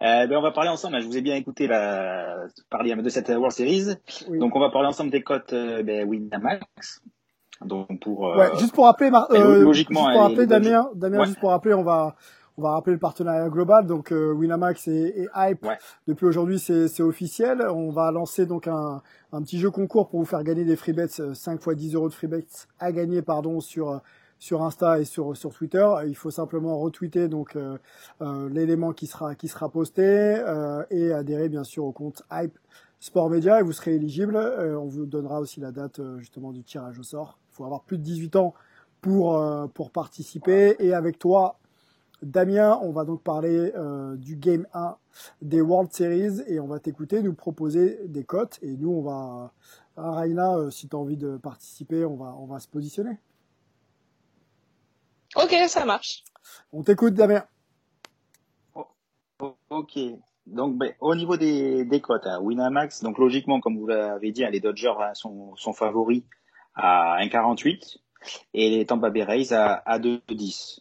Euh, 0.03 0.27
ben 0.27 0.39
on 0.39 0.43
va 0.43 0.51
parler 0.51 0.71
ensemble. 0.71 0.99
Je 1.01 1.07
vous 1.07 1.19
ai 1.19 1.21
bien 1.21 1.37
écouté 1.37 1.67
la... 1.67 2.47
parler 2.71 2.95
de 2.95 3.09
cette 3.11 3.29
World 3.29 3.53
Series. 3.53 3.97
Oui. 4.29 4.39
Donc 4.39 4.57
on 4.57 4.61
va 4.61 4.71
parler 4.71 4.89
ensemble 4.89 5.11
des 5.11 5.23
cotes 5.23 5.53
euh, 5.53 5.83
ben, 5.83 6.09
Winamax. 6.09 7.03
Donc 7.63 8.01
pour 8.01 8.29
euh, 8.29 8.39
ouais, 8.39 8.59
juste 8.59 8.75
pour 8.75 8.87
rappeler, 8.87 9.11
euh, 9.33 9.63
logiquement, 9.63 10.07
juste 10.07 10.13
pour 10.15 10.23
rappeler 10.23 10.47
Damien, 10.47 10.91
Damien, 10.95 11.19
ouais. 11.19 11.27
juste 11.27 11.39
pour 11.39 11.51
rappeler, 11.51 11.75
on 11.75 11.83
va 11.83 12.17
on 12.61 12.63
va 12.63 12.73
rappeler 12.73 12.93
le 12.93 12.99
partenariat 12.99 13.49
global. 13.49 13.87
Donc 13.87 14.13
euh, 14.13 14.33
Winamax 14.33 14.89
et, 14.89 15.15
et 15.17 15.29
Hype 15.35 15.65
ouais. 15.65 15.79
depuis 16.07 16.27
aujourd'hui 16.27 16.59
c'est 16.59 17.03
officiel. 17.03 17.63
On 17.63 17.91
va 17.91 18.11
lancer 18.13 18.47
donc 18.47 18.69
un, 18.69 19.03
un 19.33 19.43
petit 19.43 19.59
jeu 19.59 19.71
concours 19.71 20.09
pour 20.09 20.21
vous 20.21 20.27
faire 20.27 20.45
gagner 20.45 20.65
des 20.65 20.77
free 20.77 20.93
bets 20.93 21.09
5 21.35 21.61
fois 21.61 21.75
10 21.75 21.95
euros 21.95 22.09
de 22.09 22.15
free 22.15 22.27
bets 22.27 22.47
à 22.79 22.93
gagner 22.93 23.23
pardon 23.23 23.61
sur 23.61 24.01
sur 24.41 24.63
Insta 24.63 24.99
et 24.99 25.05
sur 25.05 25.37
sur 25.37 25.53
Twitter. 25.53 25.87
Il 26.09 26.17
faut 26.17 26.31
simplement 26.31 26.79
retweeter 26.79 27.29
donc 27.29 27.55
euh, 27.55 27.79
euh, 28.23 28.49
l'élément 28.49 28.93
qui 28.93 29.07
sera 29.07 29.37
qui 29.37 29.47
sera 29.47 29.69
posté 29.69 30.03
euh, 30.05 30.83
et 30.91 31.13
adhérer 31.13 31.49
bien 31.49 31.63
sûr 31.63 31.85
au 31.85 31.93
compte 31.93 32.23
Hype 32.33 32.59
Sport 32.99 33.31
Media 33.31 33.61
et 33.61 33.63
vous 33.63 33.73
serez 33.73 33.95
éligible. 33.95 34.37
on 34.37 34.87
vous 34.87 35.07
donnera 35.07 35.41
aussi 35.41 35.61
la 35.61 35.71
date 35.71 36.01
justement 36.19 36.53
du 36.53 36.65
tirage 36.65 36.99
au 36.99 37.03
sort. 37.03 37.39
Il 37.51 37.55
faut 37.55 37.65
avoir 37.65 37.83
plus 37.83 37.99
de 37.99 38.03
18 38.03 38.37
ans 38.37 38.55
pour 39.01 39.43
pour 39.75 39.91
participer 39.91 40.77
et 40.81 40.93
avec 40.93 41.19
toi 41.19 41.57
Damien, 42.23 42.79
on 42.83 42.93
va 42.93 43.05
donc 43.05 43.23
parler 43.23 43.73
du 44.17 44.37
Game 44.37 44.67
1 44.75 44.97
des 45.43 45.61
World 45.61 45.93
Series 45.93 46.43
et 46.47 46.61
on 46.61 46.67
va 46.67 46.79
t'écouter 46.79 47.23
nous 47.23 47.35
proposer 47.35 48.01
des 48.09 48.25
cotes 48.25 48.59
et 48.63 48.77
nous 48.77 48.91
on 48.91 49.03
va 49.03 49.53
hein, 49.97 50.11
Raina 50.13 50.71
si 50.71 50.89
tu 50.89 50.97
as 50.97 50.99
envie 50.99 51.17
de 51.17 51.37
participer, 51.39 52.05
on 52.05 52.17
va 52.17 52.37
on 52.39 52.47
va 52.47 52.61
se 52.61 52.69
positionner. 52.69 53.19
Ok, 55.37 55.55
ça 55.69 55.85
marche. 55.85 56.25
On 56.73 56.83
t'écoute, 56.83 57.15
Damien. 57.15 57.45
Oh, 58.75 58.87
oh, 59.41 59.57
ok. 59.71 59.99
Donc, 60.47 60.77
ben, 60.77 60.93
au 61.01 61.15
niveau 61.15 61.37
des, 61.37 61.85
des 61.85 62.01
cotes, 62.01 62.27
hein, 62.27 62.41
Winamax, 62.41 63.03
donc 63.03 63.19
logiquement, 63.19 63.61
comme 63.61 63.79
vous 63.79 63.87
l'avez 63.87 64.33
dit, 64.33 64.45
hein, 64.45 64.51
les 64.51 64.59
Dodgers 64.59 64.95
hein, 64.99 65.15
sont, 65.15 65.55
sont 65.55 65.73
favoris 65.73 66.25
à 66.75 67.19
1,48 67.23 67.99
et 68.55 68.71
les 68.71 68.87
Tampa 68.87 69.11
Bay 69.11 69.23
Rays 69.23 69.53
à, 69.53 69.75
à 69.75 70.01
2,10. 70.01 70.81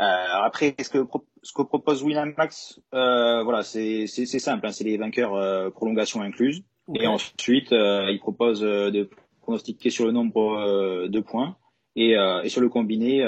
Euh, 0.00 0.44
après, 0.44 0.74
ce 0.80 0.88
que, 0.88 1.06
ce 1.42 1.52
que 1.52 1.62
propose 1.62 2.02
Winamax, 2.02 2.80
euh, 2.94 3.42
voilà, 3.42 3.62
c'est 3.62 4.06
simple, 4.06 4.66
hein, 4.66 4.72
c'est 4.72 4.84
les 4.84 4.96
vainqueurs 4.96 5.34
euh, 5.34 5.70
prolongation 5.70 6.22
incluse. 6.22 6.62
Okay. 6.88 7.04
Et 7.04 7.06
ensuite, 7.06 7.70
ils 7.70 8.18
proposent 8.20 8.64
euh, 8.64 8.90
de 8.90 9.10
pronostiquer 9.42 9.90
sur 9.90 10.06
le 10.06 10.12
nombre 10.12 11.06
de 11.08 11.20
points 11.20 11.56
et, 11.96 12.12
et 12.12 12.48
sur 12.48 12.60
le 12.60 12.68
combiné 12.68 13.24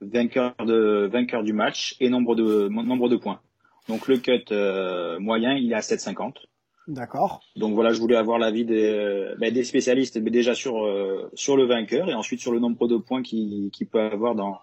vainqueur 0.00 0.54
de 0.64 1.08
vainqueur 1.10 1.42
du 1.42 1.52
match 1.52 1.96
et 2.00 2.08
nombre 2.08 2.34
de 2.34 2.68
nombre 2.68 3.08
de 3.08 3.16
points. 3.16 3.40
Donc 3.88 4.06
le 4.06 4.18
cut 4.18 4.44
euh, 4.52 5.18
moyen 5.18 5.54
il 5.54 5.72
est 5.72 5.74
à 5.74 5.80
7,50. 5.80 6.34
D'accord. 6.88 7.40
Donc 7.56 7.74
voilà, 7.74 7.92
je 7.92 8.00
voulais 8.00 8.16
avoir 8.16 8.38
l'avis 8.38 8.64
des, 8.64 9.34
ben, 9.38 9.52
des 9.52 9.64
spécialistes 9.64 10.18
mais 10.20 10.30
déjà 10.30 10.54
sur 10.54 10.84
euh, 10.84 11.30
sur 11.34 11.56
le 11.56 11.64
vainqueur 11.64 12.08
et 12.08 12.14
ensuite 12.14 12.40
sur 12.40 12.52
le 12.52 12.60
nombre 12.60 12.86
de 12.86 12.96
points 12.96 13.22
qu'il 13.22 13.70
qui 13.70 13.84
peut 13.84 14.00
avoir 14.00 14.34
dans 14.34 14.58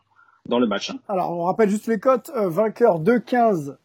dans 0.48 0.60
le 0.60 0.68
match. 0.68 0.92
Hein. 0.92 1.00
Alors 1.08 1.32
on 1.32 1.44
rappelle 1.44 1.70
juste 1.70 1.88
les 1.88 2.00
cotes. 2.00 2.32
Euh, 2.36 2.50
vainqueur 2.50 3.02
2,15 3.02 3.76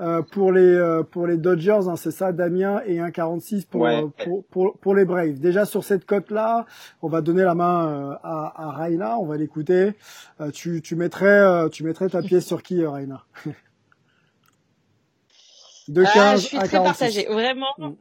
euh, 0.00 0.22
pour 0.22 0.52
les 0.52 0.60
euh, 0.60 1.02
pour 1.02 1.26
les 1.26 1.36
Dodgers, 1.36 1.88
hein, 1.88 1.96
c'est 1.96 2.10
ça, 2.10 2.32
Damien, 2.32 2.80
et 2.86 2.96
1,46 2.96 3.66
pour, 3.66 3.82
ouais. 3.82 4.04
pour, 4.24 4.44
pour 4.46 4.78
pour 4.78 4.94
les 4.94 5.04
Braves. 5.04 5.38
Déjà 5.38 5.64
sur 5.64 5.84
cette 5.84 6.04
cote 6.04 6.30
là, 6.30 6.66
on 7.02 7.08
va 7.08 7.20
donner 7.20 7.42
la 7.42 7.54
main 7.54 8.18
à, 8.22 8.52
à 8.56 8.70
Raina, 8.72 9.18
on 9.18 9.26
va 9.26 9.36
l'écouter. 9.36 9.92
tu 10.52 10.82
tu 10.82 10.96
mettrais 10.96 11.68
tu 11.70 11.84
mettrais 11.84 12.08
ta 12.08 12.22
pièce 12.22 12.46
sur 12.46 12.62
qui, 12.62 12.84
Raina 12.84 13.24
2,15 15.88 16.10
ah, 16.16 16.36
je 16.36 16.40
suis 16.40 16.58
très 16.58 16.82
partagée, 16.82 17.26
vraiment? 17.26 17.74
Mm. 17.78 17.92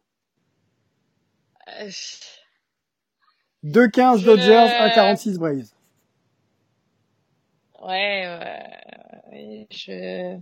2,15 3.64 4.24
Dodgers, 4.24 4.68
1,46 4.96 5.38
Braves. 5.38 5.77
Ouais, 7.88 8.28
ouais, 9.32 9.68
je, 9.72 10.38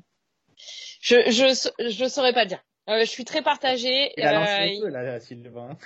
je, 1.00 1.16
je, 1.30 1.90
je 1.92 2.10
saurais 2.10 2.34
pas 2.34 2.48
dire. 2.48 2.58
Euh, 2.90 3.02
je 3.02 3.06
suis 3.06 3.24
très 3.24 3.44
partagée. 3.44 4.12
Tu 4.18 4.24
l'as 4.24 4.34
lancé 4.34 4.80
euh, 4.80 4.82
peu, 4.82 4.90
là, 4.90 5.20
Sylvain. 5.20 5.78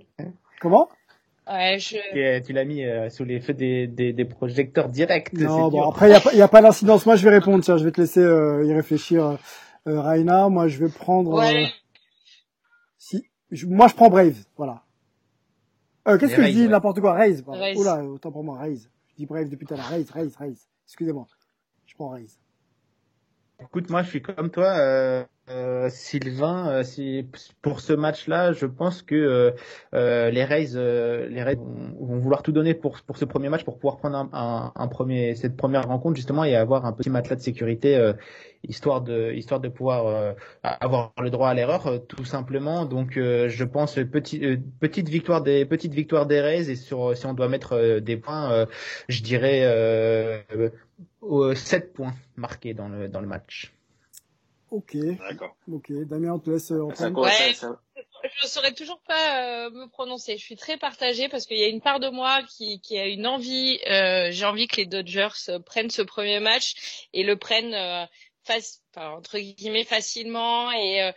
Comment? 0.60 0.88
Ouais, 1.46 1.78
je... 1.78 2.40
Tu 2.40 2.52
l'as 2.54 2.64
mis 2.64 2.82
euh, 2.82 3.10
sous 3.10 3.24
les 3.24 3.40
feux 3.40 3.52
des, 3.52 3.86
des, 3.88 4.14
des 4.14 4.24
projecteurs 4.24 4.88
directs. 4.88 5.34
Non, 5.34 5.68
bon, 5.68 5.82
après, 5.86 6.08
il 6.08 6.36
n'y 6.36 6.40
a, 6.40 6.44
a, 6.44 6.48
pas 6.48 6.62
d'incidence. 6.62 7.04
Moi, 7.04 7.16
je 7.16 7.28
vais 7.28 7.36
répondre. 7.36 7.62
Tiens, 7.62 7.76
je 7.76 7.84
vais 7.84 7.92
te 7.92 8.00
laisser 8.00 8.20
euh, 8.20 8.64
y 8.64 8.72
réfléchir, 8.72 9.38
euh, 9.86 10.00
Raina. 10.00 10.48
Moi, 10.48 10.66
je 10.68 10.78
vais 10.82 10.90
prendre... 10.90 11.34
Ouais. 11.38 11.68
si, 12.96 13.28
je, 13.50 13.66
moi, 13.66 13.86
je 13.88 13.94
prends 13.94 14.08
Brave. 14.08 14.36
Voilà. 14.56 14.82
Qu'est-ce 16.06 16.34
que 16.34 16.40
Raise, 16.40 16.52
je 16.52 16.56
dis 16.58 16.62
ouais. 16.62 16.68
N'importe 16.68 17.00
quoi? 17.00 17.12
Raise. 17.12 17.44
Raise. 17.46 17.76
Oula, 17.76 18.02
autant 18.02 18.32
pour 18.32 18.44
moi. 18.44 18.58
Raise. 18.58 18.90
Je 19.10 19.16
dis 19.16 19.26
Brave 19.26 19.50
depuis 19.50 19.66
tout 19.66 19.74
à 19.74 19.76
l'heure. 19.76 19.88
Raise, 19.88 20.10
Raise, 20.10 20.34
Raise. 20.36 20.68
Excusez-moi. 20.92 21.26
Je 21.86 21.94
prends 21.94 22.10
Raise. 22.10 22.38
Écoute, 23.64 23.90
moi, 23.90 24.02
je 24.02 24.08
suis 24.08 24.22
comme 24.22 24.50
toi, 24.50 24.76
euh, 24.78 25.24
euh, 25.48 25.88
Sylvain. 25.90 26.68
Euh, 26.68 26.82
si, 26.82 27.26
pour 27.62 27.80
ce 27.80 27.92
match-là, 27.92 28.52
je 28.52 28.66
pense 28.66 29.02
que 29.02 29.54
euh, 29.94 30.30
les 30.30 30.44
Rays, 30.44 30.74
euh, 30.74 31.28
les 31.28 31.54
vont, 31.54 32.18
vouloir 32.18 32.42
tout 32.42 32.52
donner 32.52 32.74
pour 32.74 33.00
pour 33.02 33.16
ce 33.16 33.24
premier 33.24 33.48
match, 33.48 33.64
pour 33.64 33.78
pouvoir 33.78 33.98
prendre 33.98 34.28
un, 34.32 34.72
un, 34.74 34.88
premier 34.88 35.34
cette 35.34 35.56
première 35.56 35.86
rencontre 35.86 36.16
justement 36.16 36.44
et 36.44 36.56
avoir 36.56 36.86
un 36.86 36.92
petit 36.92 37.10
matelas 37.10 37.36
de 37.36 37.40
sécurité, 37.40 37.96
euh, 37.96 38.12
histoire 38.64 39.00
de 39.00 39.32
histoire 39.32 39.60
de 39.60 39.68
pouvoir 39.68 40.34
avoir 40.62 41.12
le 41.20 41.30
droit 41.30 41.48
à 41.48 41.54
l'erreur, 41.54 42.00
tout 42.08 42.24
simplement. 42.24 42.84
Donc, 42.84 43.14
je 43.14 43.64
pense 43.64 43.94
petit, 43.94 44.58
petite 44.80 45.08
victoire 45.08 45.42
des 45.42 45.66
petite 45.66 45.94
victoire 45.94 46.26
des 46.26 46.40
Rays 46.40 46.70
et 46.70 46.76
sur 46.76 47.16
si 47.16 47.26
on 47.26 47.34
doit 47.34 47.48
mettre 47.48 47.98
des 48.00 48.16
points, 48.16 48.66
je 49.08 49.22
dirais. 49.22 49.62
7 51.54 51.92
points 51.92 52.14
marqués 52.36 52.74
dans 52.74 52.88
le, 52.88 53.08
dans 53.08 53.20
le 53.20 53.26
match. 53.26 53.72
Ok. 54.70 54.96
D'accord. 54.96 55.56
Ok. 55.70 55.92
Damien, 56.06 56.32
on 56.32 56.38
te 56.38 56.50
laisse 56.50 56.70
euh. 56.70 56.82
Ouais, 57.10 57.54
je 58.40 58.46
saurais 58.46 58.72
toujours 58.72 59.00
pas 59.00 59.66
euh, 59.66 59.70
me 59.70 59.86
prononcer. 59.88 60.38
Je 60.38 60.42
suis 60.42 60.56
très 60.56 60.78
partagée 60.78 61.28
parce 61.28 61.46
qu'il 61.46 61.58
y 61.58 61.64
a 61.64 61.68
une 61.68 61.80
part 61.80 62.00
de 62.00 62.08
moi 62.08 62.42
qui, 62.48 62.80
qui 62.80 62.98
a 62.98 63.06
une 63.06 63.26
envie. 63.26 63.78
Euh, 63.88 64.28
J'ai 64.30 64.46
envie 64.46 64.68
que 64.68 64.76
les 64.76 64.86
Dodgers 64.86 65.28
euh, 65.48 65.58
prennent 65.58 65.90
ce 65.90 66.02
premier 66.02 66.40
match 66.40 67.08
et 67.12 67.22
le 67.22 67.36
prennent 67.36 67.74
euh, 67.74 68.06
face, 68.44 68.82
enfin, 68.94 69.10
entre 69.10 69.38
guillemets 69.38 69.84
facilement 69.84 70.72
et 70.72 71.02
euh, 71.02 71.12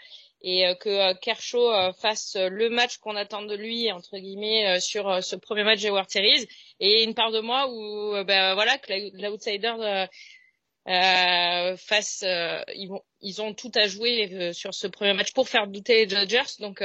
et 0.48 0.76
que 0.80 1.14
Kershaw 1.20 1.92
fasse 2.00 2.36
le 2.36 2.70
match 2.70 2.98
qu'on 2.98 3.16
attend 3.16 3.42
de 3.42 3.56
lui 3.56 3.92
entre 3.92 4.18
guillemets 4.18 4.80
sur 4.80 5.24
ce 5.24 5.36
premier 5.36 5.64
match 5.64 5.82
des 5.82 5.90
World 5.90 6.10
Series. 6.10 6.48
Et 6.80 7.04
une 7.04 7.16
part 7.16 7.32
de 7.32 7.40
moi 7.40 7.68
où 7.68 8.24
ben 8.26 8.54
voilà 8.54 8.78
que 8.78 8.94
l'outsider 9.22 9.74
euh, 10.88 11.76
face 11.78 12.24
euh, 12.24 12.62
ils 12.76 12.88
vont 12.88 13.02
ils 13.20 13.42
ont 13.42 13.56
tout 13.56 13.72
à 13.74 13.88
jouer 13.88 14.32
euh, 14.32 14.54
sur 14.54 14.72
ce 14.76 14.86
premier 14.86 15.14
match 15.14 15.34
pour 15.34 15.50
faire 15.50 15.68
douter 15.68 15.96
les 15.96 16.06
Dodgers. 16.06 16.60
Donc 16.60 16.84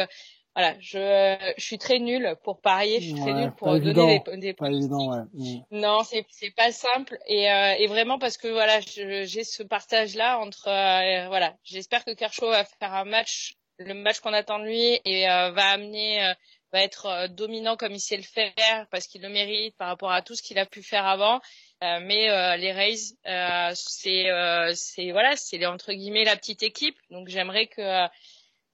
voilà, 0.56 0.74
je, 0.80 1.52
je 1.56 1.64
suis 1.64 1.78
très 1.78 1.98
nulle 1.98 2.36
pour 2.42 2.60
parier, 2.60 3.00
je 3.00 3.12
suis 3.12 3.20
très 3.20 3.32
nulle 3.32 3.52
pour 3.52 3.68
donner 3.68 3.86
évident, 3.86 4.32
des, 4.32 4.36
des 4.38 4.52
pas 4.52 4.68
évident, 4.68 5.10
ouais. 5.10 5.24
mmh. 5.32 5.62
Non, 5.70 6.02
c'est 6.02 6.26
c'est 6.28 6.54
pas 6.54 6.72
simple 6.72 7.18
et 7.26 7.50
euh, 7.50 7.74
et 7.78 7.86
vraiment 7.86 8.18
parce 8.18 8.36
que 8.36 8.48
voilà, 8.48 8.80
j'ai 8.80 9.44
ce 9.44 9.62
partage 9.62 10.14
là 10.16 10.38
entre 10.38 10.68
euh, 10.68 11.28
voilà, 11.28 11.54
j'espère 11.62 12.04
que 12.04 12.12
Kershaw 12.12 12.48
va 12.48 12.64
faire 12.64 12.94
un 12.94 13.04
match, 13.04 13.54
le 13.78 13.94
match 13.94 14.20
qu'on 14.20 14.32
attend 14.32 14.58
de 14.58 14.64
lui 14.64 15.00
et 15.04 15.30
euh, 15.30 15.52
va 15.52 15.70
amener 15.70 16.34
va 16.72 16.82
être 16.82 17.28
dominant 17.30 17.76
comme 17.76 17.92
il 17.92 18.00
sait 18.00 18.16
le 18.16 18.22
faire 18.22 18.86
parce 18.90 19.06
qu'il 19.06 19.22
le 19.22 19.28
mérite 19.28 19.76
par 19.76 19.88
rapport 19.88 20.12
à 20.12 20.22
tout 20.22 20.34
ce 20.34 20.42
qu'il 20.42 20.58
a 20.58 20.66
pu 20.66 20.82
faire 20.82 21.06
avant. 21.06 21.40
Euh, 21.82 21.98
mais 22.02 22.28
euh, 22.28 22.56
les 22.56 22.72
Rays, 22.72 23.14
euh, 23.26 23.70
c'est 23.74 24.26
c'est 24.74 25.12
voilà, 25.12 25.34
c'est 25.36 25.64
entre 25.66 25.92
guillemets 25.92 26.24
la 26.24 26.36
petite 26.36 26.62
équipe. 26.62 26.96
Donc 27.10 27.28
j'aimerais 27.28 27.66
que 27.66 28.06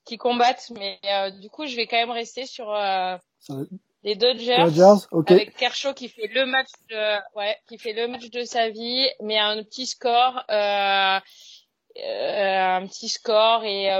qu'ils 0.06 0.18
combattent, 0.18 0.72
mais 0.78 0.98
du 1.40 1.50
coup 1.50 1.66
je 1.66 1.76
vais 1.76 1.86
quand 1.86 1.96
même 1.96 2.10
rester 2.10 2.46
sur 2.46 2.74
les 4.02 4.14
Dodgers, 4.14 4.64
Dodgers 4.64 5.06
okay. 5.10 5.34
avec 5.34 5.56
Kershaw 5.56 5.92
qui 5.92 6.08
fait 6.08 6.28
le 6.28 6.46
match 6.46 6.70
de 6.88 7.36
ouais, 7.36 7.56
qui 7.68 7.76
fait 7.76 7.92
le 7.92 8.08
match 8.08 8.30
de 8.30 8.44
sa 8.44 8.70
vie, 8.70 9.08
mais 9.20 9.38
un 9.38 9.62
petit 9.62 9.86
score 9.86 10.44
un 10.48 11.20
petit 12.86 13.08
score 13.08 13.64
et 13.64 13.90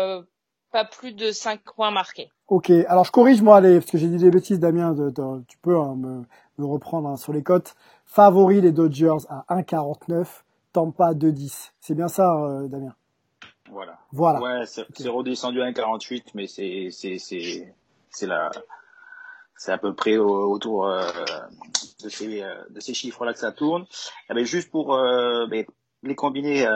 pas 0.72 0.84
plus 0.84 1.12
de 1.12 1.30
5 1.30 1.61
points 1.74 1.90
marqués. 1.90 2.30
Ok, 2.48 2.70
alors 2.70 3.04
je 3.04 3.11
corrige 3.11 3.42
moi, 3.42 3.57
allez, 3.57 3.80
parce 3.80 3.90
que 3.90 3.98
j'ai 3.98 4.09
dit 4.09 4.18
des 4.18 4.30
bêtises, 4.30 4.61
Damien, 4.61 4.92
de, 4.92 5.11
tu 5.48 5.59
peux 5.59 5.76
hein, 5.76 5.96
me, 5.96 6.22
me, 6.59 6.66
reprendre 6.66 7.09
hein, 7.09 7.16
sur 7.16 7.32
les 7.32 7.42
cotes. 7.42 7.74
Favori 8.04 8.61
les 8.61 8.72
Dodgers 8.72 9.26
à 9.28 9.44
1,49, 9.48 10.26
Tampa 10.72 11.14
2,10. 11.14 11.70
C'est 11.80 11.94
bien 11.94 12.09
ça, 12.09 12.32
euh, 12.34 12.68
Damien? 12.68 12.94
Voilà. 13.70 13.98
Voilà. 14.12 14.40
Ouais, 14.40 14.66
c'est 14.66 15.08
redescendu 15.08 15.62
à 15.62 15.70
1,48, 15.70 16.30
mais 16.34 16.46
c'est 16.46 16.88
c'est 16.90 17.18
c'est 17.18 17.74
c'est 18.10 18.26
la 18.26 18.50
c'est 19.56 19.72
à 19.72 19.78
peu 19.78 19.94
près 19.94 20.16
autour 20.16 20.86
euh, 20.86 21.02
de 22.02 22.08
ces 22.08 22.42
euh, 22.42 22.54
de 22.70 22.80
ces 22.80 22.94
chiffres-là 22.94 23.32
que 23.32 23.38
ça 23.38 23.52
tourne. 23.52 23.86
Eh 24.30 24.34
ben, 24.34 24.44
juste 24.44 24.70
pour 24.70 24.94
euh, 24.94 25.46
ben, 25.46 25.64
les 26.02 26.14
combinés, 26.14 26.66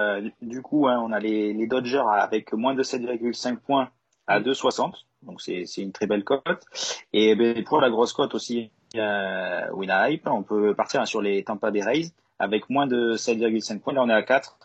du 0.40 0.62
coup, 0.62 0.88
hein, 0.88 0.98
on 1.04 1.12
a 1.12 1.20
les, 1.20 1.52
les 1.52 1.66
Dodgers 1.66 2.02
avec 2.10 2.52
moins 2.52 2.74
de 2.74 2.82
7,5 2.82 3.58
points 3.58 3.90
à 4.26 4.40
2,60 4.40 4.94
donc 5.22 5.40
c'est 5.40 5.64
une 5.78 5.92
très 5.92 6.06
belle 6.06 6.24
cote. 6.24 6.64
Et 7.12 7.34
ben, 7.34 7.62
pour 7.64 7.80
la 7.80 7.90
grosse 7.90 8.12
cote 8.12 8.34
aussi, 8.34 8.70
euh, 8.96 9.66
Hype, 9.82 10.26
on 10.26 10.42
peut 10.42 10.74
partir 10.74 11.06
sur 11.06 11.20
les 11.20 11.44
Tampa 11.44 11.70
Bay 11.70 11.82
Rays 11.82 12.12
avec 12.38 12.70
moins 12.70 12.86
de 12.86 13.16
7,5 13.16 13.80
points. 13.80 13.92
Là, 13.92 14.02
on 14.02 14.08
est 14.08 14.14
à 14.14 14.22
4. 14.22 14.58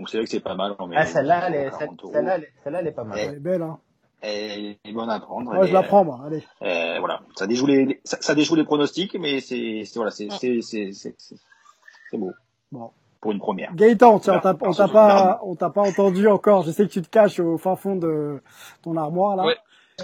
Donc 0.00 0.08
c'est 0.08 0.16
vrai 0.16 0.24
que 0.24 0.30
c'est 0.30 0.40
pas 0.40 0.54
mal. 0.54 0.74
ah, 0.96 1.04
celle-là, 1.04 1.48
elle, 1.48 1.54
est, 1.54 1.70
celle-là, 2.10 2.38
elle, 2.38 2.74
elle 2.74 2.86
est 2.86 2.92
pas 2.92 3.04
mal. 3.04 3.18
Elle 3.18 3.34
est 3.34 3.40
belle, 3.40 3.60
hein. 3.60 3.78
Elle 4.22 4.76
est 4.82 4.92
bonne 4.92 5.10
à 5.10 5.20
prendre. 5.20 5.52
Moi, 5.52 5.66
je 5.66 5.74
la 5.74 5.82
prends, 5.82 6.04
moi. 6.04 6.22
Allez. 6.26 6.42
Euh, 6.62 6.98
voilà. 7.00 7.20
Ça 7.36 7.46
déjoue 7.46 7.66
les, 7.66 8.00
ça, 8.04 8.16
ça 8.22 8.34
déjoue 8.34 8.54
les 8.54 8.64
pronostics, 8.64 9.14
mais 9.20 9.40
c'est, 9.40 9.82
voilà, 9.94 10.10
c'est, 10.10 10.30
c'est, 10.30 10.62
c'est, 10.62 10.90
c'est 10.92 12.16
beau. 12.16 12.32
Bon. 12.72 12.92
Pour 13.20 13.32
une 13.32 13.40
première. 13.40 13.74
Gaëtan, 13.74 14.18
tiens, 14.20 14.36
on 14.36 14.40
t'a, 14.40 14.56
on 14.62 14.72
t'a 14.72 14.88
pas, 14.88 15.40
on 15.42 15.54
t'a 15.54 15.68
pas 15.68 15.82
entendu 15.82 16.26
encore. 16.28 16.62
Je 16.62 16.70
sais 16.70 16.86
que 16.86 16.92
tu 16.92 17.02
te 17.02 17.08
caches 17.10 17.40
au 17.40 17.58
fin 17.58 17.76
fond 17.76 17.96
de 17.96 18.42
ton 18.82 18.96
armoire, 18.96 19.36
là. 19.36 19.44
Ouais 19.44 19.56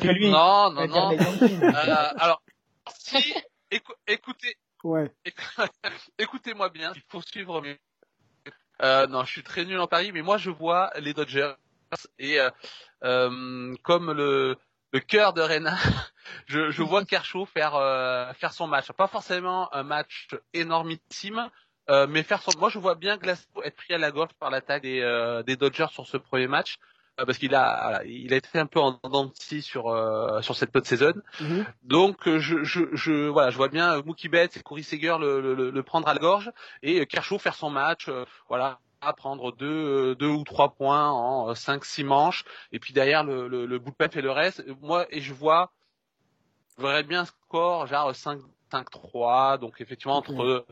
non, 0.05 0.71
non, 0.73 0.87
non. 0.89 1.13
euh, 1.13 2.13
alors, 2.19 2.43
si, 2.99 3.35
écoutez, 4.07 4.57
ouais. 4.85 5.11
écoutez-moi 6.19 6.69
bien, 6.71 6.93
il 6.95 7.03
faut 7.09 7.23
suivre 7.23 7.61
mes. 7.63 7.79
Euh, 8.83 9.07
non, 9.07 9.25
je 9.25 9.31
suis 9.31 9.43
très 9.43 9.65
nul 9.65 9.79
en 9.81 9.87
Paris, 9.87 10.13
mais 10.13 10.23
moi 10.23 10.37
je 10.37 10.51
vois 10.51 10.91
les 10.99 11.15
Dodgers 11.15 11.55
et 12.19 12.41
euh, 12.41 12.51
euh, 13.05 13.75
comme 13.83 14.13
le 14.13 14.57
le 14.93 15.01
cœur 15.01 15.33
de 15.33 15.43
Rena, 15.43 15.77
je, 16.47 16.71
je 16.71 16.83
vois 16.83 17.05
Kershaw 17.05 17.45
faire 17.45 17.75
euh, 17.75 18.33
faire 18.35 18.53
son 18.53 18.67
match. 18.67 18.91
Pas 18.93 19.09
forcément 19.09 19.73
un 19.75 19.83
match 19.83 20.29
énormissime, 20.55 21.51
mais 22.09 22.23
faire 22.23 22.41
son. 22.41 22.57
Moi, 22.59 22.71
je 22.71 22.79
vois 22.79 22.95
bien 22.95 23.17
Glasgow 23.17 23.63
être 23.63 23.77
pris 23.77 23.95
à 23.95 23.99
la 23.99 24.11
gorge 24.11 24.33
par 24.39 24.51
l'attaque 24.51 24.83
des, 24.83 25.43
des 25.47 25.57
Dodgers 25.57 25.89
sur 25.91 26.07
ce 26.07 26.17
premier 26.17 26.47
match. 26.47 26.79
Euh, 27.19 27.25
parce 27.25 27.39
qu'il 27.39 27.55
a 27.55 28.03
il 28.05 28.33
a 28.35 28.37
été 28.37 28.59
un 28.59 28.67
peu 28.67 28.79
en 28.79 29.01
dents 29.05 29.33
sur 29.61 29.89
euh, 29.89 30.43
sur 30.43 30.55
cette 30.55 30.85
saison. 30.85 31.15
Mhm. 31.41 31.65
Donc 31.83 32.29
euh, 32.29 32.39
je, 32.39 32.63
je, 32.63 32.85
je 32.93 33.29
voilà 33.29 33.51
je 33.51 33.57
vois 33.57 33.69
bien 33.69 34.03
Mookie 34.03 34.29
Betts 34.29 34.57
et 34.57 34.63
Corey 34.63 34.83
Seager 34.83 35.17
le, 35.19 35.41
le, 35.41 35.71
le, 35.71 35.83
prendre 35.83 36.09
à 36.09 36.15
la 36.15 36.21
gorge 36.21 36.53
et 36.83 37.07
Kershaw 37.07 37.39
faire 37.39 37.55
son 37.55 37.71
match 37.71 38.11
voilà 38.49 38.81
à 39.01 39.15
prendre 39.15 39.51
deux 39.53 40.15
deux 40.17 40.29
ou 40.29 40.45
trois 40.45 40.75
points 40.75 41.11
en 41.11 41.55
cinq 41.55 41.87
six 41.87 42.05
manches 42.05 42.45
et 42.73 42.79
puis 42.79 42.93
derrière 42.93 43.25
le 43.25 43.49
le, 43.49 43.65
le 43.65 43.79
bullpen 43.79 44.11
fait 44.11 44.21
le 44.21 44.31
reste 44.31 44.63
moi 44.83 45.07
et 45.11 45.23
je 45.23 45.33
vois 45.33 45.73
je 46.77 46.83
verrais 46.83 47.03
bien 47.03 47.21
un 47.21 47.25
score 47.25 47.87
genre 47.87 48.15
5 48.15 48.41
5 48.71 48.91
3 48.91 49.59
donc 49.59 49.81
effectivement 49.81 50.17
entre 50.17 50.67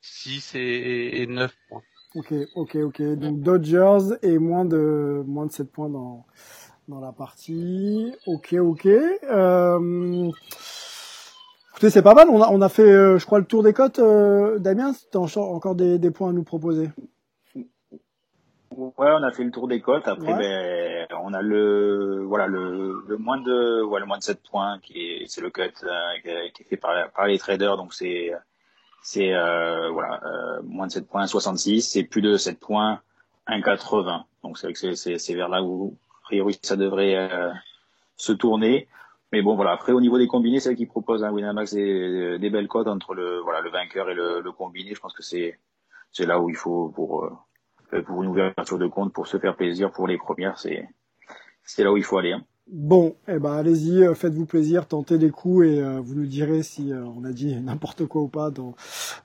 6 0.00 0.56
et, 0.56 1.22
et 1.22 1.26
9 1.26 1.54
points. 1.68 1.82
Ok, 2.14 2.32
ok, 2.54 2.76
ok. 2.76 3.02
Donc 3.16 3.40
Dodgers 3.40 4.16
et 4.22 4.38
moins 4.38 4.64
de 4.64 5.24
moins 5.26 5.46
de 5.46 5.52
7 5.52 5.70
points 5.70 5.88
dans 5.88 6.24
dans 6.88 7.00
la 7.00 7.12
partie. 7.12 8.14
Ok, 8.26 8.54
ok. 8.58 8.86
Euh... 8.86 10.30
Écoutez, 11.72 11.90
c'est 11.90 12.02
pas 12.02 12.14
mal. 12.14 12.28
On 12.30 12.40
a 12.40 12.48
on 12.50 12.60
a 12.60 12.68
fait, 12.68 12.82
euh, 12.82 13.18
je 13.18 13.26
crois, 13.26 13.40
le 13.40 13.46
tour 13.46 13.64
des 13.64 13.72
cotes. 13.72 13.98
Euh, 13.98 14.58
Damien, 14.60 14.92
t'as 15.10 15.18
encore 15.18 15.74
des, 15.74 15.98
des 15.98 16.10
points 16.12 16.30
à 16.30 16.32
nous 16.32 16.44
proposer 16.44 16.90
Ouais, 17.56 18.92
on 18.96 19.22
a 19.22 19.32
fait 19.32 19.44
le 19.44 19.50
tour 19.50 19.66
des 19.66 19.80
cotes. 19.80 20.06
Après, 20.06 20.34
ben, 20.34 21.06
on 21.22 21.32
a 21.32 21.42
le 21.42 22.24
voilà 22.24 22.46
le, 22.46 23.04
le 23.06 23.16
moins 23.16 23.40
de 23.40 23.82
ouais, 23.82 24.00
le 24.00 24.06
moins 24.06 24.18
de 24.18 24.22
7 24.22 24.40
points 24.48 24.78
qui 24.80 25.00
est 25.00 25.24
c'est 25.26 25.40
le 25.40 25.50
cut 25.50 25.62
euh, 25.62 26.50
qui 26.54 26.62
est 26.62 26.66
fait 26.68 26.76
par 26.76 27.10
par 27.10 27.26
les 27.26 27.38
traders. 27.38 27.76
Donc 27.76 27.92
c'est 27.92 28.32
c'est 29.04 29.34
euh, 29.34 29.90
voilà 29.90 30.20
euh, 30.24 30.62
moins 30.64 30.86
de 30.86 30.92
7 30.92 31.06
points 31.06 31.26
66 31.26 31.82
c'est 31.82 32.04
plus 32.04 32.22
de 32.22 32.36
7 32.38 32.58
points 32.58 33.02
1,80 33.48 34.24
donc 34.42 34.58
c'est 34.58 34.74
c'est 34.74 35.18
c'est 35.18 35.34
vers 35.34 35.48
là 35.48 35.62
où 35.62 35.96
a 36.10 36.20
priori 36.22 36.58
ça 36.62 36.76
devrait 36.76 37.16
euh, 37.16 37.52
se 38.16 38.32
tourner. 38.32 38.88
Mais 39.32 39.42
bon 39.42 39.56
voilà. 39.56 39.72
Après 39.72 39.92
au 39.92 40.00
niveau 40.00 40.18
des 40.18 40.26
combinés 40.26 40.60
c'est 40.60 40.74
qui 40.74 40.86
propose 40.86 41.24
un 41.24 41.32
Winamax 41.32 41.74
des, 41.74 42.38
des 42.38 42.50
belles 42.50 42.68
codes 42.68 42.88
entre 42.88 43.14
le 43.14 43.40
voilà 43.40 43.60
le 43.60 43.70
vainqueur 43.70 44.08
et 44.10 44.14
le, 44.14 44.40
le 44.40 44.52
combiné. 44.52 44.94
Je 44.94 45.00
pense 45.00 45.12
que 45.12 45.22
c'est 45.22 45.58
c'est 46.12 46.26
là 46.26 46.40
où 46.40 46.48
il 46.48 46.56
faut 46.56 46.90
pour 46.90 47.24
euh, 47.24 48.02
pour 48.02 48.22
une 48.22 48.30
ouverture 48.30 48.78
de 48.78 48.86
compte 48.86 49.12
pour 49.12 49.26
se 49.26 49.38
faire 49.38 49.56
plaisir 49.56 49.92
pour 49.92 50.06
les 50.06 50.16
premières 50.16 50.58
c'est 50.58 50.88
c'est 51.62 51.84
là 51.84 51.92
où 51.92 51.96
il 51.96 52.04
faut 52.04 52.18
aller 52.18 52.32
hein. 52.32 52.44
Bon, 52.66 53.14
eh 53.28 53.38
ben 53.38 53.52
allez-y, 53.52 54.02
euh, 54.02 54.14
faites-vous 54.14 54.46
plaisir, 54.46 54.86
tentez 54.86 55.18
les 55.18 55.28
coups 55.28 55.66
et 55.66 55.82
euh, 55.82 56.00
vous 56.02 56.14
nous 56.14 56.24
direz 56.24 56.62
si 56.62 56.92
euh, 56.92 57.04
on 57.04 57.22
a 57.24 57.30
dit 57.30 57.54
n'importe 57.60 58.06
quoi 58.06 58.22
ou 58.22 58.28
pas 58.28 58.50
dans, 58.50 58.74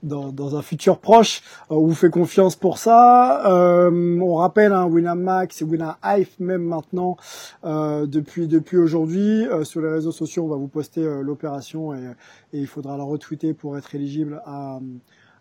dans, 0.03 0.57
un 0.57 0.61
futur 0.61 0.99
proche. 0.99 1.41
on 1.69 1.79
vous 1.79 1.95
fait 1.95 2.09
confiance 2.09 2.57
pour 2.57 2.77
ça. 2.77 3.41
on 3.89 4.35
rappelle 4.35 4.73
hein, 4.73 4.87
Winamax 4.87 5.61
et 5.61 5.65
Winamp 5.65 5.95
même 6.39 6.63
maintenant 6.63 7.15
depuis 7.63 8.47
depuis 8.47 8.77
aujourd'hui 8.77 9.45
sur 9.63 9.81
les 9.81 9.89
réseaux 9.89 10.11
sociaux, 10.11 10.43
on 10.43 10.49
va 10.49 10.57
vous 10.57 10.67
poster 10.67 11.01
l'opération 11.21 11.93
et, 11.93 11.99
il 12.51 12.67
faudra 12.67 12.97
la 12.97 13.03
retweeter 13.03 13.53
pour 13.53 13.77
être 13.77 13.95
éligible 13.95 14.41
à, 14.45 14.79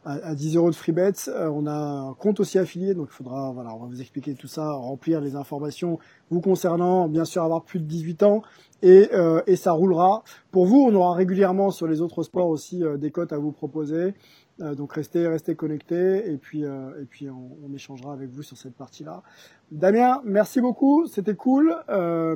10 0.06 0.56
euros 0.56 0.70
de 0.70 0.74
free 0.74 0.92
bets. 0.92 1.28
Euh, 1.28 1.48
on 1.48 1.66
a 1.66 1.72
un 1.72 2.14
compte 2.14 2.40
aussi 2.40 2.58
affilié, 2.58 2.94
donc 2.94 3.08
il 3.10 3.14
faudra, 3.14 3.50
voilà, 3.52 3.74
on 3.74 3.78
va 3.78 3.86
vous 3.86 4.00
expliquer 4.00 4.34
tout 4.34 4.46
ça, 4.46 4.70
remplir 4.72 5.20
les 5.20 5.36
informations 5.36 5.98
vous 6.30 6.40
concernant, 6.40 7.08
bien 7.08 7.24
sûr 7.24 7.42
avoir 7.42 7.64
plus 7.64 7.80
de 7.80 7.84
18 7.84 8.22
ans, 8.22 8.42
et, 8.82 9.10
euh, 9.12 9.42
et 9.46 9.56
ça 9.56 9.72
roulera. 9.72 10.22
Pour 10.50 10.66
vous, 10.66 10.78
on 10.78 10.94
aura 10.94 11.14
régulièrement 11.14 11.70
sur 11.70 11.86
les 11.86 12.00
autres 12.00 12.22
sports 12.22 12.48
aussi 12.48 12.82
euh, 12.82 12.96
des 12.96 13.10
cotes 13.10 13.32
à 13.32 13.38
vous 13.38 13.52
proposer. 13.52 14.14
donc 14.58 14.92
restez, 14.92 15.26
restez 15.28 15.54
connectés, 15.54 16.32
et 16.32 16.36
puis, 16.36 16.62
et 16.62 17.04
puis 17.08 17.30
on, 17.30 17.56
on, 17.64 17.72
échangera 17.72 18.12
avec 18.12 18.30
vous 18.30 18.42
sur 18.42 18.56
cette 18.56 18.74
partie-là. 18.74 19.22
Damien, 19.70 20.20
merci 20.24 20.60
beaucoup, 20.60 21.06
c'était 21.06 21.36
cool. 21.36 21.76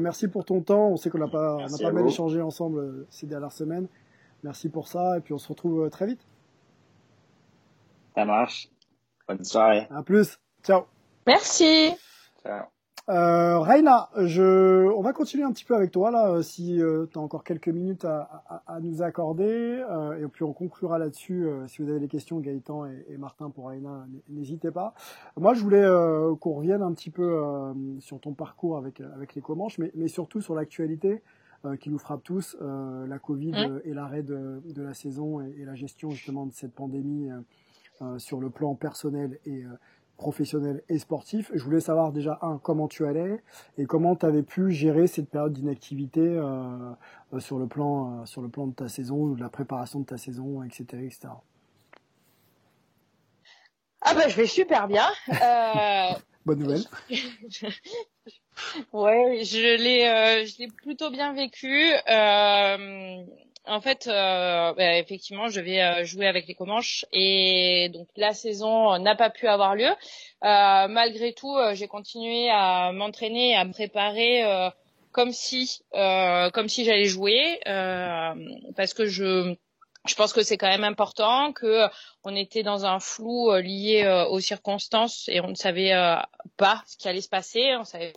merci 0.00 0.28
pour 0.28 0.44
ton 0.44 0.60
temps. 0.60 0.88
On 0.88 0.96
sait 0.96 1.10
qu'on 1.10 1.18
n'a 1.18 1.26
pas, 1.26 1.56
on 1.56 1.74
a 1.74 1.78
pas 1.78 1.90
mal 1.90 2.06
échangé 2.06 2.40
ensemble 2.40 3.06
ces 3.10 3.26
dernières 3.26 3.50
semaines. 3.50 3.88
Merci 4.44 4.68
pour 4.68 4.86
ça, 4.86 5.18
et 5.18 5.20
puis 5.20 5.34
on 5.34 5.38
se 5.38 5.48
retrouve 5.48 5.90
très 5.90 6.06
vite. 6.06 6.20
Ça 8.14 8.24
marche. 8.24 8.68
Bonne 9.26 9.44
soirée. 9.44 9.86
À 9.90 10.02
plus. 10.02 10.38
Ciao. 10.62 10.82
Merci. 11.26 11.90
Ciao. 12.42 12.66
Euh, 13.08 13.58
Raina, 13.58 14.10
je, 14.16 14.86
on 14.92 15.00
va 15.00 15.12
continuer 15.12 15.42
un 15.42 15.50
petit 15.50 15.64
peu 15.64 15.74
avec 15.74 15.90
toi 15.90 16.12
là, 16.12 16.28
euh, 16.28 16.42
si 16.42 16.80
euh, 16.80 17.06
tu 17.12 17.18
as 17.18 17.20
encore 17.20 17.42
quelques 17.42 17.68
minutes 17.68 18.04
à, 18.04 18.44
à, 18.48 18.76
à 18.76 18.80
nous 18.80 19.02
accorder, 19.02 19.82
euh, 19.90 20.24
et 20.24 20.28
puis 20.28 20.44
on 20.44 20.52
conclura 20.52 21.00
là-dessus. 21.00 21.46
Euh, 21.46 21.66
si 21.66 21.82
vous 21.82 21.90
avez 21.90 21.98
des 21.98 22.06
questions, 22.06 22.38
Gaëtan 22.38 22.86
et, 22.86 23.04
et 23.08 23.16
Martin 23.16 23.50
pour 23.50 23.68
Raina, 23.68 24.06
n'hésitez 24.28 24.70
pas. 24.70 24.94
Moi, 25.36 25.54
je 25.54 25.62
voulais 25.62 25.84
qu'on 26.40 26.52
revienne 26.52 26.82
un 26.82 26.92
petit 26.92 27.10
peu 27.10 27.42
sur 27.98 28.20
ton 28.20 28.34
parcours 28.34 28.76
avec 28.76 29.00
avec 29.00 29.34
les 29.34 29.42
Comanches, 29.42 29.78
mais, 29.78 29.90
mais 29.94 30.06
surtout 30.06 30.40
sur 30.40 30.54
l'actualité 30.54 31.22
qui 31.80 31.90
nous 31.90 31.98
frappe 31.98 32.22
tous, 32.24 32.56
la 32.60 33.18
Covid 33.18 33.52
mmh. 33.52 33.80
et 33.84 33.94
l'arrêt 33.94 34.22
de, 34.22 34.62
de, 34.64 34.82
la 34.82 34.94
saison 34.94 35.40
et, 35.40 35.54
et, 35.60 35.64
la 35.64 35.74
gestion 35.74 36.10
justement 36.10 36.46
de 36.46 36.52
cette 36.52 36.74
pandémie 36.74 37.30
euh, 37.30 37.40
sur 38.18 38.40
le 38.40 38.50
plan 38.50 38.74
personnel 38.74 39.38
et 39.46 39.64
euh, 39.64 39.78
professionnel 40.16 40.82
et 40.88 40.98
sportif. 40.98 41.50
Je 41.54 41.62
voulais 41.62 41.80
savoir 41.80 42.12
déjà, 42.12 42.38
un, 42.42 42.58
comment 42.58 42.88
tu 42.88 43.06
allais 43.06 43.42
et 43.78 43.86
comment 43.86 44.16
tu 44.16 44.26
avais 44.26 44.42
pu 44.42 44.70
gérer 44.70 45.06
cette 45.06 45.28
période 45.28 45.52
d'inactivité 45.52 46.20
euh, 46.20 46.92
sur, 47.38 47.58
le 47.58 47.66
plan, 47.66 48.24
sur 48.26 48.42
le 48.42 48.48
plan 48.48 48.66
de 48.66 48.74
ta 48.74 48.88
saison 48.88 49.16
ou 49.16 49.34
de 49.34 49.40
la 49.40 49.48
préparation 49.48 50.00
de 50.00 50.06
ta 50.06 50.18
saison, 50.18 50.62
etc. 50.62 50.84
etc. 51.04 51.28
Ah 54.00 54.14
bah 54.14 54.28
je 54.28 54.36
vais 54.36 54.46
super 54.46 54.88
bien. 54.88 55.06
Bonne 56.44 56.58
nouvelle. 56.58 56.82
ouais, 58.92 59.44
je 59.44 59.76
l'ai, 59.76 60.44
je 60.44 60.58
l'ai 60.58 60.68
plutôt 60.68 61.10
bien 61.10 61.32
vécu. 61.32 61.92
Euh, 63.68 63.72
en 63.72 63.80
fait, 63.80 64.06
euh, 64.06 64.72
bah, 64.74 64.98
effectivement, 64.98 65.48
je 65.48 65.60
vais 65.60 65.82
euh, 65.82 66.04
jouer 66.04 66.26
avec 66.26 66.46
les 66.46 66.54
Comanches 66.54 67.04
et 67.12 67.90
donc 67.92 68.08
la 68.16 68.34
saison 68.34 68.98
n'a 68.98 69.14
pas 69.14 69.30
pu 69.30 69.46
avoir 69.48 69.74
lieu. 69.74 69.90
Euh, 70.44 70.88
malgré 70.88 71.32
tout, 71.32 71.56
j'ai 71.74 71.88
continué 71.88 72.50
à 72.50 72.92
m'entraîner, 72.92 73.56
à 73.56 73.64
me 73.64 73.72
préparer 73.72 74.42
comme 75.12 75.32
si, 75.32 75.82
comme 75.92 76.68
si 76.68 76.84
j'allais 76.84 77.04
jouer, 77.04 77.60
parce 78.76 78.94
que 78.94 79.06
je 79.06 79.54
je 80.04 80.16
pense 80.16 80.32
que 80.32 80.42
c'est 80.42 80.56
quand 80.56 80.68
même 80.68 80.82
important 80.82 81.52
que 81.52 81.86
on 82.24 82.34
était 82.34 82.64
dans 82.64 82.84
un 82.86 82.98
flou 82.98 83.54
lié 83.54 84.26
aux 84.30 84.40
circonstances 84.40 85.28
et 85.28 85.40
on 85.40 85.48
ne 85.48 85.54
savait 85.54 85.92
pas 86.56 86.82
ce 86.86 86.96
qui 86.96 87.08
allait 87.08 87.20
se 87.20 87.28
passer. 87.28 87.76
On 87.78 87.84
savait 87.84 88.12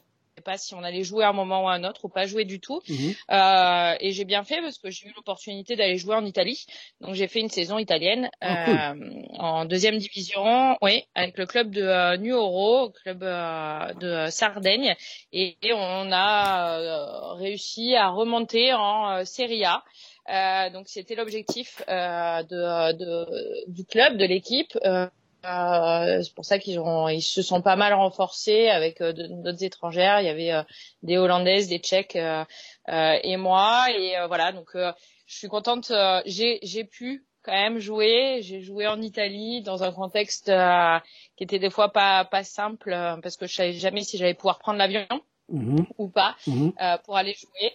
pas 0.45 0.57
si 0.57 0.73
on 0.75 0.83
allait 0.83 1.03
jouer 1.03 1.25
à 1.25 1.29
un 1.29 1.33
moment 1.33 1.63
ou 1.63 1.67
à 1.67 1.73
un 1.73 1.83
autre 1.83 2.05
ou 2.05 2.09
pas 2.09 2.25
jouer 2.25 2.45
du 2.45 2.59
tout. 2.61 2.79
Mhm. 2.87 3.13
Euh, 3.31 3.95
et 3.99 4.11
j'ai 4.13 4.23
bien 4.23 4.43
fait 4.45 4.61
parce 4.61 4.77
que 4.77 4.89
j'ai 4.89 5.07
eu 5.07 5.13
l'opportunité 5.15 5.75
d'aller 5.75 5.97
jouer 5.97 6.15
en 6.15 6.23
Italie. 6.25 6.65
Donc 7.01 7.15
j'ai 7.15 7.27
fait 7.27 7.39
une 7.41 7.49
saison 7.49 7.77
italienne 7.77 8.29
Ah, 8.39 8.91
euh, 8.93 8.95
en 9.39 9.65
deuxième 9.65 9.97
division, 9.97 10.77
oui, 10.81 11.03
avec 11.15 11.37
le 11.37 11.45
club 11.45 11.71
de 11.71 11.81
euh, 11.81 12.15
Nuoro, 12.17 12.91
club 13.03 13.19
de 13.19 14.27
Sardaigne, 14.29 14.95
et, 15.33 15.57
et 15.61 15.73
on 15.73 16.11
a 16.13 17.33
réussi 17.35 17.95
à 17.95 18.09
remonter 18.09 18.71
en 18.73 19.25
Serie 19.25 19.65
A. 19.65 19.83
Euh, 20.29 20.69
donc 20.71 20.87
c'était 20.87 21.15
l'objectif 21.15 21.81
euh, 21.87 22.41
de, 22.43 22.93
de- 22.93 23.71
du 23.71 23.85
club, 23.85 24.17
de 24.17 24.25
l'équipe. 24.25 24.77
Euh, 24.85 25.07
euh, 25.45 26.21
c'est 26.23 26.33
pour 26.33 26.45
ça 26.45 26.59
qu'ils 26.59 26.79
ont, 26.79 27.07
ils 27.09 27.21
se 27.21 27.41
sont 27.41 27.61
pas 27.61 27.75
mal 27.75 27.93
renforcés 27.93 28.67
avec 28.69 29.01
euh, 29.01 29.13
d'autres 29.13 29.63
étrangères. 29.63 30.19
Il 30.21 30.25
y 30.25 30.29
avait 30.29 30.51
euh, 30.51 30.63
des 31.03 31.17
Hollandaises, 31.17 31.67
des 31.67 31.79
Tchèques 31.79 32.15
euh, 32.15 32.43
euh, 32.89 33.19
et 33.23 33.37
moi. 33.37 33.85
Et 33.97 34.17
euh, 34.17 34.27
voilà, 34.27 34.51
donc 34.51 34.69
euh, 34.75 34.91
je 35.27 35.37
suis 35.37 35.47
contente. 35.47 35.91
euh, 35.91 36.21
j'ai 36.25 36.59
j'ai 36.63 36.83
pu 36.83 37.25
quand 37.43 37.51
même 37.53 37.79
jouer. 37.79 38.39
J'ai 38.41 38.61
joué 38.61 38.87
en 38.87 39.01
Italie 39.01 39.61
dans 39.61 39.83
un 39.83 39.91
contexte 39.91 40.49
euh, 40.49 40.99
qui 41.37 41.43
était 41.43 41.59
des 41.59 41.69
fois 41.69 41.91
pas 41.91 42.25
pas 42.25 42.43
simple 42.43 42.91
parce 43.21 43.37
que 43.37 43.45
je 43.47 43.55
savais 43.55 43.73
jamais 43.73 44.03
si 44.03 44.17
j'allais 44.17 44.33
pouvoir 44.33 44.59
prendre 44.59 44.79
l'avion 44.79 45.05
Mhm. 45.47 45.85
ou 45.99 46.09
pas 46.09 46.35
euh, 46.81 46.97
pour 47.05 47.17
aller 47.17 47.35
jouer. 47.35 47.71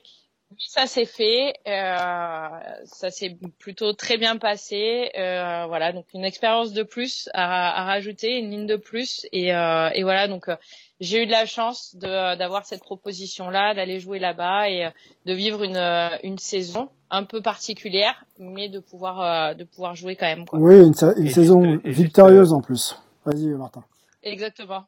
Ça 0.58 0.86
s'est 0.86 1.04
fait, 1.04 1.54
euh, 1.68 2.48
ça 2.84 3.10
s'est 3.10 3.36
plutôt 3.58 3.92
très 3.92 4.18
bien 4.18 4.36
passé. 4.36 5.10
Euh, 5.16 5.64
voilà, 5.68 5.92
donc 5.92 6.06
une 6.12 6.24
expérience 6.24 6.72
de 6.72 6.82
plus 6.82 7.28
à, 7.34 7.80
à 7.80 7.84
rajouter, 7.84 8.38
une 8.38 8.50
ligne 8.50 8.66
de 8.66 8.76
plus, 8.76 9.26
et, 9.32 9.54
euh, 9.54 9.90
et 9.94 10.02
voilà. 10.02 10.26
Donc 10.28 10.48
euh, 10.48 10.56
j'ai 10.98 11.22
eu 11.22 11.26
de 11.26 11.30
la 11.30 11.46
chance 11.46 11.94
de 11.94 12.36
d'avoir 12.36 12.66
cette 12.66 12.82
proposition-là, 12.82 13.74
d'aller 13.74 14.00
jouer 14.00 14.18
là-bas 14.18 14.68
et 14.68 14.86
euh, 14.86 14.90
de 15.24 15.32
vivre 15.32 15.62
une 15.62 15.76
euh, 15.76 16.08
une 16.24 16.38
saison 16.38 16.88
un 17.10 17.24
peu 17.24 17.40
particulière, 17.40 18.24
mais 18.38 18.68
de 18.68 18.80
pouvoir 18.80 19.20
euh, 19.20 19.54
de 19.54 19.64
pouvoir 19.64 19.94
jouer 19.94 20.16
quand 20.16 20.26
même. 20.26 20.46
Quoi. 20.46 20.58
Oui, 20.58 20.76
une, 20.84 20.94
sa- 20.94 21.14
une 21.16 21.26
Et 21.28 21.30
saison 21.30 21.62
juste- 21.62 21.80
et 21.84 21.88
juste, 21.92 22.02
victorieuse 22.02 22.52
en 22.52 22.60
plus. 22.60 22.96
Vas-y, 23.24 23.46
Martin. 23.54 23.84
Exactement. 24.24 24.84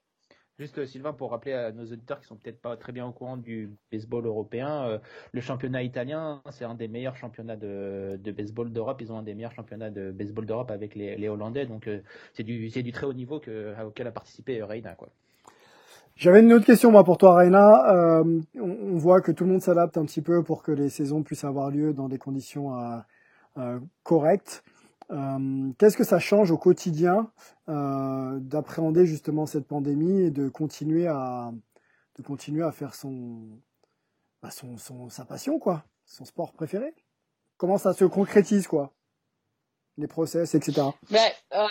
Juste 0.62 0.78
euh, 0.78 0.86
Sylvain 0.86 1.12
pour 1.12 1.32
rappeler 1.32 1.54
à 1.54 1.72
nos 1.72 1.82
auditeurs 1.82 2.20
qui 2.20 2.28
sont 2.28 2.36
peut-être 2.36 2.60
pas 2.60 2.76
très 2.76 2.92
bien 2.92 3.04
au 3.04 3.10
courant 3.10 3.36
du 3.36 3.72
baseball 3.90 4.24
européen, 4.26 4.84
euh, 4.84 4.98
le 5.32 5.40
championnat 5.40 5.82
italien 5.82 6.40
c'est 6.50 6.64
un 6.64 6.76
des 6.76 6.86
meilleurs 6.86 7.16
championnats 7.16 7.56
de, 7.56 8.16
baseball 8.30 8.72
d'Europe. 8.72 9.00
Ils 9.00 9.12
ont 9.12 9.18
un 9.18 9.24
des 9.24 9.34
meilleurs 9.34 9.50
championnats 9.50 9.90
de 9.90 10.12
baseball 10.12 10.46
d'Europe 10.46 10.70
avec 10.70 10.94
les, 10.94 11.28
Hollandais, 11.28 11.66
donc 11.66 11.88
euh, 11.88 12.00
c'est 12.32 12.44
du 12.44 12.92
très 12.92 13.06
haut 13.06 13.12
niveau 13.12 13.40
que, 13.40 13.74
auquel 13.84 14.06
a 14.06 14.12
participé 14.12 14.62
Reina. 14.62 14.96
J'avais 16.14 16.42
une 16.42 16.52
autre 16.52 16.66
question 16.66 16.92
moi 16.92 17.02
pour 17.02 17.18
toi, 17.18 17.34
Reina. 17.34 18.22
On, 18.54 18.98
voit 18.98 19.20
que 19.20 19.32
tout 19.32 19.42
le 19.42 19.50
monde 19.50 19.62
s'adapte 19.62 19.98
un 19.98 20.04
petit 20.04 20.22
peu 20.22 20.44
pour 20.44 20.62
que 20.62 20.70
les 20.70 20.90
saisons 20.90 21.24
puissent 21.24 21.42
avoir 21.42 21.72
lieu 21.72 21.92
dans 21.92 22.08
des 22.08 22.18
conditions 22.18 22.70
correctes. 24.04 24.62
Euh, 25.12 25.72
Qu'est-ce 25.78 25.96
que 25.96 26.04
ça 26.04 26.18
change 26.18 26.50
au 26.50 26.58
quotidien 26.58 27.30
euh, 27.68 28.38
d'appréhender 28.40 29.04
justement 29.04 29.46
cette 29.46 29.66
pandémie 29.66 30.22
et 30.22 30.30
de 30.30 30.48
continuer 30.48 31.06
à 31.06 31.52
de 32.18 32.22
continuer 32.22 32.62
à 32.62 32.72
faire 32.72 32.92
bah, 34.42 34.50
son, 34.50 34.76
son 34.78 35.08
sa 35.10 35.24
passion 35.24 35.58
quoi, 35.58 35.84
son 36.06 36.24
sport 36.24 36.52
préféré? 36.52 36.94
Comment 37.58 37.78
ça 37.78 37.92
se 37.92 38.04
concrétise 38.04 38.66
quoi? 38.66 38.92
Les 39.98 40.06
process, 40.06 40.54
etc. 40.54 40.82
Ben, 41.10 41.30
euh, 41.52 41.66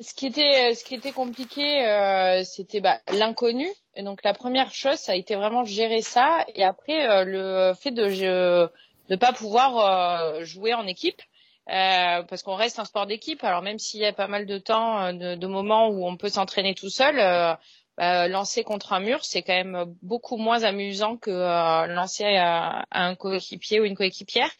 ce 0.00 0.12
qui 0.14 0.26
était 0.26 0.74
ce 0.74 0.82
qui 0.82 0.96
était 0.96 1.12
compliqué, 1.12 2.42
c'était 2.44 2.80
bah, 2.80 2.98
l'inconnu. 3.12 3.68
Et 3.94 4.02
donc 4.02 4.24
la 4.24 4.34
première 4.34 4.72
chose, 4.72 4.96
ça 4.96 5.12
a 5.12 5.14
été 5.14 5.36
vraiment 5.36 5.64
gérer 5.64 6.02
ça. 6.02 6.44
Et 6.54 6.64
après, 6.64 7.24
le 7.24 7.72
fait 7.80 7.92
de 7.92 8.68
de 9.08 9.16
pas 9.16 9.32
pouvoir 9.32 10.44
jouer 10.44 10.74
en 10.74 10.86
équipe. 10.86 11.22
Euh, 11.68 12.22
parce 12.22 12.42
qu'on 12.42 12.54
reste 12.54 12.78
un 12.78 12.84
sport 12.84 13.06
d'équipe. 13.06 13.42
Alors 13.44 13.62
même 13.62 13.78
s'il 13.78 14.00
y 14.00 14.06
a 14.06 14.12
pas 14.12 14.28
mal 14.28 14.46
de 14.46 14.58
temps, 14.58 14.98
euh, 15.00 15.12
de, 15.12 15.34
de 15.36 15.46
moments 15.46 15.88
où 15.88 16.06
on 16.06 16.16
peut 16.16 16.28
s'entraîner 16.30 16.74
tout 16.74 16.90
seul, 16.90 17.18
euh, 17.18 17.54
bah, 17.96 18.28
lancer 18.28 18.62
contre 18.62 18.92
un 18.92 19.00
mur, 19.00 19.24
c'est 19.24 19.42
quand 19.42 19.54
même 19.54 19.84
beaucoup 20.02 20.36
moins 20.36 20.62
amusant 20.62 21.16
que 21.16 21.30
euh, 21.30 21.86
lancer 21.88 22.36
à, 22.36 22.84
à 22.90 23.04
un 23.04 23.16
coéquipier 23.16 23.80
ou 23.80 23.84
une 23.84 23.96
coéquipière. 23.96 24.50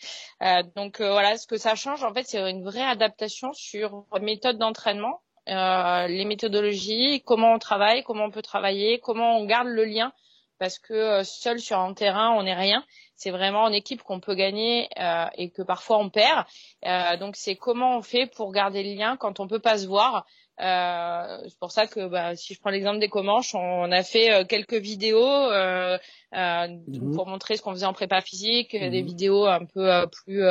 Euh, 0.43 0.63
donc 0.75 1.01
euh, 1.01 1.13
voilà, 1.13 1.39
ce 1.39 1.47
que 1.47 1.57
ça 1.57 1.77
change, 1.77 2.03
en 2.03 2.13
fait, 2.13 2.25
c'est 2.27 2.51
une 2.51 2.65
vraie 2.65 2.83
adaptation 2.83 3.53
sur 3.53 4.07
méthode 4.21 4.59
d'entraînement, 4.59 5.21
euh, 5.49 6.09
les 6.09 6.25
méthodologies, 6.25 7.23
comment 7.25 7.55
on 7.55 7.59
travaille, 7.59 8.03
comment 8.03 8.25
on 8.25 8.31
peut 8.33 8.43
travailler, 8.43 8.99
comment 8.99 9.39
on 9.39 9.47
garde 9.47 9.69
le 9.69 9.85
lien, 9.85 10.13
parce 10.59 10.81
que 10.81 10.93
euh, 10.93 11.23
seul 11.25 11.61
sur 11.61 11.79
un 11.79 11.95
terrain, 11.95 12.33
on 12.33 12.43
n'est 12.43 12.55
rien. 12.55 12.85
C'est 13.19 13.31
vraiment 13.31 13.65
en 13.65 13.73
équipe 13.73 14.03
qu'on 14.03 14.21
peut 14.21 14.35
gagner 14.37 14.89
euh, 14.99 15.27
et 15.35 15.51
que 15.51 15.63
parfois 15.63 15.99
on 15.99 16.09
perd. 16.09 16.47
Euh, 16.87 17.17
donc 17.17 17.35
c'est 17.37 17.57
comment 17.57 17.99
on 17.99 18.03
fait 18.03 18.27
pour 18.27 18.53
garder 18.53 18.83
le 18.85 18.95
lien 18.97 19.17
quand 19.17 19.41
on 19.41 19.49
peut 19.49 19.59
pas 19.59 19.77
se 19.77 19.87
voir. 19.87 20.25
Euh, 20.61 21.39
c'est 21.49 21.59
pour 21.61 21.71
ça 21.71 21.87
que 21.87 22.07
bah, 22.09 22.35
si 22.35 22.55
je 22.55 22.61
prends 22.61 22.71
l'exemple 22.71 22.99
des 22.99 23.09
Comanches, 23.09 23.55
on 23.55 23.93
a 23.93 24.03
fait 24.03 24.33
euh, 24.33 24.45
quelques 24.45 24.75
vidéos 24.75 25.25
euh, 25.25 25.97
euh, 26.35 26.67
Mhm. 26.89 27.15
pour 27.15 27.27
montrer 27.27 27.57
ce 27.57 27.63
qu'on 27.63 27.73
faisait 27.73 27.87
en 27.87 27.93
prépa 27.93 28.21
physique, 28.21 28.75
Mhm. 28.75 28.91
des 28.91 29.03
vidéos 29.03 29.47
un 29.47 29.65
peu 29.65 30.07
plus 30.25 30.43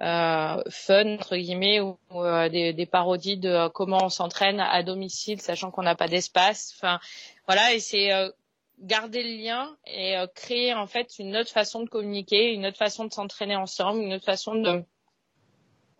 fun 0.00 1.14
entre 1.14 1.36
guillemets 1.36 1.80
ou, 1.80 1.98
euh, 2.12 2.48
des, 2.48 2.72
des 2.72 2.86
parodies 2.86 3.36
de 3.38 3.68
comment 3.68 4.04
on 4.04 4.08
s'entraîne 4.08 4.60
à 4.60 4.82
domicile, 4.82 5.40
sachant 5.40 5.70
qu'on 5.70 5.82
n'a 5.82 5.94
pas 5.94 6.08
d'espace. 6.08 6.72
Enfin 6.76 6.98
voilà, 7.46 7.72
et 7.74 7.80
c'est 7.80 8.12
euh, 8.12 8.28
garder 8.78 9.22
le 9.22 9.42
lien 9.42 9.76
et 9.86 10.16
euh, 10.16 10.26
créer 10.34 10.74
en 10.74 10.86
fait 10.86 11.18
une 11.18 11.36
autre 11.36 11.50
façon 11.50 11.82
de 11.82 11.88
communiquer, 11.88 12.52
une 12.52 12.66
autre 12.66 12.76
façon 12.78 13.04
de 13.04 13.12
s'entraîner 13.12 13.56
ensemble, 13.56 14.00
une 14.02 14.12
autre 14.14 14.24
façon 14.26 14.54
de 14.54 14.82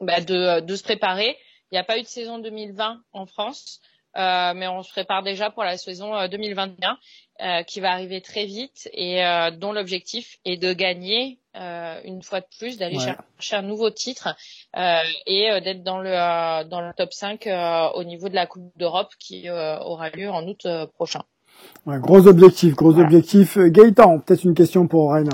bah, 0.01 0.21
de, 0.21 0.61
de 0.61 0.77
se 0.77 0.83
préparer. 0.83 1.37
Il 1.71 1.75
n'y 1.75 1.79
a 1.79 1.85
pas 1.85 1.99
eu 1.99 2.03
de 2.03 2.07
saison 2.07 2.39
2020 2.39 3.03
en 3.13 3.27
France, 3.27 3.81
euh, 4.17 4.53
mais 4.55 4.69
on 4.69 4.83
se 4.83 4.91
prépare 4.91 5.23
déjà 5.23 5.51
pour 5.51 5.65
la 5.65 5.77
saison 5.79 6.15
euh, 6.15 6.29
2021 6.29 6.99
euh, 7.41 7.63
qui 7.65 7.81
va 7.81 7.93
arriver 7.93 8.21
très 8.21 8.45
vite 8.45 8.89
et 8.93 9.25
euh, 9.25 9.51
dont 9.51 9.73
l'objectif 9.73 10.37
est 10.45 10.59
de 10.59 10.73
gagner 10.73 11.41
euh, 11.57 12.01
une 12.05 12.23
fois 12.23 12.41
de 12.41 12.47
plus, 12.59 12.77
d'aller 12.79 12.99
Ouais. 12.99 13.15
chercher 13.39 13.57
un 13.57 13.63
nouveau 13.63 13.91
titre 13.91 14.29
euh, 14.77 14.99
et 15.27 15.51
euh, 15.51 15.61
d'être 15.61 15.83
dans 15.83 15.99
le 15.99 16.11
euh, 16.13 16.65
dans 16.65 16.83
le 16.83 16.93
top 16.95 17.13
5 17.13 17.47
euh, 17.47 17.89
au 17.95 18.05
niveau 18.05 18.29
de 18.29 18.35
la 18.35 18.47
Coupe 18.47 18.71
d'Europe 18.77 19.13
qui 19.19 19.49
euh, 19.49 19.79
aura 19.81 20.11
lieu 20.11 20.31
en 20.31 20.47
août 20.47 20.67
euh, 20.67 20.87
prochain. 20.87 21.23
Ouais, 21.87 21.99
gros 22.01 22.27
objectif, 22.27 22.75
gros 22.75 22.91
Voilà. 22.93 23.07
objectif. 23.07 23.57
Euh, 23.57 23.69
Gaëtan, 23.69 24.19
peut-être 24.19 24.45
une 24.45 24.55
question 24.55 24.89
pour 24.89 25.13
Reina. 25.13 25.31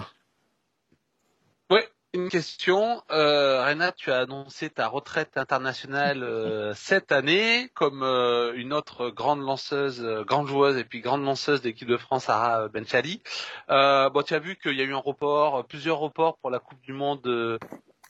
Ouais, 1.70 1.89
une 2.12 2.29
question. 2.29 3.03
Euh, 3.11 3.91
tu 3.97 4.11
as 4.12 4.20
annoncé 4.20 4.68
ta 4.68 4.87
retraite 4.89 5.37
internationale 5.37 6.23
euh, 6.23 6.75
cette 6.75 7.11
année, 7.11 7.70
comme 7.75 8.03
euh, 8.03 8.53
une 8.55 8.73
autre 8.75 9.09
grande 9.09 9.41
lanceuse, 9.41 10.03
euh, 10.03 10.25
grande 10.25 10.47
joueuse 10.47 10.77
et 10.77 10.85
puis 10.85 11.01
grande 11.01 11.25
lanceuse 11.25 11.62
d'équipe 11.62 11.89
de 11.89 11.97
France, 11.97 12.25
Sarah 12.25 12.68
Benchali. 12.68 13.23
Euh, 13.70 14.11
bon, 14.11 14.23
tu 14.23 14.35
as 14.35 14.39
vu 14.39 14.57
qu'il 14.57 14.77
y 14.77 14.83
a 14.83 14.85
eu 14.85 14.95
un 14.95 14.99
report, 14.99 15.64
plusieurs 15.66 15.99
reports 15.99 16.37
pour 16.39 16.51
la 16.51 16.59
Coupe 16.59 16.81
du 16.83 16.93
Monde 16.93 17.59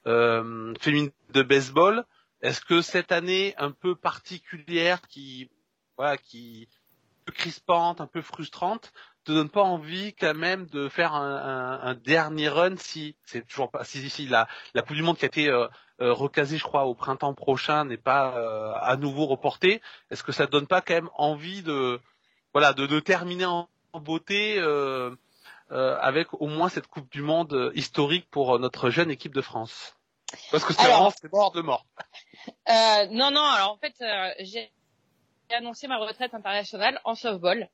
féminine 0.04 1.10
de 1.32 1.42
baseball. 1.42 2.04
Est-ce 2.42 2.60
que 2.60 2.82
cette 2.82 3.12
année 3.12 3.54
un 3.56 3.70
peu 3.70 3.94
particulière, 3.94 5.00
qui 5.08 5.48
voilà, 5.96 6.16
qui 6.16 6.68
peu 7.24 7.32
crispante, 7.32 8.00
un 8.00 8.06
peu 8.06 8.22
frustrante, 8.22 8.92
te 9.24 9.32
donne 9.32 9.48
pas 9.48 9.62
envie 9.62 10.14
quand 10.14 10.34
même 10.34 10.66
de 10.66 10.88
faire 10.88 11.14
un, 11.14 11.36
un- 11.36 11.80
un 11.90 11.94
dernier 11.94 12.48
run 12.48 12.76
si 12.76 13.16
c'est 13.24 13.46
toujours 13.46 13.70
pas 13.70 13.84
si, 13.84 14.10
si 14.10 14.26
la, 14.26 14.48
la 14.74 14.82
Coupe 14.82 14.96
du 14.96 15.02
Monde 15.02 15.16
qui 15.16 15.24
a 15.24 15.28
été 15.28 15.48
euh, 15.48 15.68
euh, 16.00 16.12
recasée, 16.12 16.58
je 16.58 16.64
crois, 16.64 16.84
au 16.86 16.94
printemps 16.94 17.34
prochain 17.34 17.84
n'est 17.84 17.96
pas 17.96 18.36
euh, 18.36 18.72
à 18.80 18.96
nouveau 18.96 19.26
reportée. 19.26 19.80
Est-ce 20.10 20.22
que 20.24 20.32
ça 20.32 20.46
te 20.46 20.52
donne 20.52 20.66
pas 20.66 20.80
quand 20.80 20.94
même 20.94 21.10
envie 21.14 21.62
de 21.62 22.00
voilà 22.52 22.72
de, 22.72 22.86
de 22.86 23.00
terminer 23.00 23.44
en, 23.46 23.68
en 23.92 24.00
beauté 24.00 24.56
euh, 24.58 25.14
avec 25.70 26.28
au 26.34 26.48
moins 26.48 26.68
cette 26.68 26.86
Coupe 26.88 27.10
du 27.10 27.22
Monde 27.22 27.70
historique 27.74 28.28
pour 28.30 28.58
notre 28.58 28.90
jeune 28.90 29.10
équipe 29.10 29.34
de 29.34 29.40
France? 29.40 29.96
Parce 30.50 30.64
que 30.64 30.72
c'est 30.72 30.82
vraiment 30.82 31.10
c'est 31.10 31.32
mort 31.32 31.52
de 31.52 31.60
mort. 31.60 31.86
Non, 32.68 33.30
non. 33.30 33.42
Alors 33.44 33.72
en 33.72 33.78
fait, 33.78 33.94
j'ai 34.40 34.72
annoncé 35.54 35.86
ma 35.88 35.98
retraite 35.98 36.34
internationale 36.34 37.00
en 37.04 37.14
softball. 37.14 37.68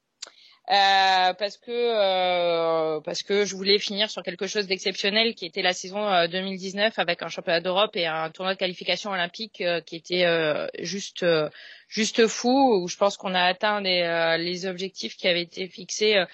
Euh, 0.71 1.33
parce 1.33 1.57
que 1.57 1.71
euh, 1.71 3.01
parce 3.01 3.23
que 3.23 3.47
je 3.47 3.57
voulais 3.57 3.79
finir 3.79 4.11
sur 4.11 4.23
quelque 4.23 4.47
chose 4.47 4.67
d'exceptionnel 4.67 5.35
qui 5.35 5.47
était 5.47 5.63
la 5.63 5.73
saison 5.73 6.07
euh, 6.07 6.27
2019 6.29 6.99
avec 6.99 7.23
un 7.23 7.29
championnat 7.29 7.63
d'Europe 7.63 7.97
et 7.97 8.07
un 8.07 8.29
tournoi 8.31 8.53
de 8.53 8.59
qualification 8.59 9.11
olympique 9.11 9.63
euh, 9.63 9.81
qui 9.81 9.97
était 9.97 10.27
euh, 10.27 10.67
juste 10.79 11.23
euh, 11.23 11.49
juste 11.89 12.27
fou 12.27 12.83
où 12.83 12.87
je 12.87 12.99
pense 12.99 13.17
qu'on 13.17 13.35
a 13.35 13.45
atteint 13.45 13.81
les, 13.81 14.03
euh, 14.03 14.37
les 14.37 14.67
objectifs 14.67 15.17
qui 15.17 15.27
avaient 15.27 15.41
été 15.41 15.69
fixés 15.69 16.17
euh, 16.19 16.23
euh, 16.25 16.27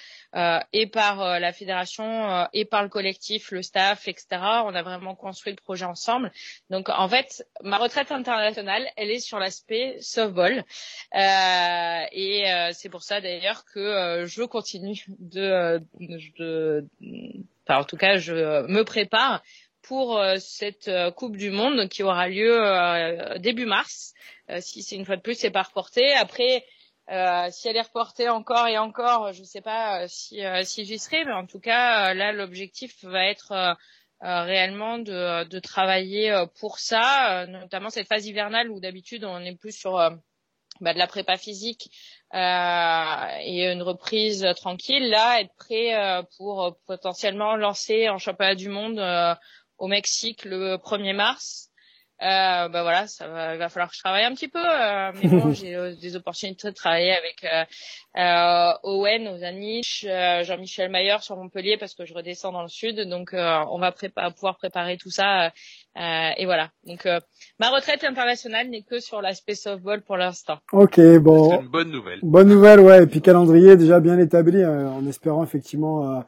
et 0.72 0.86
par 0.86 1.22
euh, 1.22 1.38
la 1.38 1.52
fédération 1.52 2.04
euh, 2.04 2.44
et 2.52 2.64
par 2.64 2.82
le 2.82 2.88
collectif, 2.88 3.52
le 3.52 3.62
staff, 3.62 4.08
etc. 4.08 4.26
On 4.64 4.74
a 4.74 4.82
vraiment 4.82 5.14
construit 5.14 5.52
le 5.52 5.62
projet 5.62 5.84
ensemble. 5.84 6.32
Donc 6.70 6.88
en 6.88 7.08
fait, 7.08 7.46
ma 7.62 7.78
retraite 7.78 8.10
internationale, 8.10 8.86
elle 8.96 9.10
est 9.10 9.20
sur 9.20 9.38
l'aspect 9.38 9.96
softball 10.00 10.64
et 11.12 12.44
c'est 12.72 12.88
pour 12.88 13.02
ça 13.02 13.20
d'ailleurs 13.20 13.64
que 13.64 14.24
je 14.26 14.42
continue 14.42 15.04
de, 15.18 15.80
de, 16.38 16.86
enfin, 17.66 17.80
en 17.80 17.84
tout 17.84 17.96
cas, 17.96 18.16
je 18.16 18.66
me 18.66 18.82
prépare 18.82 19.42
pour 19.82 20.20
cette 20.38 20.90
Coupe 21.16 21.36
du 21.36 21.50
Monde 21.50 21.88
qui 21.88 22.02
aura 22.02 22.28
lieu 22.28 22.58
début 23.38 23.66
mars. 23.66 24.14
si 24.60 24.82
c'est 24.82 24.96
une 24.96 25.04
fois 25.04 25.16
de 25.16 25.22
plus, 25.22 25.34
c'est 25.34 25.50
pas 25.50 25.62
reporté. 25.62 26.12
Après, 26.14 26.64
euh, 27.10 27.48
si 27.50 27.68
elle 27.68 27.76
est 27.76 27.82
reportée 27.82 28.30
encore 28.30 28.66
et 28.66 28.78
encore, 28.78 29.32
je 29.34 29.40
ne 29.40 29.46
sais 29.46 29.60
pas 29.60 30.02
euh, 30.02 30.06
si, 30.08 30.42
euh, 30.44 30.62
si 30.64 30.86
j'y 30.86 30.98
serai, 30.98 31.24
mais 31.24 31.32
en 31.32 31.46
tout 31.46 31.60
cas, 31.60 32.14
là, 32.14 32.32
l'objectif 32.32 33.04
va 33.04 33.26
être 33.26 33.76
réellement 34.20 34.98
de, 34.98 35.58
travailler 35.58 36.34
pour 36.58 36.78
ça, 36.78 37.46
notamment 37.46 37.90
cette 37.90 38.08
phase 38.08 38.26
hivernale 38.26 38.70
où 38.70 38.80
d'habitude 38.80 39.24
on 39.24 39.38
est 39.40 39.54
plus 39.54 39.72
sur 39.72 39.92
bah, 40.80 40.94
de 40.94 40.98
la 40.98 41.06
prépa 41.06 41.36
physique 41.36 41.90
et 42.32 43.70
une 43.70 43.82
reprise 43.82 44.46
tranquille. 44.56 45.10
Là, 45.10 45.40
être 45.40 45.54
prêt 45.56 46.24
pour 46.38 46.74
potentiellement 46.86 47.56
lancer 47.56 48.08
en 48.08 48.16
championnat 48.16 48.54
du 48.54 48.70
monde 48.70 48.98
au 49.76 49.88
Mexique 49.88 50.46
le 50.46 50.76
1er 50.76 51.14
mars 51.14 51.70
euh, 52.22 52.68
bah 52.68 52.82
voilà, 52.82 53.08
ça 53.08 53.26
va, 53.26 53.54
il 53.54 53.58
va 53.58 53.68
falloir 53.68 53.90
que 53.90 53.96
je 53.96 54.00
travaille 54.00 54.24
un 54.24 54.34
petit 54.34 54.48
peu. 54.48 54.64
Euh, 54.64 55.12
mais 55.14 55.28
bon, 55.28 55.52
j'ai 55.52 55.74
euh, 55.74 55.94
des 55.96 56.14
opportunités 56.14 56.68
de 56.68 56.74
travailler 56.74 57.12
avec 57.12 57.44
euh, 57.44 57.64
euh 58.16 58.72
Owen 58.84 59.28
aux 59.28 59.42
Aniches, 59.42 60.04
Jean-Michel 60.04 60.90
Mayer 60.90 61.16
sur 61.20 61.36
Montpellier 61.36 61.76
parce 61.76 61.94
que 61.94 62.04
je 62.04 62.14
redescends 62.14 62.52
dans 62.52 62.62
le 62.62 62.68
sud. 62.68 63.00
Donc, 63.08 63.30
on 63.34 63.78
va 63.78 63.92
pouvoir 63.92 64.56
préparer 64.56 64.96
tout 64.96 65.10
ça. 65.10 65.52
Et 65.96 66.44
voilà. 66.44 66.70
Donc, 66.86 67.06
ma 67.60 67.70
retraite 67.70 68.04
internationale 68.04 68.68
n'est 68.68 68.82
que 68.82 68.98
sur 68.98 69.22
l'aspect 69.22 69.54
softball 69.54 70.02
pour 70.02 70.16
l'instant. 70.16 70.58
Ok, 70.72 71.00
bon. 71.18 71.50
C'est 71.50 71.62
une 71.62 71.68
bonne 71.68 71.90
nouvelle. 71.90 72.18
Bonne 72.22 72.48
nouvelle, 72.48 72.80
ouais. 72.80 73.04
Et 73.04 73.06
puis 73.06 73.20
calendrier 73.22 73.76
déjà 73.76 74.00
bien 74.00 74.18
établi, 74.18 74.64
en 74.64 75.06
espérant 75.06 75.44
effectivement 75.44 76.24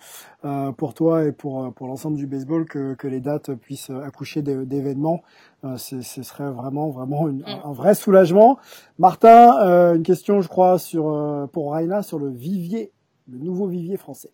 pour 0.76 0.94
toi 0.94 1.24
et 1.24 1.32
pour 1.32 1.74
pour 1.74 1.88
l'ensemble 1.88 2.16
du 2.16 2.26
baseball 2.26 2.66
que 2.66 2.94
que 2.94 3.08
les 3.08 3.20
dates 3.20 3.54
puissent 3.54 3.90
accoucher 3.90 4.42
d'événements. 4.42 5.22
Euh, 5.66 5.76
ce 5.78 6.02
serait 6.02 6.50
vraiment 6.50 6.90
vraiment 6.90 7.24
mm. 7.24 7.44
un 7.64 7.72
vrai 7.72 7.94
soulagement. 7.94 8.58
Martin, 8.98 9.58
euh, 9.66 9.94
une 9.94 10.02
question, 10.02 10.40
je 10.40 10.48
crois, 10.48 10.78
sur 10.78 11.08
euh, 11.08 11.46
pour 11.46 11.72
Raina 11.72 12.02
sur 12.02 12.18
le 12.18 12.28
vivier, 12.28 12.92
le 13.30 13.38
nouveau 13.38 13.66
vivier 13.66 13.96
français. 13.96 14.30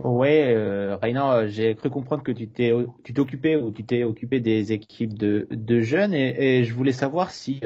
Ouais, 0.00 0.52
euh, 0.52 0.96
Raina, 0.96 1.46
j'ai 1.46 1.76
cru 1.76 1.88
comprendre 1.88 2.24
que 2.24 2.32
tu 2.32 2.48
t'es 2.48 2.72
tu 3.04 3.14
t'occupais 3.14 3.54
ou 3.54 3.70
tu 3.70 3.84
t'es 3.84 4.02
occupé 4.02 4.40
des 4.40 4.72
équipes 4.72 5.14
de, 5.14 5.46
de 5.52 5.80
jeunes 5.82 6.12
et, 6.12 6.58
et 6.58 6.64
je 6.64 6.74
voulais 6.74 6.92
savoir 6.92 7.30
si 7.30 7.60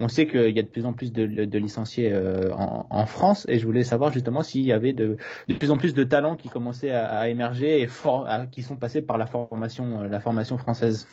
on 0.00 0.08
sait 0.08 0.26
qu'il 0.26 0.50
y 0.50 0.58
a 0.58 0.62
de 0.62 0.68
plus 0.68 0.86
en 0.86 0.92
plus 0.92 1.12
de, 1.12 1.24
de 1.44 1.58
licenciés 1.58 2.12
en, 2.52 2.86
en, 2.90 3.06
France 3.06 3.46
et 3.48 3.60
je 3.60 3.64
voulais 3.66 3.84
savoir 3.84 4.12
justement 4.12 4.42
s'il 4.42 4.62
y 4.62 4.72
avait 4.72 4.92
de, 4.92 5.16
de 5.48 5.54
plus 5.54 5.70
en 5.70 5.76
plus 5.76 5.94
de 5.94 6.02
talents 6.02 6.34
qui 6.34 6.48
commençaient 6.48 6.90
à, 6.90 7.06
à 7.06 7.28
émerger 7.28 7.80
et 7.80 7.86
for, 7.86 8.28
qui 8.50 8.62
sont 8.62 8.76
passés 8.76 9.00
par 9.00 9.16
la 9.16 9.26
formation 9.26 10.02
la 10.02 10.18
formation 10.18 10.58
française. 10.58 11.06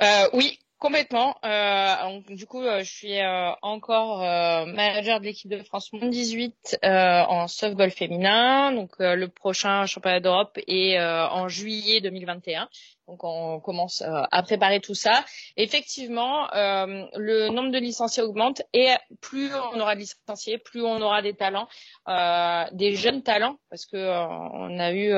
Euh, 0.00 0.28
oui, 0.34 0.58
Complètement. 0.82 1.36
Euh, 1.44 2.18
du 2.28 2.44
coup, 2.44 2.60
euh, 2.60 2.82
je 2.82 2.90
suis 2.90 3.20
euh, 3.20 3.52
encore 3.62 4.18
manager 4.66 5.20
de 5.20 5.26
l'équipe 5.26 5.48
de 5.48 5.62
France 5.62 5.92
Monde 5.92 6.10
18 6.10 6.80
en 6.82 7.46
softball 7.46 7.92
féminin. 7.92 8.72
Donc 8.72 8.90
le 8.98 9.26
prochain 9.26 9.86
championnat 9.86 10.18
d'Europe 10.18 10.58
est 10.66 11.00
en 11.00 11.46
juillet 11.46 12.00
2021. 12.00 12.68
Donc 13.12 13.24
on 13.24 13.60
commence 13.60 14.00
euh, 14.00 14.22
à 14.30 14.42
préparer 14.42 14.80
tout 14.80 14.94
ça. 14.94 15.22
Effectivement, 15.58 16.50
euh, 16.54 17.04
le 17.14 17.50
nombre 17.50 17.70
de 17.70 17.76
licenciés 17.76 18.22
augmente 18.22 18.62
et 18.72 18.88
plus 19.20 19.50
on 19.54 19.78
aura 19.78 19.94
de 19.96 20.00
licenciés, 20.00 20.56
plus 20.56 20.82
on 20.82 20.98
aura 21.02 21.20
des 21.20 21.34
talents, 21.34 21.68
euh, 22.08 22.64
des 22.72 22.94
jeunes 22.94 23.22
talents, 23.22 23.58
parce 23.68 23.84
que 23.84 23.98
on 23.98 24.78
a 24.78 24.92
eu 24.92 25.10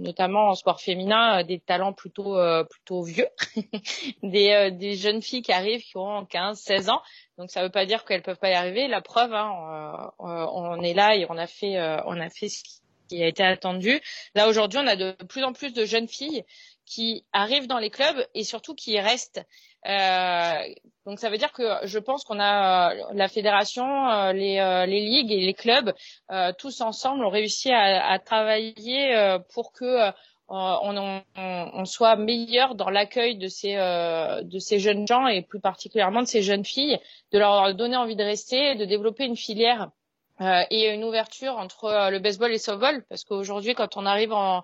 notamment 0.00 0.48
en 0.48 0.56
sport 0.56 0.80
féminin 0.80 1.44
des 1.44 1.60
talents 1.60 1.92
plutôt 1.92 2.36
plutôt 2.68 3.04
vieux, 3.04 3.28
des, 4.24 4.72
des 4.72 4.96
jeunes 4.96 5.22
filles 5.22 5.42
qui 5.42 5.52
arrivent 5.52 5.82
qui 5.82 5.96
ont 5.96 6.24
15, 6.24 6.58
16 6.58 6.90
ans. 6.90 7.02
Donc 7.38 7.52
ça 7.52 7.60
ne 7.60 7.66
veut 7.66 7.70
pas 7.70 7.86
dire 7.86 8.04
qu'elles 8.04 8.22
peuvent 8.22 8.40
pas 8.40 8.50
y 8.50 8.54
arriver. 8.54 8.88
La 8.88 9.00
preuve, 9.00 9.32
hein, 9.32 10.10
on 10.18 10.82
est 10.82 10.94
là 10.94 11.14
et 11.14 11.24
on 11.30 11.38
a 11.38 11.46
fait 11.46 11.78
on 12.04 12.18
a 12.18 12.30
fait 12.30 12.48
ce 12.48 12.64
qui 13.08 13.22
a 13.22 13.28
été 13.28 13.42
attendu. 13.44 14.00
Là 14.34 14.48
aujourd'hui, 14.48 14.80
on 14.82 14.86
a 14.88 14.96
de 14.96 15.12
plus 15.28 15.44
en 15.44 15.52
plus 15.52 15.72
de 15.72 15.84
jeunes 15.84 16.08
filles 16.08 16.44
qui 16.88 17.24
arrivent 17.32 17.66
dans 17.66 17.78
les 17.78 17.90
clubs 17.90 18.26
et 18.34 18.44
surtout 18.44 18.74
qui 18.74 18.92
y 18.92 19.00
restent. 19.00 19.44
Euh, 19.86 20.62
donc 21.08 21.20
ça 21.20 21.30
veut 21.30 21.38
dire 21.38 21.52
que 21.52 21.62
je 21.84 21.98
pense 21.98 22.24
qu'on 22.24 22.40
a 22.40 22.92
euh, 22.92 23.02
la 23.14 23.28
fédération, 23.28 24.10
euh, 24.10 24.32
les, 24.32 24.58
euh, 24.58 24.84
les, 24.86 25.00
ligues 25.00 25.32
et 25.32 25.40
les 25.40 25.54
clubs 25.54 25.94
tous 26.58 26.80
ensemble 26.80 27.24
ont 27.24 27.30
réussi 27.30 27.70
à, 27.70 28.10
à 28.10 28.18
travailler 28.18 29.38
pour 29.54 29.72
que 29.72 30.10
on, 30.48 30.96
on, 30.96 31.22
on, 31.74 31.84
soit 31.84 32.16
meilleur 32.16 32.74
dans 32.74 32.90
l'accueil 32.90 33.36
de 33.36 33.48
ces 33.48 33.74
de 33.76 34.58
ces 34.58 34.78
jeunes 34.78 35.06
gens 35.06 35.26
et 35.26 35.42
plus 35.42 35.60
particulièrement 35.60 36.22
de 36.22 36.26
ces 36.26 36.42
jeunes 36.42 36.64
filles, 36.64 36.98
de 37.32 37.38
leur 37.38 37.74
donner 37.74 37.96
envie 37.96 38.16
de 38.16 38.24
rester, 38.24 38.74
de 38.74 38.84
développer 38.84 39.24
une 39.24 39.36
filière 39.36 39.90
et 40.70 40.90
une 40.90 41.04
ouverture 41.04 41.56
entre 41.56 42.10
le 42.10 42.18
baseball 42.18 42.50
et 42.50 42.54
le 42.54 42.58
softball 42.58 43.04
parce 43.08 43.24
qu'aujourd'hui 43.24 43.74
quand 43.74 43.96
on 43.96 44.06
arrive 44.06 44.32
en, 44.32 44.62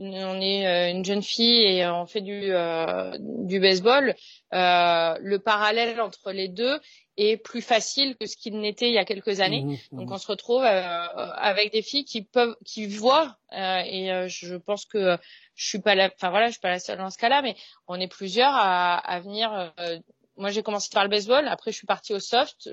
on 0.00 0.40
est 0.40 0.66
euh, 0.66 0.90
une 0.90 1.04
jeune 1.04 1.22
fille 1.22 1.62
et 1.62 1.86
on 1.86 2.06
fait 2.06 2.22
du, 2.22 2.52
euh, 2.52 3.16
du 3.18 3.60
baseball, 3.60 4.14
euh, 4.54 5.14
le 5.20 5.38
parallèle 5.38 6.00
entre 6.00 6.32
les 6.32 6.48
deux 6.48 6.80
est 7.16 7.36
plus 7.36 7.60
facile 7.60 8.16
que 8.16 8.26
ce 8.26 8.36
qu'il 8.36 8.58
n'était 8.60 8.88
il 8.88 8.94
y 8.94 8.98
a 8.98 9.04
quelques 9.04 9.40
années. 9.40 9.62
Mmh, 9.62 9.76
mmh. 9.92 9.98
Donc 9.98 10.10
on 10.10 10.16
se 10.18 10.26
retrouve 10.26 10.64
avec 10.64 11.70
des 11.72 11.82
filles 11.82 12.04
qui 12.04 12.22
peuvent, 12.22 12.56
qui 12.64 12.86
voient, 12.86 13.36
et 13.52 14.10
je 14.28 14.56
pense 14.56 14.86
que 14.86 15.18
je 15.54 15.68
suis 15.68 15.80
pas 15.80 15.94
la, 15.94 16.06
enfin 16.06 16.30
voilà, 16.30 16.46
je 16.46 16.52
suis 16.52 16.60
pas 16.60 16.70
la 16.70 16.78
seule 16.78 16.98
dans 16.98 17.10
ce 17.10 17.18
cas-là, 17.18 17.42
mais 17.42 17.56
on 17.88 18.00
est 18.00 18.08
plusieurs 18.08 18.54
à, 18.54 18.96
à 18.96 19.20
venir 19.20 19.72
moi, 20.40 20.50
j'ai 20.50 20.62
commencé 20.62 20.88
par 20.92 21.04
le 21.04 21.10
baseball. 21.10 21.46
Après, 21.48 21.70
je 21.70 21.76
suis 21.76 21.86
partie 21.86 22.14
au 22.14 22.18
soft. 22.18 22.68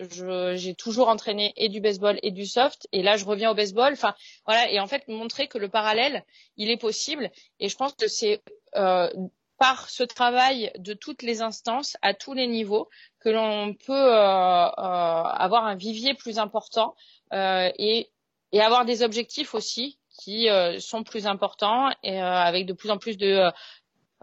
J'ai 0.56 0.74
toujours 0.74 1.10
entraîné 1.10 1.54
et 1.58 1.70
du 1.70 1.82
baseball 1.82 2.20
et 2.24 2.32
du 2.32 2.46
soft. 2.46 2.88
Et 2.92 3.04
là, 3.04 3.18
je 3.18 3.26
reviens 3.26 3.52
au 3.52 3.56
baseball. 3.56 3.94
Enfin, 3.94 4.16
voilà. 4.46 4.72
Et 4.72 4.80
en 4.80 4.88
fait, 4.88 5.08
montrer 5.08 5.48
que 5.48 5.58
le 5.58 5.70
parallèle, 5.70 6.24
il 6.56 6.70
est 6.70 6.78
possible. 6.78 7.30
Et 7.60 7.70
je 7.70 7.76
pense 7.76 7.94
que 7.94 8.08
c'est 8.08 8.42
euh, 8.76 9.10
par 9.58 9.90
ce 9.90 10.04
travail 10.04 10.72
de 10.78 10.94
toutes 10.94 11.24
les 11.24 11.42
instances, 11.42 11.98
à 12.02 12.14
tous 12.14 12.34
les 12.34 12.48
niveaux, 12.48 12.90
que 13.20 13.30
l'on 13.30 13.74
peut 13.74 13.94
euh, 13.94 14.14
euh, 14.14 14.72
avoir 14.72 15.66
un 15.66 15.76
vivier 15.76 16.14
plus 16.14 16.40
important 16.40 16.96
euh, 17.34 17.70
et, 17.78 18.10
et 18.52 18.62
avoir 18.62 18.86
des 18.86 19.04
objectifs 19.04 19.54
aussi 19.54 20.00
qui 20.18 20.50
euh, 20.50 20.80
sont 20.80 21.04
plus 21.04 21.28
importants 21.28 21.90
et 22.04 22.22
euh, 22.22 22.26
avec 22.26 22.66
de 22.66 22.74
plus 22.74 22.90
en 22.90 22.98
plus 22.98 23.18
de 23.18 23.52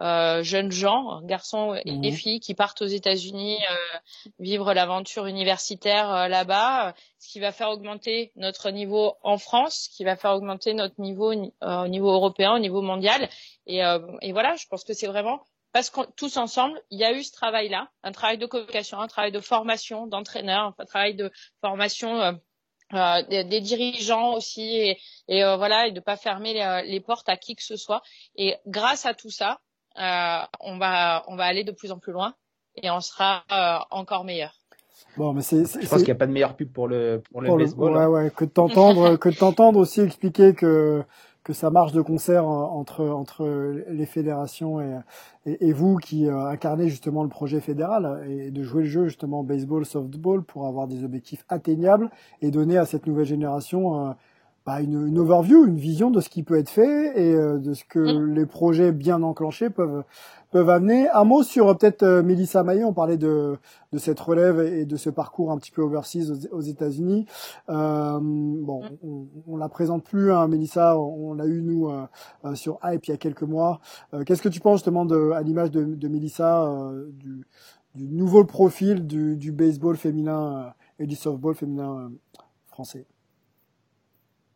euh, 0.01 0.43
jeunes 0.43 0.73
gens, 0.73 1.21
garçons 1.23 1.75
et 1.85 1.93
mhm. 1.93 2.13
filles, 2.13 2.41
qui 2.41 2.55
partent 2.55 2.83
aux 2.83 2.87
États-Unis 2.87 3.59
euh, 3.71 3.99
vivre 4.39 4.75
l'aventure 4.75 5.27
universitaire 5.27 6.13
euh, 6.13 6.29
là-bas, 6.29 6.95
ce 7.19 7.29
qui 7.31 7.41
va 7.41 7.53
faire 7.53 7.71
augmenter 7.71 8.33
notre 8.37 8.71
niveau 8.71 9.15
en 9.23 9.39
France, 9.39 9.89
ce 9.89 9.97
qui 9.97 10.05
va 10.05 10.17
faire 10.17 10.33
augmenter 10.33 10.75
notre 10.75 11.01
niveau 11.01 11.33
au 11.33 11.89
niveau 11.89 12.11
européen, 12.11 12.55
au 12.55 12.59
niveau 12.59 12.83
mondial. 12.83 13.29
Et, 13.67 13.81
et 14.21 14.33
voilà, 14.33 14.57
je 14.57 14.67
pense 14.69 14.85
que 14.85 14.93
c'est 14.93 15.07
vraiment 15.07 15.41
parce 15.73 15.91
que 15.91 16.01
tous 16.17 16.37
ensemble, 16.37 16.81
il 16.91 17.01
y 17.01 17.05
a 17.05 17.13
eu 17.13 17.25
ce 17.25 17.33
travail-là, 17.33 17.89
un 18.05 18.13
travail 18.13 18.39
de 18.39 18.47
communication, 18.47 19.01
un 19.01 19.09
travail 19.09 19.33
de 19.33 19.41
formation 19.41 20.07
d'entraîneurs, 20.07 20.75
un 20.79 20.85
travail 20.85 21.15
de 21.15 21.33
formation 21.61 22.39
euh, 22.93 23.23
des, 23.23 23.45
des, 23.45 23.61
dirigeants 23.61 24.35
aussi 24.35 24.77
et, 24.77 25.01
et 25.27 25.43
euh, 25.43 25.57
voilà 25.57 25.89
et 25.89 25.93
de 25.93 26.01
pas 26.01 26.17
fermer 26.17 26.53
les, 26.53 26.83
les, 26.85 27.01
portes 27.01 27.29
à 27.31 27.37
qui 27.39 27.57
que 27.57 27.63
ce 27.63 27.77
soit 27.77 28.03
et 28.37 28.57
grâce 28.67 29.07
à 29.07 29.15
tout 29.15 29.31
ça 29.31 29.53
euh, 29.53 29.64
on 29.97 30.79
va 30.79 31.25
on 31.29 31.37
va 31.37 31.45
aller 31.45 31.65
de 31.65 31.73
plus 31.73 31.93
en 31.93 31.99
plus 31.99 32.13
loin 32.13 32.35
et 32.83 32.91
on 32.91 33.01
sera 33.01 33.45
euh, 33.53 33.79
encore 33.91 34.25
meilleur. 34.25 34.55
Bon, 35.17 35.33
mais 35.33 35.43
c'est, 35.43 35.65
je 35.65 35.89
pense 35.89 35.99
qu'il 35.99 36.07
n'y 36.07 36.13
a 36.13 36.17
pas 36.17 36.27
de 36.27 36.33
meilleure 36.33 36.57
pub 36.57 36.73
pour 36.73 36.89
le 36.89 37.23
pour 37.31 37.41
le 37.41 37.57
baseball. 37.57 37.97
ouais, 37.97 38.07
ouais, 38.07 38.31
que 38.31 38.45
de 38.45 38.51
t'entendre 38.51 39.17
que 39.17 39.29
de 39.29 39.37
t'entendre 39.37 39.79
aussi 39.79 40.01
expliquer 40.01 40.55
que 40.55 41.05
que 41.45 41.53
ça 41.53 41.71
marche 41.71 41.93
de 41.93 42.01
concert 42.01 42.47
entre 42.47 43.05
entre 43.05 43.47
les 43.89 44.07
fédérations 44.07 44.81
et 44.81 44.99
et, 45.47 45.75
vous 45.75 45.99
qui 45.99 46.27
euh, 46.27 46.47
incarnez 46.47 46.89
justement 46.89 47.23
le 47.23 47.29
projet 47.29 47.61
fédéral 47.61 48.25
et 48.27 48.51
de 48.51 48.63
jouer 48.63 48.85
le 48.85 48.89
jeu 48.89 49.05
justement 49.05 49.45
baseball 49.45 49.85
softball 49.85 50.43
pour 50.43 50.67
avoir 50.67 50.89
des 50.89 51.05
objectifs 51.05 51.45
atteignables 51.51 52.11
et 52.41 52.51
donner 52.51 52.79
à 52.79 52.87
cette 52.87 53.07
nouvelle 53.07 53.27
génération 53.27 54.17
bah, 54.67 54.81
une, 54.81 55.07
une, 55.09 55.19
overview, 55.19 55.67
une 55.67 55.77
vision 55.77 56.11
de 56.11 56.21
ce 56.21 56.29
qui 56.29 56.43
peut 56.43 56.59
être 56.59 56.71
fait 56.71 57.13
et 57.21 57.35
euh, 57.35 57.59
de 57.59 57.75
ce 57.75 57.85
que 57.85 57.99
mm. 57.99 58.35
les 58.35 58.47
projets 58.47 58.93
bien 58.93 59.23
enclenchés 59.23 59.71
peuvent 59.71 60.05
peuvent 60.55 60.71
amener. 60.71 61.09
Un 61.11 61.25
mot 61.25 61.43
sur 61.43 61.69
euh, 61.69 61.75
peut-être 61.75 62.05
euh, 62.05 62.23
Mélissa 62.23 62.63
Maillot, 62.63 62.87
on 62.87 62.93
parlait 62.93 63.17
de, 63.17 63.59
de 63.93 63.99
cette 63.99 64.21
relève 64.21 64.61
et 64.61 64.87
de 64.87 64.97
ce 64.97 65.11
parcours 65.11 65.51
un 65.51 65.59
petit 65.59 65.73
peu 65.73 65.83
overseas 65.83 66.31
aux, 66.31 66.57
aux 66.57 66.61
États-Unis. 66.61 67.27
Euh, 67.69 68.21
bon, 68.23 68.85
mm. 68.85 68.89
on, 69.03 69.27
on, 69.49 69.57
la 69.57 69.69
présente 69.69 70.05
plus, 70.05 70.33
hein, 70.33 70.47
Mélissa, 70.47 70.97
on, 70.97 71.35
l'a 71.35 71.47
eu 71.47 71.61
nous 71.61 71.91
sur 72.55 72.79
Hype 72.85 73.05
il 73.07 73.11
y 73.11 73.15
a 73.15 73.17
quelques 73.17 73.43
mois. 73.43 73.81
Qu'est-ce 74.25 74.43
que 74.43 74.49
tu 74.49 74.61
penses 74.61 74.79
justement 74.79 75.05
de, 75.05 75.33
à 75.33 75.43
l'image 75.43 75.73
de, 75.73 75.83
de 75.83 76.09
Mélissa 76.09 76.71
du, 77.13 77.45
du 77.97 78.07
nouveau 78.07 78.45
profil 78.45 79.05
du, 79.05 79.37
du 79.37 79.51
baseball 79.51 79.97
féminin 79.97 80.73
et 81.01 81.07
du 81.09 81.17
softball 81.17 81.57
féminin 81.57 82.13
français? 82.69 83.07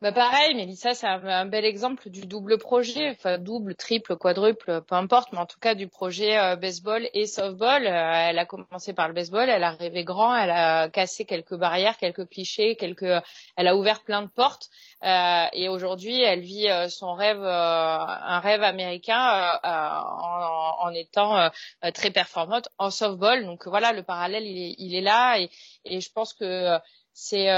Bah 0.00 0.12
pareil, 0.12 0.54
Mélissa, 0.54 0.94
c'est 0.94 1.08
un, 1.08 1.46
bel 1.46 1.64
exemple 1.64 2.08
du 2.08 2.24
double 2.24 2.56
projet, 2.58 3.10
enfin 3.10 3.36
double, 3.36 3.74
triple, 3.74 4.14
quadruple, 4.16 4.80
peu 4.82 4.94
importe, 4.94 5.32
mais 5.32 5.38
en 5.38 5.46
tout 5.46 5.58
cas 5.58 5.74
du 5.74 5.88
projet 5.88 6.38
euh, 6.38 6.54
baseball 6.54 7.08
et 7.14 7.26
softball. 7.26 7.84
Euh, 7.84 8.28
elle 8.28 8.38
a 8.38 8.46
commencé 8.46 8.92
par 8.92 9.08
le 9.08 9.14
baseball, 9.14 9.48
elle 9.48 9.64
a 9.64 9.72
rêvé 9.72 10.04
grand, 10.04 10.36
elle 10.36 10.52
a 10.52 10.88
cassé 10.88 11.24
quelques 11.24 11.56
barrières, 11.56 11.96
quelques 11.96 12.28
clichés, 12.28 12.76
quelques, 12.76 13.10
elle 13.56 13.66
a 13.66 13.74
ouvert 13.74 14.04
plein 14.04 14.22
de 14.22 14.28
portes. 14.28 14.70
Euh, 15.02 15.46
et 15.52 15.68
aujourd'hui, 15.68 16.22
elle 16.22 16.42
vit 16.42 16.68
son 16.88 17.14
rêve, 17.14 17.42
un 17.42 18.38
rêve 18.38 18.62
américain 18.62 19.58
en, 19.64 20.76
en, 20.80 20.94
étant 20.94 21.50
très 21.92 22.12
performante 22.12 22.68
en 22.78 22.90
softball. 22.90 23.44
Donc 23.44 23.66
voilà, 23.66 23.92
le 23.92 24.04
parallèle, 24.04 24.46
il 24.46 24.58
est, 24.58 24.74
il 24.78 24.94
est 24.94 25.00
là, 25.00 25.40
et, 25.40 25.50
et 25.84 26.00
je 26.00 26.12
pense 26.12 26.34
que 26.34 26.78
c'est 27.12 27.48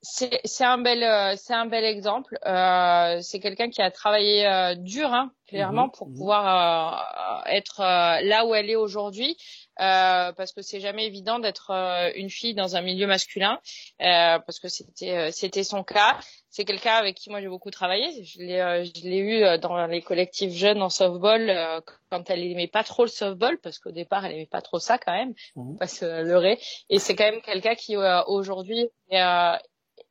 c'est 0.00 0.64
un 0.64 0.78
bel 0.78 1.02
euh, 1.02 1.34
c'est 1.36 1.54
un 1.54 1.66
bel 1.66 1.84
exemple. 1.84 2.38
Euh, 2.46 3.18
c'est 3.20 3.40
quelqu'un 3.40 3.68
qui 3.68 3.82
a 3.82 3.90
travaillé 3.90 4.46
euh, 4.46 4.74
dur, 4.76 5.12
hein, 5.12 5.32
clairement, 5.48 5.86
mhm, 5.86 5.92
pour 5.92 6.08
mhm. 6.08 6.14
pouvoir 6.14 7.44
euh, 7.46 7.50
être 7.50 7.80
là 7.80 8.46
où 8.46 8.54
elle 8.54 8.70
est 8.70 8.76
aujourd'hui, 8.76 9.36
parce 9.76 10.52
que 10.52 10.62
c'est 10.62 10.80
jamais 10.80 11.06
évident 11.06 11.40
d'être 11.40 11.72
une 12.14 12.30
fille 12.30 12.54
dans 12.54 12.76
un 12.76 12.80
milieu 12.80 13.06
masculin, 13.06 13.58
parce 13.98 14.60
que 14.60 14.68
c'était 14.68 15.32
c'était 15.32 15.64
son 15.64 15.82
cas. 15.82 16.18
C'est 16.50 16.64
quelqu'un 16.64 16.94
avec 16.94 17.16
qui 17.16 17.30
moi 17.30 17.40
j'ai 17.40 17.48
beaucoup 17.48 17.70
travaillé. 17.70 18.24
Je 18.24 18.38
l'ai 18.38 18.84
je 18.84 19.08
l'ai 19.08 19.18
eu 19.18 19.58
dans 19.58 19.86
les 19.86 20.02
collectifs 20.02 20.52
jeunes 20.52 20.82
en 20.82 20.90
softball 20.90 21.82
quand 22.10 22.30
elle 22.30 22.42
aimait 22.44 22.68
pas 22.68 22.84
trop 22.84 23.02
le 23.02 23.10
softball, 23.10 23.58
parce 23.58 23.78
qu'au 23.78 23.92
départ 23.92 24.24
elle 24.24 24.32
aimait 24.32 24.46
pas 24.46 24.62
trop 24.62 24.78
ça 24.78 24.98
quand 24.98 25.12
même, 25.12 25.34
mmh. 25.56 25.76
pas 25.76 25.86
se 25.88 26.22
leurrer. 26.22 26.58
Et 26.88 26.98
c'est 26.98 27.16
quand 27.16 27.30
même 27.30 27.42
quelqu'un 27.42 27.74
qui 27.74 27.96
aujourd'hui 27.96 28.88
est 29.10 29.58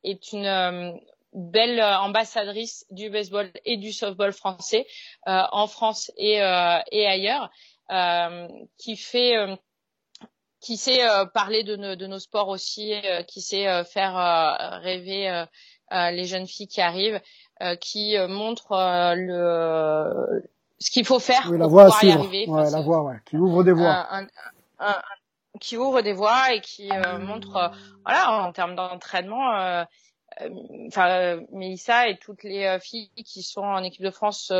une 0.04 0.46
euh, 0.46 0.92
belle 1.32 1.80
euh, 1.80 1.98
ambassadrice 1.98 2.86
du 2.90 3.10
baseball 3.10 3.50
et 3.64 3.76
du 3.76 3.92
softball 3.92 4.32
français 4.32 4.86
euh, 5.26 5.42
en 5.52 5.66
France 5.66 6.10
et, 6.16 6.36
et 6.36 7.06
ailleurs, 7.06 7.50
qui 8.78 8.96
fait 8.96 9.34
qui 10.60 10.76
sait 10.76 11.00
parler 11.32 11.62
de, 11.62 11.94
de, 11.94 12.06
nos 12.06 12.18
sports 12.18 12.48
aussi, 12.48 12.92
qui 13.28 13.40
sait 13.40 13.84
faire 13.84 14.80
rêver 14.82 15.44
les 15.90 16.24
jeunes 16.24 16.46
filles 16.46 16.66
qui 16.68 16.82
arrivent, 16.82 17.20
qui 17.80 18.16
montre 18.28 19.14
le 19.16 20.42
ce 20.80 20.90
qu'il 20.90 21.06
faut 21.06 21.18
faire 21.18 21.42
pour 21.44 21.58
pouvoir 21.58 22.04
y 22.04 22.10
arriver. 22.10 22.46
Ouais, 22.48 22.70
la 22.70 22.80
voie, 22.80 23.02
ouais. 23.02 23.16
qui 23.24 23.36
ouvre 23.36 23.64
des 23.64 23.72
voies. 23.72 24.06
Un, 24.10 24.26
un, 24.78 24.96
qui 25.60 25.76
ouvre 25.76 26.02
des 26.02 26.12
voies 26.12 26.54
et 26.54 26.60
qui 26.60 26.90
montre, 27.20 27.72
voilà, 28.04 28.32
en 28.32 28.52
termes 28.52 28.74
d'entraînement, 28.74 29.84
euh, 30.40 30.48
enfin 30.88 31.08
euh, 31.08 31.40
Mélissa 31.52 32.08
et 32.08 32.16
toutes 32.16 32.42
les 32.44 32.64
euh, 32.64 32.78
filles 32.78 33.10
qui 33.24 33.42
sont 33.42 33.62
en 33.62 33.82
équipe 33.82 34.04
de 34.04 34.10
France, 34.10 34.52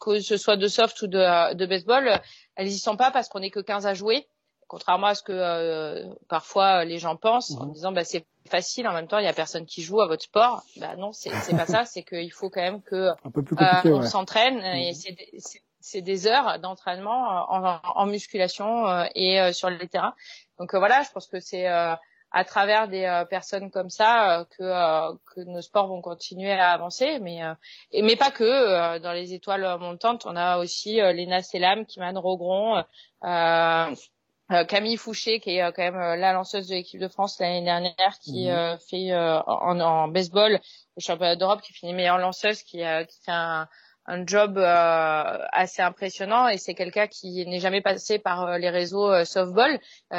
que 0.00 0.20
ce 0.20 0.36
soit 0.36 0.56
de 0.56 0.66
soft 0.68 1.00
ou 1.02 1.06
de, 1.06 1.54
de 1.54 1.66
baseball, 1.66 2.20
elles 2.56 2.68
y 2.68 2.78
sont 2.78 2.96
pas 2.96 3.10
parce 3.10 3.28
qu'on 3.28 3.42
est 3.42 3.50
que 3.50 3.60
15 3.60 3.86
à 3.86 3.94
jouer, 3.94 4.26
contrairement 4.68 5.08
à 5.08 5.14
ce 5.14 5.22
que 5.22 6.16
parfois 6.28 6.84
les 6.84 6.98
gens 6.98 7.16
pensent 7.16 7.52
en 7.52 7.66
mhm. 7.66 7.72
disant 7.72 7.92
bah 7.92 8.04
c'est 8.04 8.24
facile 8.48 8.88
en 8.88 8.92
même 8.92 9.06
temps 9.06 9.18
il 9.18 9.24
y 9.24 9.28
a 9.28 9.32
personne 9.32 9.66
qui 9.66 9.82
joue 9.82 10.00
à 10.00 10.06
votre 10.06 10.24
sport. 10.24 10.62
Bah 10.78 10.96
non 10.96 11.12
c'est 11.12 11.30
pas 11.30 11.66
ça, 11.66 11.84
c'est 11.84 12.02
qu'il 12.02 12.32
faut 12.32 12.50
quand 12.50 12.62
même 12.62 12.82
que 12.82 13.10
on 13.88 14.02
s'entraîne 14.02 14.58
et 14.58 14.92
mhm. 14.92 14.94
c'est 15.38 15.62
c'est 15.82 16.02
des 16.02 16.26
heures 16.26 16.58
d'entraînement 16.58 17.50
en, 17.52 17.80
en, 17.84 18.06
musculation 18.06 19.04
et 19.14 19.52
sur 19.52 19.68
les 19.70 19.88
terrains. 19.88 20.14
Donc 20.58 20.74
voilà, 20.74 21.02
je 21.02 21.10
pense 21.10 21.26
que 21.26 21.40
c'est 21.40 21.66
à 22.32 22.44
travers 22.44 22.88
des 22.88 23.04
euh, 23.04 23.24
personnes 23.24 23.70
comme 23.70 23.90
ça 23.90 24.40
euh, 24.40 24.44
que 24.56 24.62
euh, 24.62 25.12
que 25.34 25.40
nos 25.40 25.60
sports 25.60 25.86
vont 25.88 26.00
continuer 26.00 26.52
à 26.52 26.72
avancer 26.72 27.18
mais 27.20 27.40
et, 27.92 28.02
mais 28.02 28.16
pas 28.16 28.30
que 28.30 28.98
dans 28.98 29.12
les 29.12 29.34
étoiles 29.34 29.78
montantes 29.78 30.26
on 30.26 30.36
a 30.36 30.58
aussi 30.58 30.94
Léna 30.94 31.42
Selam 31.42 31.86
Kiman 31.86 32.16
Rogron 32.16 32.82
Camille 34.68 34.96
Fouché 34.96 35.40
qui 35.40 35.56
est 35.56 35.72
quand 35.72 35.82
même 35.82 36.20
la 36.20 36.32
lanceuse 36.32 36.68
de 36.68 36.74
l'équipe 36.74 37.00
de 37.00 37.08
France 37.08 37.38
l'année 37.40 37.64
dernière 37.64 38.18
qui 38.22 38.48
mhm. 38.48 38.78
fait 38.78 39.14
en, 39.14 39.80
en, 39.80 40.08
baseball 40.08 40.52
le 40.52 41.00
championnat 41.00 41.36
d'Europe 41.36 41.62
qui 41.62 41.72
finit 41.72 41.94
meilleure 41.94 42.18
lanceuse 42.18 42.62
qui, 42.62 42.78
qui 42.78 43.20
fait 43.24 43.32
un 43.32 43.68
un 44.06 44.26
job 44.26 44.58
euh, 44.58 45.38
assez 45.52 45.82
impressionnant 45.82 46.48
et 46.48 46.58
c'est 46.58 46.74
quelqu'un 46.74 47.06
qui 47.06 47.46
n'est 47.46 47.60
jamais 47.60 47.80
passé 47.80 48.18
par 48.18 48.44
euh, 48.44 48.58
les 48.58 48.70
réseaux 48.70 49.10
euh, 49.10 49.24
softball, 49.24 49.78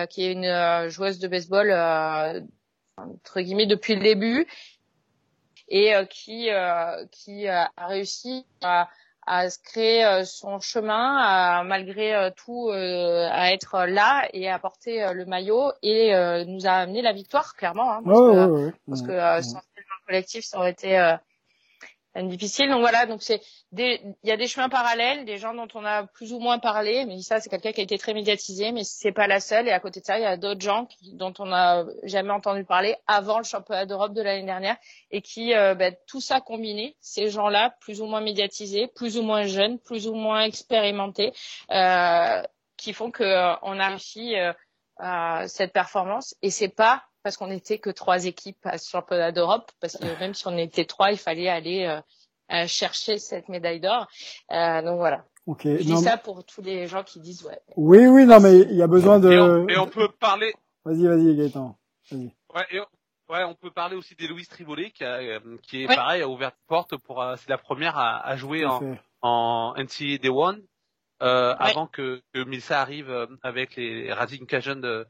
qui 0.10 0.24
est 0.24 0.32
une 0.32 0.90
joueuse 0.90 1.20
de 1.20 1.28
baseball 1.28 1.72
entre 2.98 3.42
guillemets 3.42 3.66
depuis 3.66 3.96
le 3.96 4.02
début 4.02 4.48
et 5.68 5.94
qui 6.10 6.50
qui 7.12 7.48
a 7.48 7.72
réussi 7.78 8.46
à, 8.62 8.90
à 9.26 9.50
se 9.50 9.60
créer 9.60 10.24
son 10.26 10.60
chemin 10.60 11.18
à, 11.18 11.64
malgré 11.64 12.32
tout 12.36 12.70
à 12.72 13.54
être 13.54 13.86
là 13.86 14.28
et 14.34 14.50
à 14.50 14.60
porter 14.60 15.14
le 15.14 15.26
maillot 15.26 15.72
et 15.82 16.12
nous 16.48 16.66
a 16.66 16.72
amené 16.72 17.02
la 17.02 17.14
victoire 17.14 17.56
clairement 17.56 17.92
hein, 17.92 18.02
parce, 18.88 19.02
que, 19.02 19.18
parce 19.18 19.44
que 19.44 19.52
sans 19.52 19.62
le 19.76 20.06
collectif 20.08 20.44
ça 20.44 20.58
aurait 20.58 20.72
été 20.72 21.16
difficile. 22.22 22.70
Donc 22.70 22.82
voilà, 22.82 23.06
donc 23.06 23.24
c'est 23.24 23.42
il 23.76 24.16
y 24.24 24.32
a 24.32 24.38
des 24.38 24.48
chemins 24.48 24.70
parallèles, 24.70 25.26
des 25.26 25.38
gens 25.38 25.54
dont 25.54 25.68
on 25.74 25.84
a 25.84 26.06
plus 26.06 26.32
ou 26.32 26.40
moins 26.40 26.60
parlé, 26.60 27.06
mais 27.06 27.22
ça 27.22 27.40
c'est 27.40 27.50
quelqu'un 27.50 27.72
qui 27.72 27.82
a 27.82 27.84
été 27.84 27.98
très 27.98 28.14
médiatisé, 28.14 28.72
mais 28.72 28.84
c'est 28.84 29.12
pas 29.12 29.28
la 29.28 29.40
seule. 29.40 29.68
Et 29.68 29.72
à 29.72 29.80
côté 29.80 30.00
de 30.00 30.06
ça, 30.06 30.20
il 30.20 30.22
y 30.22 30.26
a 30.26 30.38
d'autres 30.38 30.62
gens 30.62 30.88
dont 31.14 31.34
on 31.40 31.46
n'a 31.46 31.86
jamais 32.04 32.32
entendu 32.32 32.66
parler 32.66 32.96
avant 33.08 33.40
le 33.40 33.44
championnat 33.44 33.86
d'Europe 33.86 34.14
de 34.14 34.22
l'année 34.22 34.46
dernière 34.46 34.78
et 35.12 35.22
qui 35.22 35.54
euh, 35.54 35.74
ben, 35.76 35.96
tout 36.08 36.22
ça 36.22 36.40
combiné, 36.40 36.96
ces 37.02 37.30
gens-là 37.30 37.76
plus 37.80 38.02
ou 38.02 38.06
moins 38.06 38.22
médiatisés, 38.22 38.88
plus 38.88 39.18
ou 39.18 39.24
moins 39.24 39.44
jeunes, 39.44 39.80
plus 39.80 40.08
ou 40.08 40.14
moins 40.14 40.42
expérimentés, 40.42 41.34
euh, 41.72 42.44
qui 42.78 42.94
font 42.94 43.12
que 43.12 43.24
euh, 43.24 43.56
on 43.64 43.80
a 43.80 43.88
réussi 43.90 44.36
euh, 45.02 45.48
cette 45.48 45.74
performance. 45.74 46.36
Et 46.42 46.52
c'est 46.52 46.70
pas 46.70 47.04
parce 47.24 47.38
qu'on 47.38 47.48
n'était 47.48 47.80
que 47.80 47.90
trois 47.90 48.26
équipes 48.26 48.66
à 48.66 48.78
ce 48.78 48.90
championnat 48.90 49.32
d'Europe, 49.32 49.72
parce 49.80 49.98
que 49.98 50.20
même 50.20 50.34
si 50.34 50.46
on 50.48 50.58
était 50.58 50.86
trois, 50.86 51.12
il 51.12 51.18
fallait 51.18 51.50
aller 51.50 51.86
euh, 51.86 52.02
euh, 52.52 52.68
chercher 52.68 53.18
cette 53.18 53.48
médaille 53.50 53.80
d'or. 53.80 54.08
Euh, 54.52 54.82
donc 54.82 54.98
voilà. 54.98 55.26
Ok. 55.46 55.64
Je 55.64 55.84
dis 55.84 55.98
ça 55.98 56.18
pour 56.18 56.46
tous 56.46 56.62
les 56.62 56.88
gens 56.88 57.04
qui 57.04 57.20
disent 57.20 57.44
ouais. 57.44 57.60
Oui, 57.76 58.06
oui, 58.08 58.26
non, 58.26 58.40
mais 58.40 58.60
il 58.60 58.76
y 58.76 58.82
a 58.82 58.88
besoin 58.88 59.20
de. 59.20 59.32
Et 59.70 59.78
on, 59.78 59.88
peut 59.88 60.10
parler. 60.20 60.54
Vas-y, 60.86 61.08
vas-y, 61.08 61.36
Gaëtan. 61.36 61.78
Vas-y. 62.12 62.34
Ouais, 62.54 62.66
et 62.72 62.80
ouais, 62.80 63.44
on 63.46 63.56
peut 63.56 63.72
parler 63.72 63.96
aussi 63.96 64.16
d'Héloïse 64.16 64.48
Trivolet 64.48 64.92
qui, 64.92 65.04
a, 65.04 65.40
qui 65.62 65.84
est 65.84 65.88
pareil, 65.88 66.22
a 66.22 66.28
ouvert 66.28 66.52
porte 66.68 66.96
pour. 66.98 67.24
c'est 67.38 67.50
la 67.50 67.58
première 67.58 67.98
à, 67.98 68.26
à 68.26 68.36
jouer 68.36 68.66
en, 68.66 68.82
en 69.22 69.74
NCAA 69.78 70.18
Day 70.18 70.30
One. 70.30 70.62
Euh, 71.22 71.56
avant 71.58 71.88
que, 71.88 72.22
que 72.34 72.44
Milsa 72.44 72.82
arrive 72.82 73.28
avec 73.44 73.78
les 73.78 74.12
Rising 74.12 74.46
Cajun 74.46 74.76
de, 74.76 75.08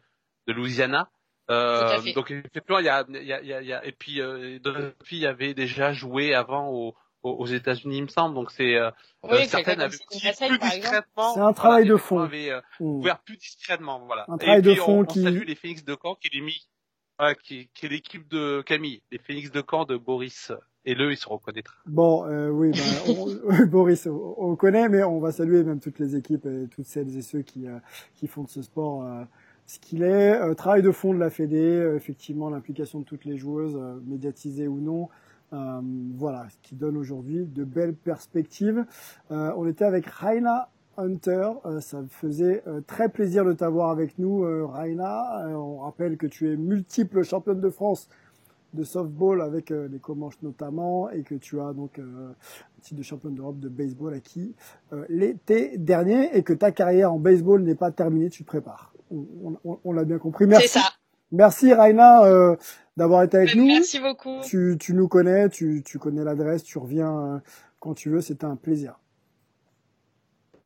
de 0.47 0.53
Louisiana. 0.53 1.09
Euh, 1.49 2.13
donc 2.13 2.31
effectivement, 2.31 2.79
il 2.79 2.85
y 2.85 2.89
a, 2.89 3.05
il 3.09 3.23
y 3.25 3.33
a, 3.33 3.41
il 3.41 3.67
y 3.67 3.73
a, 3.73 3.85
et 3.85 3.91
puis 3.91 4.21
euh, 4.21 4.59
filles 5.03 5.25
avaient 5.25 5.53
déjà 5.53 5.91
joué 5.91 6.33
avant 6.33 6.69
aux, 6.69 6.95
aux 7.23 7.45
États-Unis, 7.45 7.97
il 7.97 8.03
me 8.03 8.07
semble. 8.07 8.35
Donc 8.35 8.51
c'est 8.51 8.75
euh, 8.75 8.91
oui, 9.23 9.45
certaines 9.47 9.81
avaient 9.81 9.95
plus 9.95 10.19
discrètement. 10.19 11.33
C'est 11.33 11.39
un 11.39 11.53
travail 11.53 11.87
de 11.87 11.95
fond. 11.95 12.19
Avaient, 12.19 12.51
euh, 12.51 12.61
mmh. 12.79 12.85
ouvert 12.85 13.19
plus 13.19 13.37
discrètement, 13.37 14.05
voilà. 14.05 14.25
Un 14.27 14.37
travail 14.37 14.61
de 14.61 14.75
fond 14.75 15.01
on, 15.01 15.05
qui. 15.05 15.19
On 15.19 15.23
salue 15.23 15.43
les 15.45 15.55
Phoenix 15.55 15.83
de 15.83 15.97
Caen 16.01 16.15
qui 16.15 16.29
est 16.37 16.41
mis, 16.41 16.67
euh, 17.21 17.33
qui, 17.43 17.69
qui 17.73 17.85
est 17.85 17.89
l'équipe 17.89 18.27
de 18.29 18.61
Camille, 18.65 19.01
les 19.11 19.19
Phoenix 19.19 19.51
de 19.51 19.63
Caen 19.67 19.85
de 19.85 19.97
Boris. 19.97 20.51
Et 20.85 20.95
le, 20.95 21.11
il 21.11 21.17
se 21.17 21.29
reconnaîtra. 21.29 21.75
Bon, 21.85 22.25
euh, 22.25 22.49
oui, 22.49 22.71
bah, 22.71 23.13
on, 23.47 23.65
Boris, 23.67 24.05
on, 24.05 24.35
on, 24.37 24.55
connaît, 24.57 24.89
mais 24.89 25.01
on 25.03 25.21
va 25.21 25.31
saluer 25.31 25.63
même 25.63 25.79
toutes 25.79 25.97
les 25.97 26.17
équipes 26.17 26.45
et 26.45 26.67
toutes 26.67 26.85
celles 26.85 27.17
et 27.17 27.21
ceux 27.21 27.41
qui, 27.41 27.67
euh, 27.67 27.79
qui 28.15 28.27
font 28.27 28.43
de 28.43 28.49
ce 28.49 28.61
sport 28.61 29.03
euh, 29.03 29.23
ce 29.65 29.79
qu'il 29.79 30.03
est. 30.03 30.39
Euh, 30.41 30.53
travail 30.53 30.81
de 30.81 30.91
fond 30.91 31.13
de 31.13 31.19
la 31.19 31.29
Fédé, 31.29 31.57
euh, 31.57 31.95
effectivement 31.95 32.49
l'implication 32.49 32.99
de 32.99 33.05
toutes 33.05 33.25
les 33.25 33.37
joueuses, 33.37 33.75
euh, 33.75 33.99
médiatisées 34.05 34.67
ou 34.67 34.79
non. 34.79 35.09
voilà, 36.15 36.47
ce 36.49 36.57
qui 36.63 36.73
donne 36.73 36.97
aujourd'hui 36.97 37.45
de 37.45 37.63
belles 37.63 37.93
perspectives. 37.93 38.85
on 39.29 39.67
était 39.67 39.85
avec 39.85 40.07
Raina 40.07 40.69
Hunter, 40.97 41.51
ça 41.79 42.01
me 42.01 42.07
faisait 42.07 42.63
très 42.87 43.07
plaisir 43.07 43.45
de 43.45 43.53
t'avoir 43.53 43.91
avec 43.91 44.17
nous, 44.17 44.41
Raina. 44.67 45.47
on 45.55 45.77
rappelle 45.77 46.17
que 46.17 46.25
tu 46.25 46.51
es 46.51 46.57
multiple 46.57 47.21
championne 47.21 47.61
de 47.61 47.69
France 47.69 48.09
de 48.73 48.83
softball 48.83 49.41
avec 49.41 49.71
euh, 49.71 49.87
les 49.87 49.99
Comanches 49.99 50.41
notamment, 50.41 51.09
et 51.09 51.23
que 51.23 51.35
tu 51.35 51.59
as 51.59 51.73
donc 51.73 51.99
euh, 51.99 52.31
un 52.31 52.81
titre 52.81 52.97
de 52.97 53.03
champion 53.03 53.29
d'Europe 53.29 53.59
de 53.59 53.69
baseball 53.69 54.13
acquis 54.13 54.55
euh, 54.91 55.05
l'été 55.09 55.77
dernier, 55.77 56.35
et 56.35 56.43
que 56.43 56.53
ta 56.53 56.71
carrière 56.71 57.13
en 57.13 57.19
baseball 57.19 57.61
n'est 57.63 57.75
pas 57.75 57.91
terminée, 57.91 58.29
tu 58.29 58.43
te 58.43 58.47
prépares. 58.47 58.92
On, 59.11 59.57
on- 59.63 59.79
on 59.83 59.91
l'a 59.91 60.03
bien 60.05 60.17
compris. 60.19 60.45
Merci. 60.45 60.67
Ça. 60.67 60.81
Merci 61.31 61.73
Raina 61.73 62.23
euh, 62.25 62.55
d'avoir 62.95 63.23
été 63.23 63.37
avec 63.37 63.55
nous. 63.55 63.65
Merci 63.65 63.99
beaucoup. 63.99 64.41
Tu, 64.43 64.77
tu 64.79 64.93
nous 64.93 65.07
connais, 65.07 65.49
tu, 65.49 65.81
tu 65.85 65.97
connais 65.99 66.23
l'adresse, 66.23 66.63
tu 66.63 66.77
reviens 66.77 67.11
euh, 67.35 67.39
quand 67.79 67.93
tu 67.95 68.09
veux, 68.09 68.21
c'était 68.21 68.45
un 68.45 68.55
plaisir. 68.55 68.99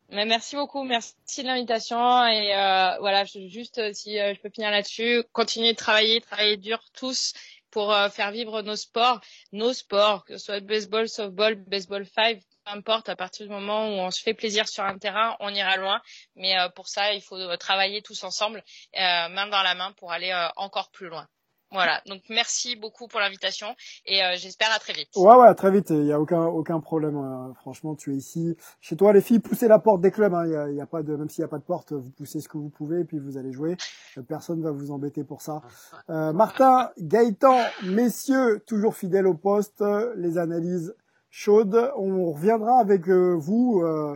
Mais 0.10 0.26
merci 0.26 0.56
beaucoup, 0.56 0.84
merci 0.84 1.16
de 1.40 1.48
l'invitation 1.48 1.98
et 2.28 2.54
euh, 2.56 2.98
voilà, 3.00 3.26
je- 3.26 3.48
juste 3.50 3.94
si 3.94 4.14
je 4.18 4.42
peux 4.42 4.50
finir 4.50 4.72
là-dessus, 4.72 5.24
continuer 5.34 5.74
de 5.74 5.78
travailler, 5.78 6.22
travailler 6.22 6.56
dur 6.56 6.80
tous 6.94 7.34
pour 7.72 7.94
euh, 7.94 8.10
faire 8.10 8.32
vivre 8.32 8.62
nos 8.62 8.76
sports, 8.76 9.22
nos 9.52 9.74
sports, 9.74 10.24
que 10.26 10.38
ce 10.38 10.46
soit 10.46 10.60
baseball, 10.60 11.08
softball, 11.08 11.56
baseball 11.56 12.06
5, 12.06 12.40
peu 12.40 12.72
importe, 12.72 13.10
à 13.10 13.16
partir 13.16 13.46
du 13.46 13.52
moment 13.52 13.88
où 13.88 14.00
on 14.00 14.12
se 14.12 14.22
fait 14.22 14.34
plaisir 14.34 14.68
sur 14.68 14.84
un 14.84 14.98
terrain, 14.98 15.36
on 15.40 15.54
ira 15.54 15.78
loin. 15.78 16.02
Mais 16.36 16.58
euh, 16.60 16.70
pour 16.70 16.88
ça, 16.88 17.14
il 17.14 17.22
faut 17.22 17.36
euh, 17.36 17.58
travailler 17.58 18.02
tous 18.02 18.24
ensemble, 18.24 18.64
main 18.94 19.48
dans 19.48 19.64
la 19.64 19.76
main, 19.76 19.92
pour 19.94 20.12
aller 20.12 20.34
encore 20.56 20.92
plus 20.92 21.08
loin. 21.08 21.28
Voilà, 21.72 22.02
donc 22.08 22.22
merci 22.30 22.78
beaucoup 22.78 23.08
pour 23.08 23.20
l'invitation 23.20 23.68
et 24.06 24.24
euh, 24.24 24.36
j'espère 24.38 24.70
à 24.74 24.80
très 24.80 24.94
vite. 24.94 25.10
Ouais, 25.18 25.36
ouais, 25.36 25.54
très 25.54 25.70
vite, 25.70 25.90
il 25.90 26.06
y 26.06 26.14
a 26.14 26.20
aucun, 26.20 26.46
aucun 26.46 26.80
problème. 26.80 27.18
euh, 27.18 27.54
franchement, 27.56 27.94
tu 27.96 28.14
es 28.14 28.16
ici. 28.16 28.56
Chez 28.80 28.96
toi, 28.96 29.12
les 29.12 29.20
filles, 29.22 29.40
poussez 29.40 29.68
la 29.68 29.78
porte 29.78 30.00
des 30.00 30.12
clubs. 30.12 30.34
hein, 30.34 30.48
y, 30.48 30.80
a, 30.80 30.84
a 30.84 30.86
pas 30.86 31.04
de, 31.04 31.16
même 31.16 31.30
s'il 31.30 31.42
n'y 31.42 31.46
a 31.46 31.50
pas 31.50 31.58
de 31.58 31.64
porte, 31.64 31.92
vous 31.92 32.10
poussez 32.12 32.40
ce 32.40 32.48
que 32.48 32.58
vous 32.58 32.70
pouvez 32.70 33.02
et 33.02 33.04
puis 33.04 33.20
vous 33.20 33.38
allez 33.38 33.52
jouer. 33.52 33.76
Euh, 34.18 34.22
Personne 34.22 34.62
va 34.62 34.72
vous 34.72 34.92
embêter 34.92 35.26
pour 35.26 35.42
ça. 35.42 35.62
Euh, 36.10 36.32
Martin, 36.32 36.90
Gaëtan, 37.00 37.58
messieurs, 37.84 38.64
toujours 38.66 38.96
fidèles 38.96 39.28
au 39.28 39.34
poste, 39.34 39.84
les 40.16 40.38
analyses 40.38 40.96
chaudes. 41.30 41.92
On 41.98 42.32
reviendra 42.32 42.80
avec 42.80 43.10
euh, 43.10 43.36
vous 43.38 43.82
euh, 43.84 44.16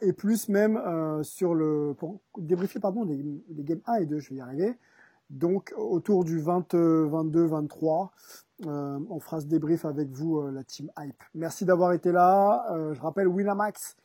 et 0.00 0.14
plus 0.14 0.48
même 0.48 0.80
sur 1.22 1.54
le 1.54 1.94
pour 1.98 2.20
débriefer 2.38 2.80
pardon 2.80 3.04
les, 3.04 3.22
les 3.54 3.64
games 3.64 3.82
1 3.86 3.94
et 3.96 4.06
2, 4.06 4.18
je 4.18 4.30
vais 4.30 4.36
y 4.36 4.40
arriver. 4.40 4.78
Donc 5.30 5.72
autour 5.76 6.24
du 6.24 6.40
20, 6.40 6.74
euh, 6.74 7.06
22, 7.08 7.46
23, 7.46 8.12
euh, 8.66 8.98
on 9.08 9.20
fera 9.20 9.40
ce 9.40 9.46
débrief 9.46 9.84
avec 9.84 10.10
vous, 10.10 10.40
euh, 10.40 10.50
la 10.50 10.64
team 10.64 10.90
Hype. 10.98 11.22
Merci 11.34 11.64
d'avoir 11.64 11.92
été 11.92 12.10
là. 12.10 12.66
Euh, 12.72 12.94
je 12.94 13.00
rappelle 13.00 13.28
Winamax 13.28 13.96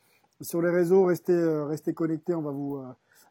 sur 0.41 0.61
les 0.61 0.69
réseaux, 0.69 1.05
restez, 1.05 1.33
euh, 1.33 1.65
restez 1.65 1.93
connectés. 1.93 2.35
On 2.35 2.41
va 2.41 2.51
vous, 2.51 2.79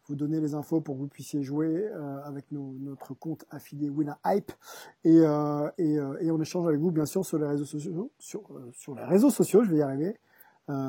vous 0.09 0.16
donner 0.16 0.40
les 0.40 0.55
infos 0.55 0.80
pour 0.80 0.97
que 0.97 1.01
vous 1.01 1.07
puissiez 1.07 1.42
jouer 1.42 1.88
avec 2.24 2.51
notre 2.51 3.14
compte 3.14 3.45
affilié 3.51 3.88
WinaHype 3.88 4.53
et, 5.05 5.20
et, 5.78 5.95
et 5.95 6.30
on 6.30 6.40
échange 6.42 6.66
avec 6.66 6.80
vous 6.80 6.90
bien 6.90 7.07
sûr 7.07 7.24
sur 7.24 7.38
les 7.38 7.47
réseaux 7.47 7.64
sociaux, 7.64 8.11
sur, 8.18 8.42
sur 8.72 8.95
les 8.97 9.05
réseaux 9.05 9.30
sociaux, 9.30 9.64
je 9.64 9.70
vais 9.70 9.78
y 9.78 9.82
arriver, 9.82 10.18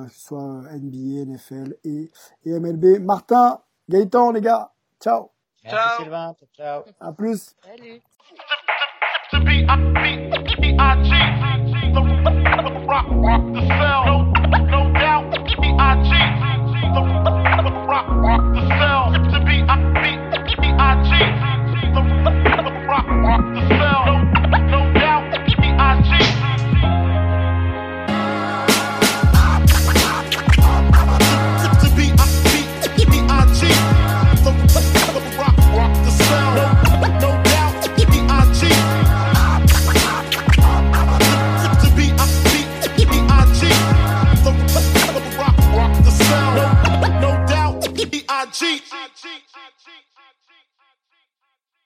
soit 0.09 0.63
NBA, 0.73 1.25
NFL 1.25 1.77
et, 1.85 2.11
et 2.43 2.59
MLB. 2.59 2.99
Martin, 3.01 3.59
Gaëtan, 3.87 4.31
les 4.31 4.41
gars, 4.41 4.73
ciao. 4.99 5.34
Merci 5.65 5.77
ciao. 5.77 6.03
Sylvain, 6.03 6.33
ciao. 6.55 6.83
À 6.99 7.11
plus. 7.11 7.55
Salut. 7.63 8.01
cheat. 48.55 48.83
I 48.89 49.07
cheat. 49.15 50.14